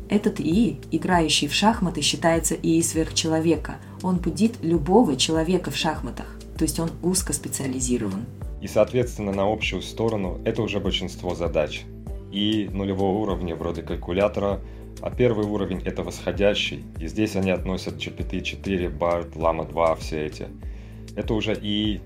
Этот 0.10 0.40
ИИ, 0.40 0.80
играющий 0.92 1.48
в 1.48 1.54
шахматы, 1.56 2.02
считается 2.02 2.54
ИИ 2.54 2.84
сверхчеловека. 2.84 3.78
Он 4.04 4.18
будит 4.18 4.64
любого 4.64 5.16
человека 5.16 5.72
в 5.72 5.76
шахматах, 5.76 6.28
то 6.56 6.66
есть 6.66 6.80
он 6.80 6.92
узкоспециализирован. 7.02 8.26
И, 8.62 8.68
соответственно, 8.68 9.32
на 9.32 9.52
общую 9.52 9.82
сторону 9.82 10.40
это 10.46 10.62
уже 10.62 10.80
большинство 10.80 11.36
задач. 11.36 11.84
И 12.32 12.70
нулевого 12.72 13.18
уровня 13.20 13.56
вроде 13.56 13.82
калькулятора, 13.82 14.62
а 15.02 15.10
первый 15.10 15.46
уровень 15.46 15.82
это 15.84 16.04
восходящий, 16.04 16.84
и 17.00 17.08
здесь 17.08 17.36
они 17.36 17.52
относят 17.52 17.96
GPT-4, 17.96 18.98
BART, 18.98 19.34
Llama 19.34 19.68
2, 19.68 19.96
все 19.96 20.26
эти. 20.26 20.48
Это 21.16 21.34
уже 21.34 21.58
и 21.60 22.02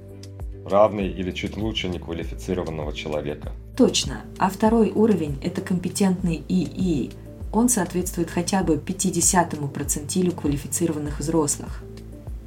равный 0.65 1.09
или 1.09 1.31
чуть 1.31 1.57
лучше 1.57 1.89
неквалифицированного 1.89 2.93
человека. 2.93 3.51
Точно. 3.77 4.21
А 4.37 4.49
второй 4.49 4.91
уровень– 4.91 5.37
это 5.43 5.61
компетентный 5.61 6.41
ИИ. 6.47 7.11
Он 7.51 7.69
соответствует 7.69 8.29
хотя 8.29 8.63
бы 8.63 8.75
50-му 8.75 9.67
процентилю 9.67 10.31
квалифицированных 10.31 11.19
взрослых. 11.19 11.83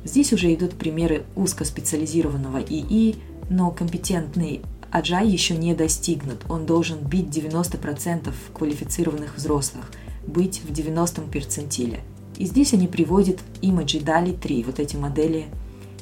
Здесь 0.05 0.33
уже 0.33 0.53
идут 0.55 0.75
примеры 0.75 1.25
узкоспециализированного 1.37 2.59
ИИ, 2.59 3.17
но 3.49 3.71
компетентный 3.71 4.63
Аджай 4.91 5.29
еще 5.29 5.57
не 5.57 5.75
достигнут. 5.75 6.45
Он 6.49 6.65
должен 6.65 6.99
бить 6.99 7.27
90% 7.27 8.33
квалифицированных 8.55 9.37
взрослых, 9.37 9.91
быть 10.27 10.61
в 10.61 10.71
90-м 10.71 11.29
перцентиле. 11.29 12.01
И 12.39 12.47
здесь 12.47 12.73
они 12.73 12.87
приводят 12.87 13.41
Imagy 13.61 14.03
DALI 14.03 14.39
3, 14.39 14.63
вот 14.63 14.79
эти 14.79 14.97
модели 14.97 15.47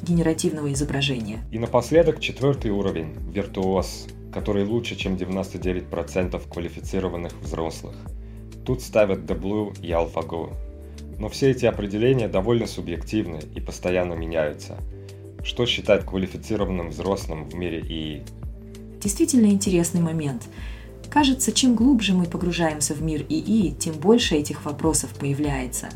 генеративного 0.02 0.72
изображения. 0.72 1.40
И 1.50 1.58
напоследок 1.58 2.20
четвертый 2.20 2.70
уровень– 2.70 3.14
виртуоз, 3.32 4.06
который 4.32 4.64
лучше, 4.64 4.96
чем 4.96 5.14
99% 5.14 6.42
квалифицированных 6.48 7.32
взрослых. 7.40 7.96
Тут 8.64 8.82
ставят 8.82 9.20
The 9.20 9.40
Blue 9.40 9.74
и 9.80 9.90
AlphaGo. 9.90 10.52
Но 11.18 11.28
все 11.28 11.50
эти 11.50 11.64
определения 11.64 12.28
довольно 12.28 12.66
субъективны 12.66 13.40
и 13.54 13.60
постоянно 13.60 14.12
меняются. 14.12 14.76
Что 15.46 15.64
считать 15.64 16.04
квалифицированным 16.04 16.90
взрослым 16.90 17.48
в 17.48 17.54
мире 17.54 17.80
ИИ? 17.80 18.24
Действительно 19.00 19.46
интересный 19.46 20.00
момент. 20.00 20.42
Кажется, 21.08 21.52
чем 21.52 21.76
глубже 21.76 22.14
мы 22.14 22.24
погружаемся 22.24 22.94
в 22.94 23.00
мир 23.00 23.24
ИИ, 23.28 23.70
тем 23.70 23.94
больше 23.94 24.34
этих 24.34 24.64
вопросов 24.64 25.10
появляется. 25.14 25.88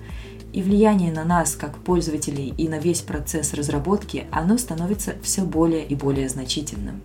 И 0.53 0.63
влияние 0.63 1.11
на 1.11 1.25
нас, 1.25 1.57
как 1.57 1.79
пользователей, 1.79 2.55
и 2.57 2.69
на 2.69 2.79
весь 2.79 3.01
процесс 3.01 3.53
разработки, 3.53 4.27
оно 4.31 4.57
становится 4.57 5.17
все 5.21 5.43
более 5.43 5.85
и 5.85 5.97
более 5.97 6.29
значительным. 6.29 7.03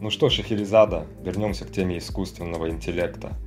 Ну 0.00 0.10
что, 0.10 0.28
Шахерезада, 0.28 1.06
вернемся 1.24 1.64
к 1.64 1.70
теме 1.70 1.98
искусственного 1.98 2.68
интеллекта. 2.68 3.38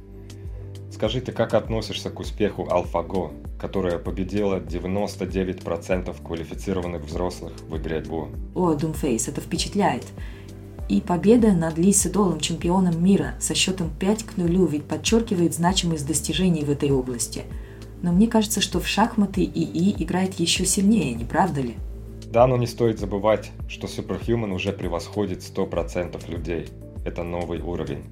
Скажи, 0.95 1.19
ты 1.19 1.33
как 1.33 1.53
относишься 1.53 2.09
к 2.09 2.21
успеху 2.21 2.69
AlphaGo, 2.71 3.33
которая 3.59 3.97
победила 3.97 4.61
99% 4.61 6.15
квалифицированных 6.25 7.03
взрослых 7.03 7.51
в 7.67 7.75
игре 7.75 7.99
Go? 7.99 8.33
О, 8.55 8.71
Doomface, 8.75 9.29
это 9.29 9.41
впечатляет. 9.41 10.05
И 10.87 11.01
победа 11.01 11.51
над 11.51 11.77
Ли 11.77 11.91
Седолом, 11.91 12.39
чемпионом 12.39 13.03
мира, 13.03 13.35
со 13.41 13.53
счетом 13.53 13.89
5 13.99 14.23
к 14.23 14.37
0, 14.37 14.67
ведь 14.71 14.85
подчеркивает 14.85 15.53
значимость 15.53 16.07
достижений 16.07 16.63
в 16.63 16.71
этой 16.71 16.91
области. 16.91 17.41
Но 18.01 18.13
мне 18.13 18.27
кажется, 18.27 18.61
что 18.61 18.79
в 18.79 18.87
шахматы 18.87 19.43
ИИ 19.43 20.01
играет 20.01 20.35
еще 20.35 20.65
сильнее, 20.65 21.13
не 21.13 21.25
правда 21.25 21.59
ли? 21.59 21.75
Да, 22.31 22.47
но 22.47 22.55
не 22.55 22.67
стоит 22.67 22.99
забывать, 22.99 23.51
что 23.67 23.87
Superhuman 23.87 24.53
уже 24.53 24.71
превосходит 24.71 25.39
100% 25.39 26.31
людей. 26.31 26.69
Это 27.03 27.23
новый 27.23 27.59
уровень. 27.59 28.05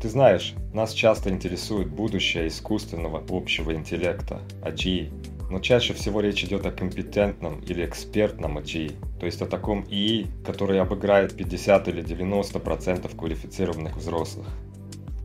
Ты 0.00 0.08
знаешь, 0.08 0.54
нас 0.72 0.94
часто 0.94 1.28
интересует 1.28 1.90
будущее 1.90 2.48
искусственного 2.48 3.22
общего 3.28 3.74
интеллекта, 3.74 4.40
AGI, 4.62 5.12
но 5.50 5.58
чаще 5.58 5.92
всего 5.92 6.22
речь 6.22 6.42
идет 6.42 6.64
о 6.64 6.70
компетентном 6.70 7.60
или 7.60 7.84
экспертном 7.84 8.56
AGI, 8.56 8.94
то 9.18 9.26
есть 9.26 9.42
о 9.42 9.46
таком 9.46 9.84
ИИ, 9.90 10.28
который 10.42 10.80
обыграет 10.80 11.36
50 11.36 11.88
или 11.88 12.02
90% 12.02 13.14
квалифицированных 13.14 13.98
взрослых. 13.98 14.46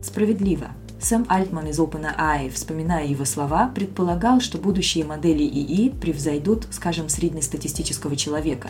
Справедливо. 0.02 0.72
Сэм 1.00 1.24
Альтман 1.28 1.68
из 1.68 1.80
OpenAI, 1.80 2.50
вспоминая 2.50 3.06
его 3.06 3.24
слова, 3.24 3.72
предполагал, 3.74 4.40
что 4.40 4.58
будущие 4.58 5.06
модели 5.06 5.42
ИИ 5.42 5.88
превзойдут, 5.88 6.66
скажем, 6.70 7.08
среднестатистического 7.08 8.14
человека, 8.14 8.68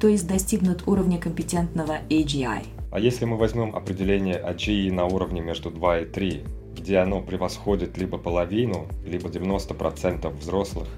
то 0.00 0.08
есть 0.08 0.26
достигнут 0.26 0.88
уровня 0.88 1.18
компетентного 1.18 1.98
AGI. 2.08 2.64
А 2.92 3.00
если 3.00 3.24
мы 3.24 3.38
возьмем 3.38 3.74
определение 3.74 4.38
AGI 4.38 4.92
на 4.92 5.06
уровне 5.06 5.40
между 5.40 5.70
2 5.70 6.00
и 6.00 6.04
3, 6.04 6.44
где 6.76 6.98
оно 6.98 7.22
превосходит 7.22 7.96
либо 7.96 8.18
половину, 8.18 8.86
либо 9.06 9.30
90% 9.30 10.28
взрослых, 10.36 10.88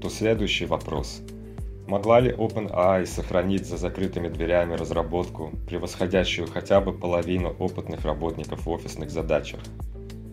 то 0.00 0.08
следующий 0.08 0.66
вопрос. 0.66 1.22
Могла 1.88 2.20
ли 2.20 2.30
OpenAI 2.30 3.04
сохранить 3.06 3.66
за 3.66 3.78
закрытыми 3.78 4.28
дверями 4.28 4.74
разработку, 4.74 5.50
превосходящую 5.66 6.46
хотя 6.46 6.80
бы 6.80 6.92
половину 6.92 7.48
опытных 7.58 8.04
работников 8.04 8.66
в 8.66 8.70
офисных 8.70 9.10
задачах? 9.10 9.58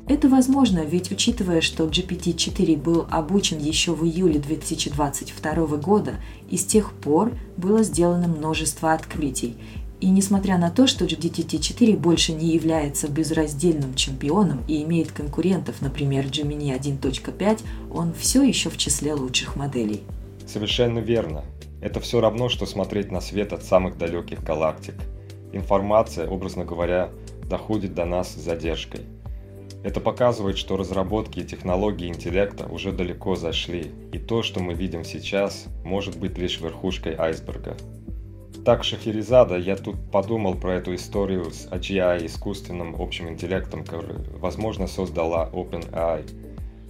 Это 0.07 0.27
возможно, 0.27 0.79
ведь 0.79 1.11
учитывая, 1.11 1.61
что 1.61 1.85
GPT-4 1.85 2.77
был 2.77 3.07
обучен 3.09 3.57
еще 3.59 3.93
в 3.93 4.05
июле 4.05 4.39
2022 4.39 5.77
года, 5.77 6.15
и 6.49 6.57
с 6.57 6.65
тех 6.65 6.91
пор 6.93 7.31
было 7.55 7.81
сделано 7.81 8.27
множество 8.27 8.93
открытий, 8.93 9.55
и 10.01 10.09
несмотря 10.09 10.57
на 10.57 10.71
то, 10.71 10.87
что 10.87 11.05
GPT-4 11.05 11.95
больше 11.95 12.33
не 12.33 12.47
является 12.47 13.07
безраздельным 13.07 13.93
чемпионом 13.93 14.63
и 14.67 14.81
имеет 14.83 15.11
конкурентов, 15.11 15.81
например, 15.81 16.25
Gemini 16.25 16.77
1.5, 16.77 17.59
он 17.93 18.11
все 18.13 18.41
еще 18.41 18.71
в 18.71 18.77
числе 18.77 19.13
лучших 19.13 19.55
моделей. 19.55 20.01
Совершенно 20.47 20.99
верно. 20.99 21.45
Это 21.81 21.99
все 21.99 22.19
равно, 22.19 22.49
что 22.49 22.65
смотреть 22.65 23.11
на 23.11 23.21
свет 23.21 23.53
от 23.53 23.63
самых 23.63 23.97
далеких 23.97 24.43
галактик. 24.43 24.95
Информация, 25.53 26.27
образно 26.27 26.65
говоря, 26.65 27.11
доходит 27.47 27.93
до 27.93 28.05
нас 28.05 28.33
с 28.33 28.43
задержкой. 28.43 29.01
Это 29.83 29.99
показывает, 29.99 30.57
что 30.57 30.77
разработки 30.77 31.39
и 31.39 31.43
технологии 31.43 32.07
интеллекта 32.07 32.65
уже 32.67 32.91
далеко 32.91 33.35
зашли, 33.35 33.91
и 34.11 34.17
то, 34.19 34.41
что 34.41 34.61
мы 34.61 34.73
видим 34.73 35.03
сейчас, 35.03 35.65
может 35.83 36.17
быть 36.17 36.37
лишь 36.37 36.59
верхушкой 36.59 37.15
айсберга. 37.15 37.77
Так, 38.63 38.83
Шахерезада, 38.83 39.57
я 39.57 39.75
тут 39.75 39.95
подумал 40.11 40.53
про 40.53 40.75
эту 40.75 40.93
историю 40.93 41.45
с 41.45 41.65
AGI, 41.71 42.27
искусственным 42.27 42.95
общим 43.01 43.27
интеллектом, 43.27 43.83
который, 43.83 44.17
возможно, 44.39 44.85
создала 44.85 45.49
OpenAI. 45.51 46.29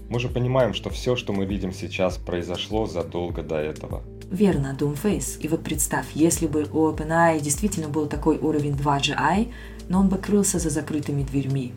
Мы 0.10 0.20
же 0.20 0.28
понимаем, 0.28 0.74
что 0.74 0.90
все, 0.90 1.16
что 1.16 1.32
мы 1.32 1.46
видим 1.46 1.72
сейчас, 1.72 2.18
произошло 2.18 2.88
задолго 2.88 3.42
до 3.42 3.56
этого. 3.56 4.04
Верно, 4.30 4.76
Doomface. 4.78 5.40
И 5.40 5.48
вот 5.48 5.64
представь, 5.64 6.08
если 6.14 6.46
бы 6.46 6.66
у 6.74 6.92
OpenAI 6.92 7.40
действительно 7.40 7.88
был 7.88 8.08
такой 8.08 8.38
уровень 8.38 8.74
2GI, 8.74 9.54
но 9.88 10.02
он 10.02 10.10
бы 10.10 10.18
крылся 10.18 10.60
за 10.60 10.70
закрытыми 10.70 11.24
дверьми. 11.24 11.72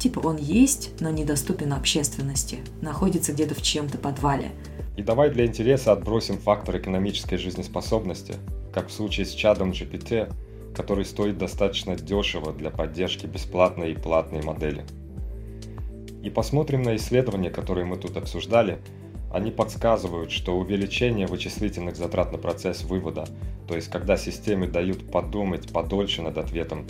Типа 0.00 0.18
он 0.18 0.36
есть, 0.36 1.00
но 1.00 1.10
недоступен 1.10 1.72
общественности, 1.74 2.58
находится 2.80 3.32
где-то 3.32 3.54
в 3.54 3.62
чем-то 3.62 3.98
подвале. 3.98 4.50
И 4.96 5.02
давай 5.02 5.30
для 5.30 5.46
интереса 5.46 5.92
отбросим 5.92 6.38
фактор 6.38 6.78
экономической 6.78 7.36
жизнеспособности– 7.36 8.34
как 8.72 8.88
в 8.88 8.92
случае 8.92 9.26
с 9.26 9.30
чадом 9.30 9.70
GPT, 9.70 10.32
который 10.74 11.04
стоит 11.04 11.38
достаточно 11.38 11.96
дешево 11.96 12.52
для 12.52 12.70
поддержки 12.70 13.26
бесплатной 13.26 13.92
и 13.92 13.96
платной 13.96 14.42
модели. 14.42 14.84
И 16.22 16.30
посмотрим 16.30 16.82
на 16.82 16.96
исследования, 16.96 17.50
которые 17.50 17.84
мы 17.84 17.96
тут 17.96 18.16
обсуждали. 18.16 18.78
Они 19.32 19.50
подсказывают, 19.50 20.30
что 20.30 20.56
увеличение 20.56 21.26
вычислительных 21.26 21.96
затрат 21.96 22.32
на 22.32 22.38
процесс 22.38 22.84
вывода, 22.84 23.26
то 23.66 23.74
есть 23.74 23.88
когда 23.88 24.16
системе 24.16 24.66
дают 24.66 25.10
подумать 25.10 25.72
подольше 25.72 26.22
над 26.22 26.38
ответом, 26.38 26.86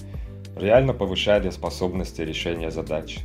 реально 0.57 0.93
повышает 0.93 1.53
способности 1.55 2.21
решения 2.23 2.71
задач. 2.71 3.21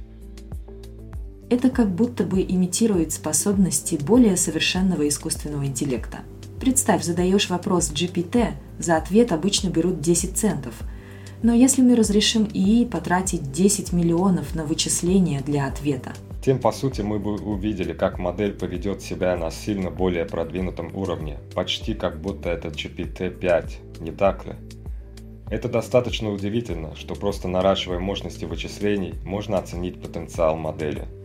Это 1.50 1.70
как 1.70 1.90
будто 1.90 2.24
бы 2.24 2.42
имитирует 2.42 3.12
способности 3.12 3.96
более 3.96 4.38
совершенного 4.38 5.08
искусственного 5.08 5.66
интеллекта– 5.66 6.20
Представь, 6.60 7.04
задаешь 7.04 7.50
вопрос 7.50 7.92
GPT, 7.92 8.54
за 8.80 8.98
ответ 8.98 9.32
обычно 9.32 9.70
берут 9.70 10.02
10 10.02 10.38
центов. 10.38 10.74
Но 11.44 11.54
если 11.54 11.84
мы 11.84 11.96
разрешим 11.96 12.48
ИИ 12.52 12.86
потратить 12.86 13.52
10 13.52 13.94
миллионов 13.94 14.56
на 14.56 14.66
вычисление 14.66 15.42
для 15.42 15.68
ответа, 15.68 16.14
тем, 16.44 16.60
по 16.60 16.72
сути, 16.72 17.02
мы 17.02 17.20
бы 17.20 17.36
увидели, 17.36 17.94
как 17.94 18.20
модель 18.20 18.54
поведет 18.54 19.02
себя 19.02 19.36
на 19.36 19.52
сильно 19.52 19.92
более 19.92 20.26
продвинутом 20.26 20.96
уровне, 20.96 21.40
почти 21.54 21.94
как 21.94 22.22
будто 22.22 22.50
это 22.50 22.70
GPT-5, 22.70 24.02
не 24.02 24.12
так 24.12 24.46
ли? 24.46 24.54
Это 25.50 25.68
достаточно 25.68 26.32
удивительно, 26.32 26.96
что 26.96 27.16
просто 27.16 27.48
наращивая 27.48 28.00
мощности 28.00 28.46
вычислений, 28.46 29.16
можно 29.26 29.58
оценить 29.58 30.02
потенциал 30.02 30.56
модели– 30.58 31.06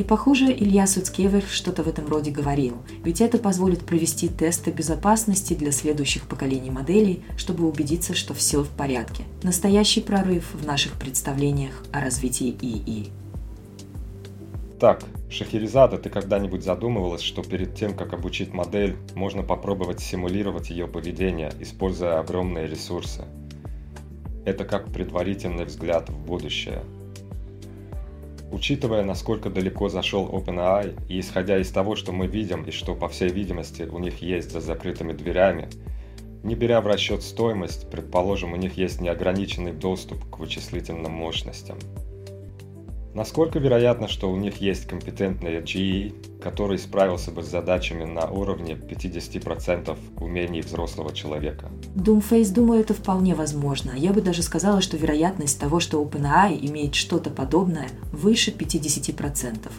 и 0.00 0.02
похоже, 0.02 0.46
Илья 0.46 0.86
Суцкевер 0.86 1.42
что-то 1.42 1.82
в 1.82 1.86
этом 1.86 2.08
роде 2.08 2.30
говорил, 2.30 2.78
ведь 3.04 3.20
это 3.20 3.36
позволит 3.36 3.80
провести 3.80 4.28
тесты 4.28 4.70
безопасности 4.70 5.52
для 5.52 5.72
следующих 5.72 6.26
поколений 6.26 6.70
моделей, 6.70 7.22
чтобы 7.36 7.68
убедиться, 7.68 8.14
что 8.14 8.32
все 8.32 8.62
в 8.62 8.68
порядке. 8.70 9.24
Настоящий 9.42 10.00
прорыв 10.00 10.54
в 10.54 10.64
наших 10.64 10.94
представлениях 10.94 11.84
о 11.92 12.00
развитии 12.00 12.56
ИИ. 12.62 13.08
Так, 14.80 15.04
Шахерезада, 15.28 15.98
ты 15.98 16.08
когда-нибудь 16.08 16.64
задумывалась, 16.64 17.20
что 17.20 17.42
перед 17.42 17.74
тем, 17.74 17.94
как 17.94 18.14
обучить 18.14 18.54
модель, 18.54 18.96
можно 19.14 19.42
попробовать 19.42 20.00
симулировать 20.00 20.70
ее 20.70 20.88
поведение, 20.88 21.52
используя 21.60 22.20
огромные 22.20 22.66
ресурсы? 22.66 23.26
Это 24.46 24.64
как 24.64 24.90
предварительный 24.90 25.66
взгляд 25.66 26.08
в 26.08 26.18
будущее– 26.24 26.82
Учитывая, 28.52 29.04
насколько 29.04 29.48
далеко 29.48 29.88
зашел 29.88 30.28
OpenAI, 30.28 30.98
и 31.08 31.20
исходя 31.20 31.58
из 31.58 31.70
того, 31.70 31.94
что 31.94 32.12
мы 32.12 32.26
видим 32.26 32.64
и 32.64 32.72
что, 32.72 32.96
по 32.96 33.08
всей 33.08 33.28
видимости, 33.28 33.82
у 33.82 33.98
них 33.98 34.22
есть 34.22 34.50
за 34.50 34.60
закрытыми 34.60 35.12
дверями, 35.12 35.68
Не 36.42 36.54
беря 36.54 36.80
в 36.80 36.86
расчет 36.86 37.22
стоимость, 37.22 37.90
предположим, 37.90 38.54
у 38.54 38.56
них 38.56 38.78
есть 38.78 39.00
неограниченный 39.00 39.72
доступ 39.72 40.18
к 40.30 40.38
вычислительным 40.38 41.12
мощностям. 41.12 41.76
Насколько 43.12 43.58
вероятно, 43.58 44.06
что 44.06 44.30
у 44.30 44.36
них 44.36 44.60
есть 44.60 44.86
компетентный 44.86 45.60
GE, 45.60 46.40
который 46.40 46.78
справился 46.78 47.32
бы 47.32 47.42
с 47.42 47.48
задачами 47.48 48.04
на 48.04 48.26
уровне 48.30 48.74
50% 48.74 49.96
умений 50.20 50.60
взрослого 50.60 51.12
человека? 51.12 51.70
Doomface, 51.96 52.52
думаю, 52.52 52.82
это 52.82 52.94
вполне 52.94 53.34
возможно. 53.34 53.92
Я 53.96 54.12
бы 54.12 54.22
даже 54.22 54.42
сказала, 54.42 54.80
что 54.80 54.96
вероятность 54.96 55.58
того, 55.58 55.80
что 55.80 56.00
OpenAI 56.00 56.58
имеет 56.70 56.94
что-то 56.94 57.30
подобное, 57.30 57.88
выше 58.12 58.52
50%. 58.52 59.70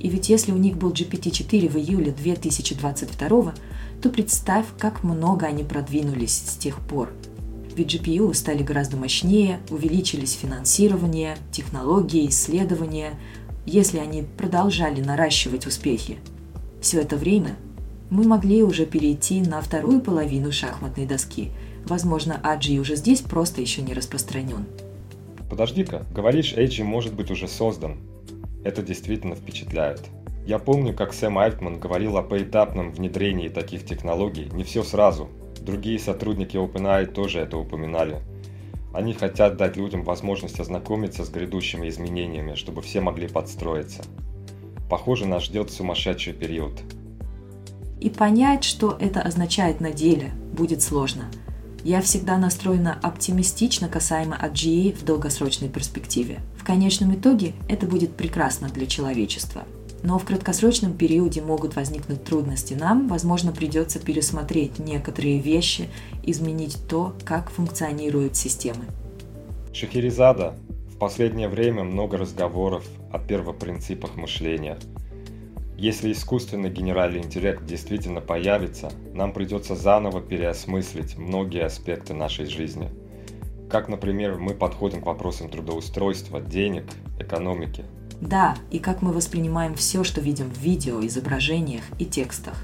И 0.00 0.08
ведь 0.08 0.28
если 0.28 0.50
у 0.50 0.56
них 0.56 0.76
был 0.76 0.90
GPT-4 0.90 1.68
в 1.68 1.76
июле 1.76 2.10
2022, 2.10 3.54
то 4.02 4.10
представь, 4.10 4.66
как 4.78 5.04
много 5.04 5.46
они 5.46 5.62
продвинулись 5.62 6.34
с 6.34 6.56
тех 6.56 6.80
пор– 6.80 7.10
ведь 7.76 8.36
стали 8.36 8.62
гораздо 8.62 8.96
мощнее, 8.96 9.60
увеличились 9.70 10.32
финансирование, 10.32 11.36
технологии, 11.52 12.28
исследования, 12.28 13.18
если 13.66 13.98
они 13.98 14.24
продолжали 14.36 15.00
наращивать 15.00 15.66
успехи. 15.66 16.18
Все 16.80 17.00
это 17.00 17.16
время 17.16 17.56
мы 18.10 18.24
могли 18.24 18.62
уже 18.62 18.86
перейти 18.86 19.40
на 19.40 19.60
вторую 19.60 20.00
половину 20.00 20.52
шахматной 20.52 21.06
доски. 21.06 21.50
Возможно, 21.86 22.40
AGI 22.42 22.78
уже 22.78 22.96
здесь 22.96 23.20
просто 23.20 23.60
еще 23.60 23.82
не 23.82 23.94
распространен. 23.94 24.66
Подожди-ка, 25.50 26.04
говоришь, 26.14 26.54
AGI 26.54 26.84
может 26.84 27.14
быть 27.14 27.30
уже 27.30 27.48
создан. 27.48 27.96
Это 28.64 28.82
действительно 28.82 29.34
впечатляет. 29.34 30.02
Я 30.46 30.58
помню, 30.58 30.94
как 30.94 31.14
Сэм 31.14 31.38
Альтман 31.38 31.80
говорил 31.80 32.16
о 32.18 32.22
поэтапном 32.22 32.92
внедрении 32.92 33.48
таких 33.48 33.86
технологий, 33.86 34.50
не 34.52 34.64
все 34.64 34.82
сразу, 34.82 35.28
Другие 35.64 35.98
сотрудники 35.98 36.58
OpenAI 36.58 37.06
тоже 37.06 37.40
это 37.40 37.56
упоминали. 37.56 38.20
Они 38.92 39.14
хотят 39.14 39.56
дать 39.56 39.78
людям 39.78 40.02
возможность 40.02 40.60
ознакомиться 40.60 41.24
с 41.24 41.30
грядущими 41.30 41.88
изменениями, 41.88 42.54
чтобы 42.54 42.82
все 42.82 43.00
могли 43.00 43.28
подстроиться. 43.28 44.02
Похоже, 44.90 45.26
нас 45.26 45.44
ждет 45.44 45.70
сумасшедший 45.70 46.34
период. 46.34 46.82
И 47.98 48.10
понять, 48.10 48.62
что 48.62 48.94
это 49.00 49.22
означает 49.22 49.80
на 49.80 49.90
деле, 49.90 50.32
будет 50.52 50.82
сложно. 50.82 51.30
Я 51.82 52.02
всегда 52.02 52.36
настроена 52.36 52.98
оптимистично 53.02 53.88
касаемо 53.88 54.38
AGE 54.40 54.94
в 54.94 55.02
долгосрочной 55.04 55.70
перспективе. 55.70 56.40
В 56.58 56.64
конечном 56.64 57.14
итоге 57.14 57.54
это 57.70 57.86
будет 57.86 58.14
прекрасно 58.16 58.68
для 58.68 58.86
человечества– 58.86 59.62
но 60.04 60.18
в 60.18 60.24
краткосрочном 60.26 60.92
периоде 60.92 61.40
могут 61.40 61.76
возникнуть 61.76 62.24
трудности. 62.24 62.74
Нам, 62.74 63.08
возможно, 63.08 63.52
придется 63.52 63.98
пересмотреть 63.98 64.78
некоторые 64.78 65.40
вещи, 65.40 65.88
изменить 66.22 66.78
то, 66.88 67.14
как 67.24 67.50
функционируют 67.50 68.36
системы. 68.36 68.84
Шахерезада. 69.72 70.54
В 70.94 70.98
последнее 70.98 71.48
время 71.48 71.84
много 71.84 72.18
разговоров 72.18 72.86
о 73.10 73.18
первопринципах 73.18 74.14
мышления. 74.16 74.78
Если 75.76 76.12
искусственный 76.12 76.70
генеральный 76.70 77.20
интеллект 77.20 77.64
действительно 77.64 78.20
появится, 78.20 78.92
нам 79.12 79.32
придется 79.32 79.74
заново 79.74 80.20
переосмыслить 80.20 81.16
многие 81.16 81.64
аспекты 81.64 82.14
нашей 82.14 82.44
жизни. 82.44 82.90
Как, 83.70 83.88
например, 83.88 84.38
мы 84.38 84.54
подходим 84.54 85.00
к 85.00 85.06
вопросам 85.06 85.48
трудоустройства, 85.48 86.40
денег, 86.42 86.84
экономики– 87.18 87.84
да, 88.24 88.56
и 88.70 88.78
как 88.78 89.02
мы 89.02 89.12
воспринимаем 89.12 89.74
все, 89.74 90.02
что 90.02 90.20
видим 90.20 90.50
в 90.50 90.58
видео, 90.58 91.04
изображениях 91.06 91.84
и 91.98 92.04
текстах. 92.06 92.56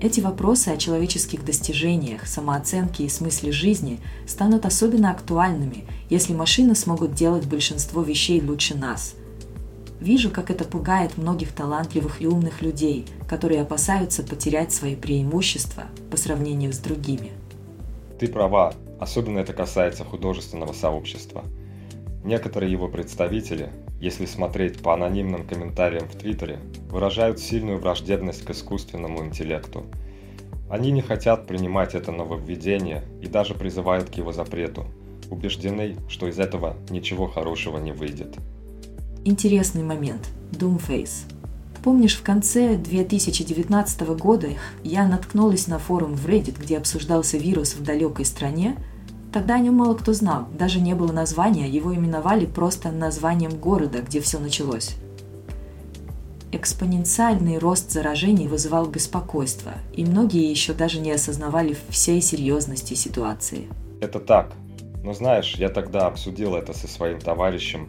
Эти 0.00 0.20
вопросы 0.20 0.68
о 0.68 0.76
человеческих 0.76 1.44
достижениях, 1.44 2.26
самооценке 2.26 3.04
и 3.04 3.08
смысле 3.08 3.50
жизни 3.50 4.00
станут 4.26 4.64
особенно 4.64 5.10
актуальными, 5.10 5.84
если 6.08 6.34
машины 6.34 6.74
смогут 6.74 7.14
делать 7.14 7.46
большинство 7.46 8.02
вещей 8.02 8.40
лучше 8.40 8.76
нас. 8.76 9.14
Вижу, 10.00 10.30
как 10.30 10.50
это 10.50 10.64
пугает 10.64 11.18
многих 11.18 11.52
талантливых 11.52 12.22
и 12.22 12.28
умных 12.28 12.62
людей, 12.62 13.06
которые 13.28 13.62
опасаются 13.62 14.22
потерять 14.22 14.72
свои 14.72 14.94
преимущества 14.94 15.84
по 16.10 16.16
сравнению 16.16 16.72
с 16.72 16.78
другими. 16.78 17.32
Ты 18.20 18.28
права, 18.28 18.74
особенно 19.00 19.40
это 19.40 19.52
касается 19.52 20.04
художественного 20.04 20.72
сообщества. 20.72 21.44
Некоторые 22.24 22.70
его 22.70 22.86
представители 22.86 23.70
если 24.00 24.26
смотреть 24.26 24.80
по 24.80 24.94
анонимным 24.94 25.46
комментариям 25.46 26.08
в 26.08 26.16
Твиттере, 26.16 26.60
выражают 26.90 27.40
сильную 27.40 27.78
враждебность 27.78 28.44
к 28.44 28.50
искусственному 28.50 29.24
интеллекту. 29.24 29.84
Они 30.70 30.90
не 30.90 31.02
хотят 31.02 31.46
принимать 31.46 31.94
это 31.94 32.12
нововведение 32.12 33.04
и 33.22 33.26
даже 33.26 33.54
призывают 33.54 34.10
к 34.10 34.14
его 34.14 34.32
запрету, 34.32 34.86
убеждены, 35.30 35.96
что 36.08 36.28
из 36.28 36.38
этого 36.38 36.76
ничего 36.90 37.26
хорошего 37.26 37.78
не 37.78 37.92
выйдет. 37.92 38.36
Интересный 39.24 39.82
момент. 39.82 40.28
Doomface. 40.52 41.32
Помнишь, 41.82 42.16
в 42.16 42.22
конце 42.22 42.76
2019 42.76 44.00
года 44.18 44.48
я 44.82 45.06
наткнулась 45.06 45.68
на 45.68 45.78
форум 45.78 46.14
в 46.14 46.26
Reddit, 46.26 46.60
где 46.60 46.76
обсуждался 46.76 47.38
вирус 47.38 47.74
в 47.74 47.82
далекой 47.82 48.24
стране, 48.24 48.76
Тогда 49.32 49.56
о 49.56 49.58
нем 49.58 49.74
мало 49.74 49.94
кто 49.94 50.12
знал, 50.12 50.48
даже 50.58 50.80
не 50.80 50.94
было 50.94 51.12
названия, 51.12 51.68
его 51.68 51.94
именовали 51.94 52.46
просто 52.46 52.90
названием 52.90 53.58
города, 53.58 54.00
где 54.00 54.20
все 54.20 54.38
началось. 54.38 54.96
Экспоненциальный 56.50 57.58
рост 57.58 57.90
заражений 57.90 58.48
вызывал 58.48 58.86
беспокойство, 58.86 59.74
и 59.92 60.04
многие 60.04 60.50
еще 60.50 60.72
даже 60.72 60.98
не 60.98 61.12
осознавали 61.12 61.76
всей 61.90 62.22
серьезности 62.22 62.94
ситуации. 62.94 63.68
Это 64.00 64.18
так. 64.18 64.52
Но 65.04 65.12
знаешь, 65.12 65.56
я 65.56 65.68
тогда 65.68 66.06
обсудил 66.06 66.54
это 66.54 66.72
со 66.72 66.88
своим 66.88 67.20
товарищем, 67.20 67.88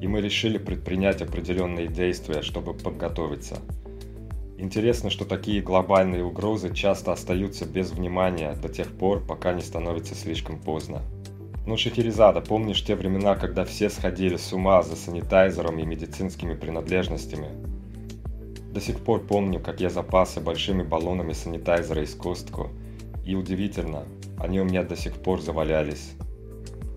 и 0.00 0.06
мы 0.06 0.20
решили 0.20 0.58
предпринять 0.58 1.22
определенные 1.22 1.88
действия, 1.88 2.42
чтобы 2.42 2.72
подготовиться– 2.72 3.58
Интересно, 4.60 5.08
что 5.08 5.24
такие 5.24 5.62
глобальные 5.62 6.24
угрозы 6.24 6.74
часто 6.74 7.12
остаются 7.12 7.64
без 7.64 7.92
внимания 7.92 8.56
до 8.60 8.68
тех 8.68 8.88
пор, 8.88 9.24
пока 9.24 9.52
не 9.52 9.62
становится 9.62 10.16
слишком 10.16 10.58
поздно. 10.58 11.02
Ну, 11.64 11.76
Шахерезада, 11.76 12.40
помнишь 12.40 12.84
те 12.84 12.96
времена, 12.96 13.36
когда 13.36 13.64
все 13.64 13.88
сходили 13.88 14.36
с 14.36 14.52
ума 14.52 14.82
за 14.82 14.96
санитайзером 14.96 15.78
и 15.78 15.86
медицинскими 15.86 16.54
принадлежностями? 16.54 17.50
До 18.72 18.80
сих 18.80 18.98
пор 18.98 19.20
помню, 19.20 19.60
как 19.60 19.80
я 19.80 19.90
запасы 19.90 20.40
большими 20.40 20.82
баллонами 20.82 21.34
санитайзера 21.34 22.02
из 22.02 22.14
Костко. 22.16 22.66
И 23.24 23.36
удивительно, 23.36 24.06
они 24.40 24.60
у 24.60 24.64
меня 24.64 24.82
до 24.82 24.96
сих 24.96 25.14
пор 25.14 25.40
завалялись. 25.40 26.14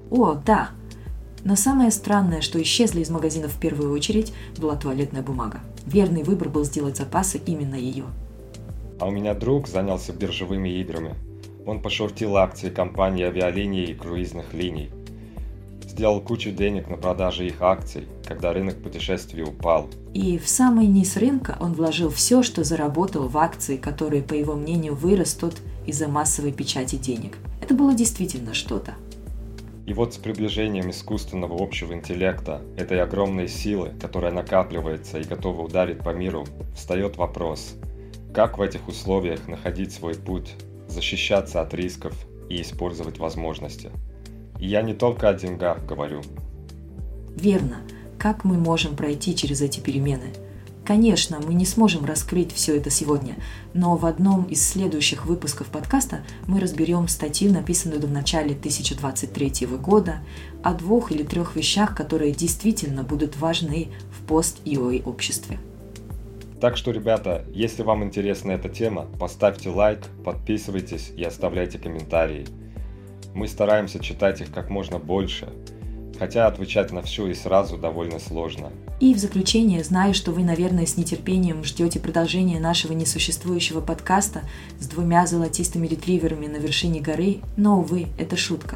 О, 0.10 0.34
да. 0.34 0.72
Но 1.44 1.56
самое 1.56 1.92
странное, 1.92 2.42
что 2.42 2.60
исчезли 2.60 3.02
из 3.02 3.12
магазинов 3.12 3.54
в 3.54 3.60
первую 3.60 3.92
очередь, 3.92 4.34
была 4.58 4.76
туалетная 4.76 5.22
бумага. 5.22 5.60
Верный 5.86 6.24
выбор 6.24 6.50
был 6.50 6.64
сделать 6.64 6.98
запасы 6.98 7.40
именно 7.46 7.76
ее. 7.76 8.06
А 9.00 9.08
у 9.08 9.12
меня 9.12 9.34
друг 9.34 9.68
занялся 9.68 10.14
биржевыми 10.14 10.70
играми. 10.80 11.16
Он 11.66 11.82
пошортил 11.82 12.38
акции 12.38 12.70
компаний 12.70 13.24
авиалиний 13.24 13.86
и 13.86 13.94
круизных 13.94 14.54
линий. 14.54 14.92
Сделал 15.88 16.22
кучу 16.22 16.52
денег 16.52 16.88
на 16.90 16.98
продаже 16.98 17.48
их 17.48 17.62
акций, 17.62 18.08
когда 18.26 18.54
рынок 18.54 18.82
путешествий 18.82 19.44
упал. 19.44 19.90
И 20.14 20.38
в 20.38 20.48
самый 20.48 20.88
низ 20.88 21.18
рынка 21.18 21.58
он 21.60 21.74
вложил 21.74 22.10
все, 22.10 22.44
что 22.44 22.64
заработал 22.64 23.28
в 23.28 23.38
акции, 23.38 23.78
которые, 23.78 24.22
по 24.22 24.34
его 24.34 24.54
мнению, 24.56 24.96
вырастут 24.96 25.56
из-за 25.86 26.08
массовой 26.08 26.54
печати 26.54 26.96
денег. 26.96 27.38
Это 27.62 27.74
было 27.74 27.94
действительно 27.94 28.54
что-то. 28.54 28.94
И 29.92 29.94
вот 29.94 30.14
с 30.14 30.18
приближением 30.18 30.90
искусственного 30.90 31.62
общего 31.62 31.92
интеллекта, 31.92 32.62
этой 32.78 33.02
огромной 33.02 33.50
силы, 33.50 33.92
которая 34.00 34.32
накапливается 34.32 35.20
и 35.20 35.26
готова 35.26 35.64
ударить 35.64 36.00
по 36.00 36.12
миру, 36.12 36.48
встает 36.74 37.18
вопрос, 37.18 37.76
как 38.34 38.58
в 38.58 38.62
этих 38.62 38.88
условиях 38.88 39.50
находить 39.50 39.92
свой 39.92 40.16
путь, 40.16 40.54
защищаться 40.88 41.60
от 41.60 41.74
рисков 41.74 42.16
и 42.48 42.62
использовать 42.62 43.18
возможности. 43.18 43.90
И 44.62 44.66
я 44.66 44.82
не 44.82 44.94
только 44.94 45.28
о 45.28 45.34
деньгах 45.34 45.86
говорю. 45.86 46.22
Верно. 47.36 47.82
Как 48.18 48.46
мы 48.46 48.58
можем 48.58 48.96
пройти 48.96 49.36
через 49.36 49.60
эти 49.60 49.82
перемены– 49.82 50.32
Конечно, 50.92 51.40
мы 51.40 51.54
не 51.54 51.66
сможем 51.66 52.04
раскрыть 52.04 52.52
все 52.52 52.76
это 52.76 52.90
сегодня, 52.90 53.36
но 53.74 53.96
в 53.96 54.06
одном 54.06 54.44
из 54.44 54.68
следующих 54.68 55.26
выпусков 55.26 55.68
подкаста 55.68 56.20
мы 56.48 56.60
разберем 56.60 57.08
статью, 57.08 57.50
написанную 57.54 58.02
в 58.02 58.12
начале 58.12 58.56
2023 58.56 59.68
года, 59.78 60.16
о 60.64 60.74
двух 60.74 61.14
или 61.14 61.24
трех 61.24 61.56
вещах, 61.56 61.96
которые 61.96 62.34
действительно 62.34 63.04
будут 63.04 63.38
важны 63.38 63.88
в 64.12 64.28
пост-EOA 64.28 65.06
обществе. 65.06 65.60
Так 66.60 66.76
что, 66.76 66.92
ребята, 66.92 67.46
если 67.54 67.84
вам 67.84 68.04
интересна 68.04 68.52
эта 68.52 68.68
тема, 68.68 69.08
поставьте 69.18 69.70
лайк, 69.70 70.00
подписывайтесь 70.26 71.14
и 71.16 71.24
оставляйте 71.24 71.80
комментарии. 71.80 72.46
Мы 73.34 73.48
стараемся 73.48 74.00
читать 74.00 74.42
их 74.42 74.52
как 74.52 74.70
можно 74.70 75.00
больше, 75.00 75.48
Хотя 76.22 76.46
отвечать 76.46 76.92
на 76.92 77.02
все 77.02 77.26
и 77.26 77.34
сразу 77.34 77.80
довольно 77.80 78.20
сложно. 78.20 78.70
И 79.00 79.16
в 79.16 79.18
заключение, 79.18 79.84
знаю, 79.84 80.14
что 80.14 80.32
вы, 80.32 80.44
наверное, 80.44 80.86
с 80.86 80.96
нетерпением 80.96 81.64
ждете 81.64 82.00
продолжения 82.00 82.60
нашего 82.60 82.94
несуществующего 82.94 83.82
подкаста 83.82 84.44
с 84.80 84.86
двумя 84.86 85.26
золотистыми 85.26 85.88
ретриверами 85.88 86.46
на 86.46 86.58
вершине 86.58 87.02
горы, 87.02 87.38
но, 87.58 87.80
увы, 87.80 88.06
это 88.20 88.38
шутка. 88.38 88.76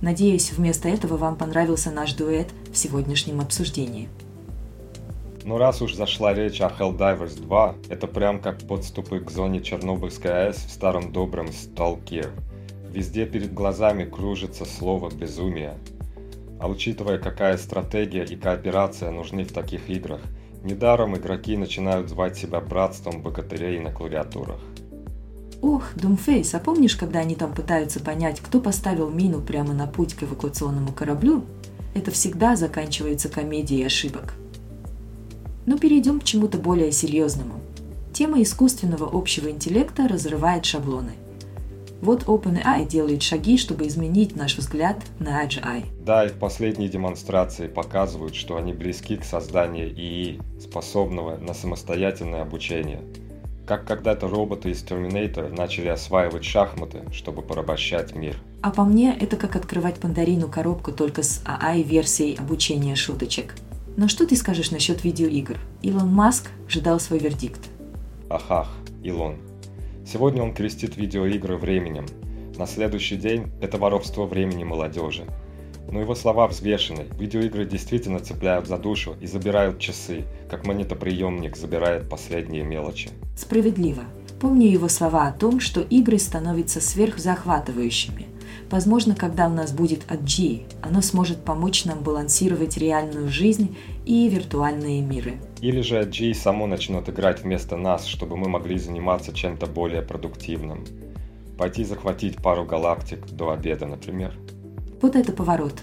Надеюсь, 0.00 0.52
вместо 0.52 0.88
этого 0.88 1.16
вам 1.16 1.34
понравился 1.34 1.90
наш 1.90 2.12
дуэт 2.12 2.50
в 2.72 2.78
сегодняшнем 2.78 3.40
обсуждении. 3.40 4.08
Ну 5.42 5.58
раз 5.58 5.82
уж 5.82 5.92
зашла 5.92 6.34
речь 6.34 6.60
о 6.60 6.68
Helldivers 6.68 7.40
2, 7.40 7.74
это 7.88 8.06
прям 8.06 8.40
как 8.40 8.60
подступы 8.60 9.18
к 9.18 9.32
зоне 9.32 9.60
Чернобыльской 9.60 10.50
АЭС 10.50 10.58
в 10.58 10.70
старом 10.70 11.10
добром 11.10 11.48
Stalker. 11.48 12.30
Везде 12.92 13.26
перед 13.26 13.52
глазами 13.52 14.04
кружится 14.04 14.64
слово 14.64 15.10
«безумие». 15.10 15.74
А 16.58 16.68
учитывая, 16.68 17.18
какая 17.18 17.56
стратегия 17.58 18.24
и 18.24 18.36
кооперация 18.36 19.10
нужны 19.10 19.44
в 19.44 19.52
таких 19.52 19.90
играх, 19.90 20.20
недаром 20.62 21.16
игроки 21.16 21.56
начинают 21.56 22.08
звать 22.08 22.36
себя 22.36 22.60
братством 22.60 23.22
богатырей 23.22 23.78
на 23.80 23.92
клавиатурах. 23.92 24.60
Ох, 25.62 25.94
Думфейс, 25.94 26.54
а 26.54 26.58
помнишь, 26.58 26.96
когда 26.96 27.20
они 27.20 27.34
там 27.34 27.52
пытаются 27.52 28.00
понять, 28.00 28.40
кто 28.40 28.60
поставил 28.60 29.10
мину 29.10 29.40
прямо 29.40 29.72
на 29.72 29.86
путь 29.86 30.14
к 30.14 30.22
эвакуационному 30.22 30.92
кораблю? 30.92 31.44
Это 31.94 32.10
всегда 32.10 32.56
заканчивается 32.56 33.28
комедией 33.28 33.86
ошибок. 33.86 34.34
Но 35.64 35.78
перейдем 35.78 36.20
к 36.20 36.24
чему-то 36.24 36.58
более 36.58 36.92
серьезному. 36.92 37.54
Тема 38.12 38.42
искусственного 38.42 39.08
общего 39.10 39.50
интеллекта 39.50 40.08
разрывает 40.08 40.64
шаблоны. 40.64 41.12
Вот 42.02 42.24
OpenAI 42.24 42.86
делает 42.86 43.22
шаги, 43.22 43.56
чтобы 43.56 43.86
изменить 43.86 44.36
наш 44.36 44.56
взгляд 44.58 45.02
на 45.18 45.44
AGI. 45.44 45.84
Да, 46.04 46.24
их 46.24 46.34
последние 46.34 46.88
демонстрации 46.88 47.68
показывают, 47.68 48.34
что 48.34 48.56
они 48.56 48.72
близки 48.72 49.16
к 49.16 49.24
созданию 49.24 49.88
ИИ, 49.88 50.40
способного 50.60 51.36
на 51.38 51.54
самостоятельное 51.54 52.42
обучение– 52.42 53.00
как 53.66 53.84
когда-то 53.84 54.28
роботы 54.28 54.70
из 54.70 54.82
Терминатора 54.82 55.48
начали 55.48 55.88
осваивать 55.88 56.44
шахматы, 56.44 57.02
чтобы 57.12 57.42
порабощать 57.42 58.14
мир. 58.14 58.36
А 58.62 58.70
по 58.70 58.84
мне, 58.84 59.16
это 59.18 59.36
как 59.36 59.56
открывать 59.56 59.96
пандарину 59.96 60.48
коробку 60.48 60.92
только 60.92 61.22
с 61.22 61.42
AI-версией 61.44 62.38
обучения 62.38 62.94
шуточек. 62.94 63.56
Но 63.96 64.08
что 64.08 64.26
ты 64.26 64.36
скажешь 64.36 64.70
насчет 64.70 65.04
видеоигр? 65.04 65.58
Илон 65.82 66.12
Маск 66.12 66.50
ждал 66.68 67.00
свой 67.00 67.18
вердикт. 67.18 67.60
Ахах, 68.30 68.68
Илон. 69.02 69.36
Сегодня 70.06 70.40
он 70.40 70.54
крестит 70.54 70.96
видеоигры 70.96 71.56
временем. 71.56 72.06
На 72.56 72.66
следующий 72.66 73.16
день 73.16 73.50
это 73.60 73.76
воровство 73.76 74.24
времени 74.24 74.62
молодежи. 74.62 75.24
Но 75.90 76.00
его 76.00 76.14
слова 76.14 76.46
взвешены. 76.46 77.06
Видеоигры 77.18 77.64
действительно 77.64 78.20
цепляют 78.20 78.68
за 78.68 78.78
душу 78.78 79.16
и 79.20 79.26
забирают 79.26 79.80
часы, 79.80 80.24
как 80.48 80.64
монетоприемник 80.64 81.56
забирает 81.56 82.08
последние 82.08 82.62
мелочи. 82.62 83.10
Справедливо. 83.36 84.04
Помню 84.40 84.68
его 84.68 84.88
слова 84.88 85.26
о 85.26 85.32
том, 85.32 85.58
что 85.58 85.80
игры 85.80 86.20
становятся 86.20 86.80
сверхзахватывающими. 86.80 88.26
Возможно, 88.70 89.16
когда 89.16 89.48
у 89.48 89.52
нас 89.52 89.72
будет 89.72 90.04
AG, 90.08 90.66
оно 90.82 91.02
сможет 91.02 91.44
помочь 91.44 91.84
нам 91.84 92.00
балансировать 92.04 92.76
реальную 92.76 93.28
жизнь 93.28 93.76
и 94.06 94.28
виртуальные 94.28 95.02
миры. 95.02 95.34
Или 95.60 95.80
же 95.80 96.00
AG 96.00 96.32
само 96.32 96.66
начнет 96.66 97.08
играть 97.08 97.42
вместо 97.42 97.76
нас, 97.76 98.06
чтобы 98.06 98.36
мы 98.36 98.48
могли 98.48 98.78
заниматься 98.78 99.34
чем-то 99.34 99.66
более 99.66 100.00
продуктивным. 100.00 100.84
Пойти 101.58 101.84
захватить 101.84 102.36
пару 102.36 102.64
галактик 102.64 103.26
до 103.26 103.50
обеда, 103.50 103.86
например. 103.86 104.32
Вот 105.02 105.16
это 105.16 105.32
поворот. 105.32 105.74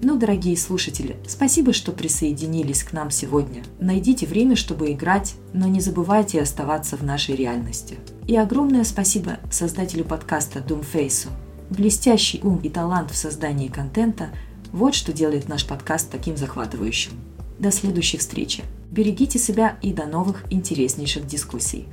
Ну, 0.00 0.16
дорогие 0.16 0.56
слушатели, 0.56 1.16
спасибо, 1.26 1.72
что 1.72 1.90
присоединились 1.90 2.84
к 2.84 2.92
нам 2.92 3.10
сегодня. 3.10 3.64
Найдите 3.80 4.26
время, 4.26 4.54
чтобы 4.54 4.92
играть, 4.92 5.34
но 5.52 5.66
не 5.66 5.80
забывайте 5.80 6.40
оставаться 6.40 6.96
в 6.96 7.02
нашей 7.02 7.34
реальности. 7.34 7.96
И 8.28 8.36
огромное 8.36 8.84
спасибо 8.84 9.38
создателю 9.50 10.04
подкаста 10.04 10.60
Doomface. 10.60 11.28
Блестящий 11.70 12.40
ум 12.44 12.60
и 12.62 12.68
талант 12.68 13.10
в 13.10 13.16
создании 13.16 13.66
контента– 13.66 14.28
вот 14.72 14.94
что 14.94 15.12
делает 15.12 15.48
наш 15.48 15.66
подкаст 15.66 16.10
таким 16.10 16.36
захватывающим. 16.36 17.12
До 17.58 17.70
следующих 17.70 18.20
встреч. 18.20 18.60
Берегите 18.90 19.38
себя 19.38 19.78
и 19.82 19.92
до 19.92 20.06
новых 20.06 20.44
интереснейших 20.50 21.26
дискуссий. 21.26 21.86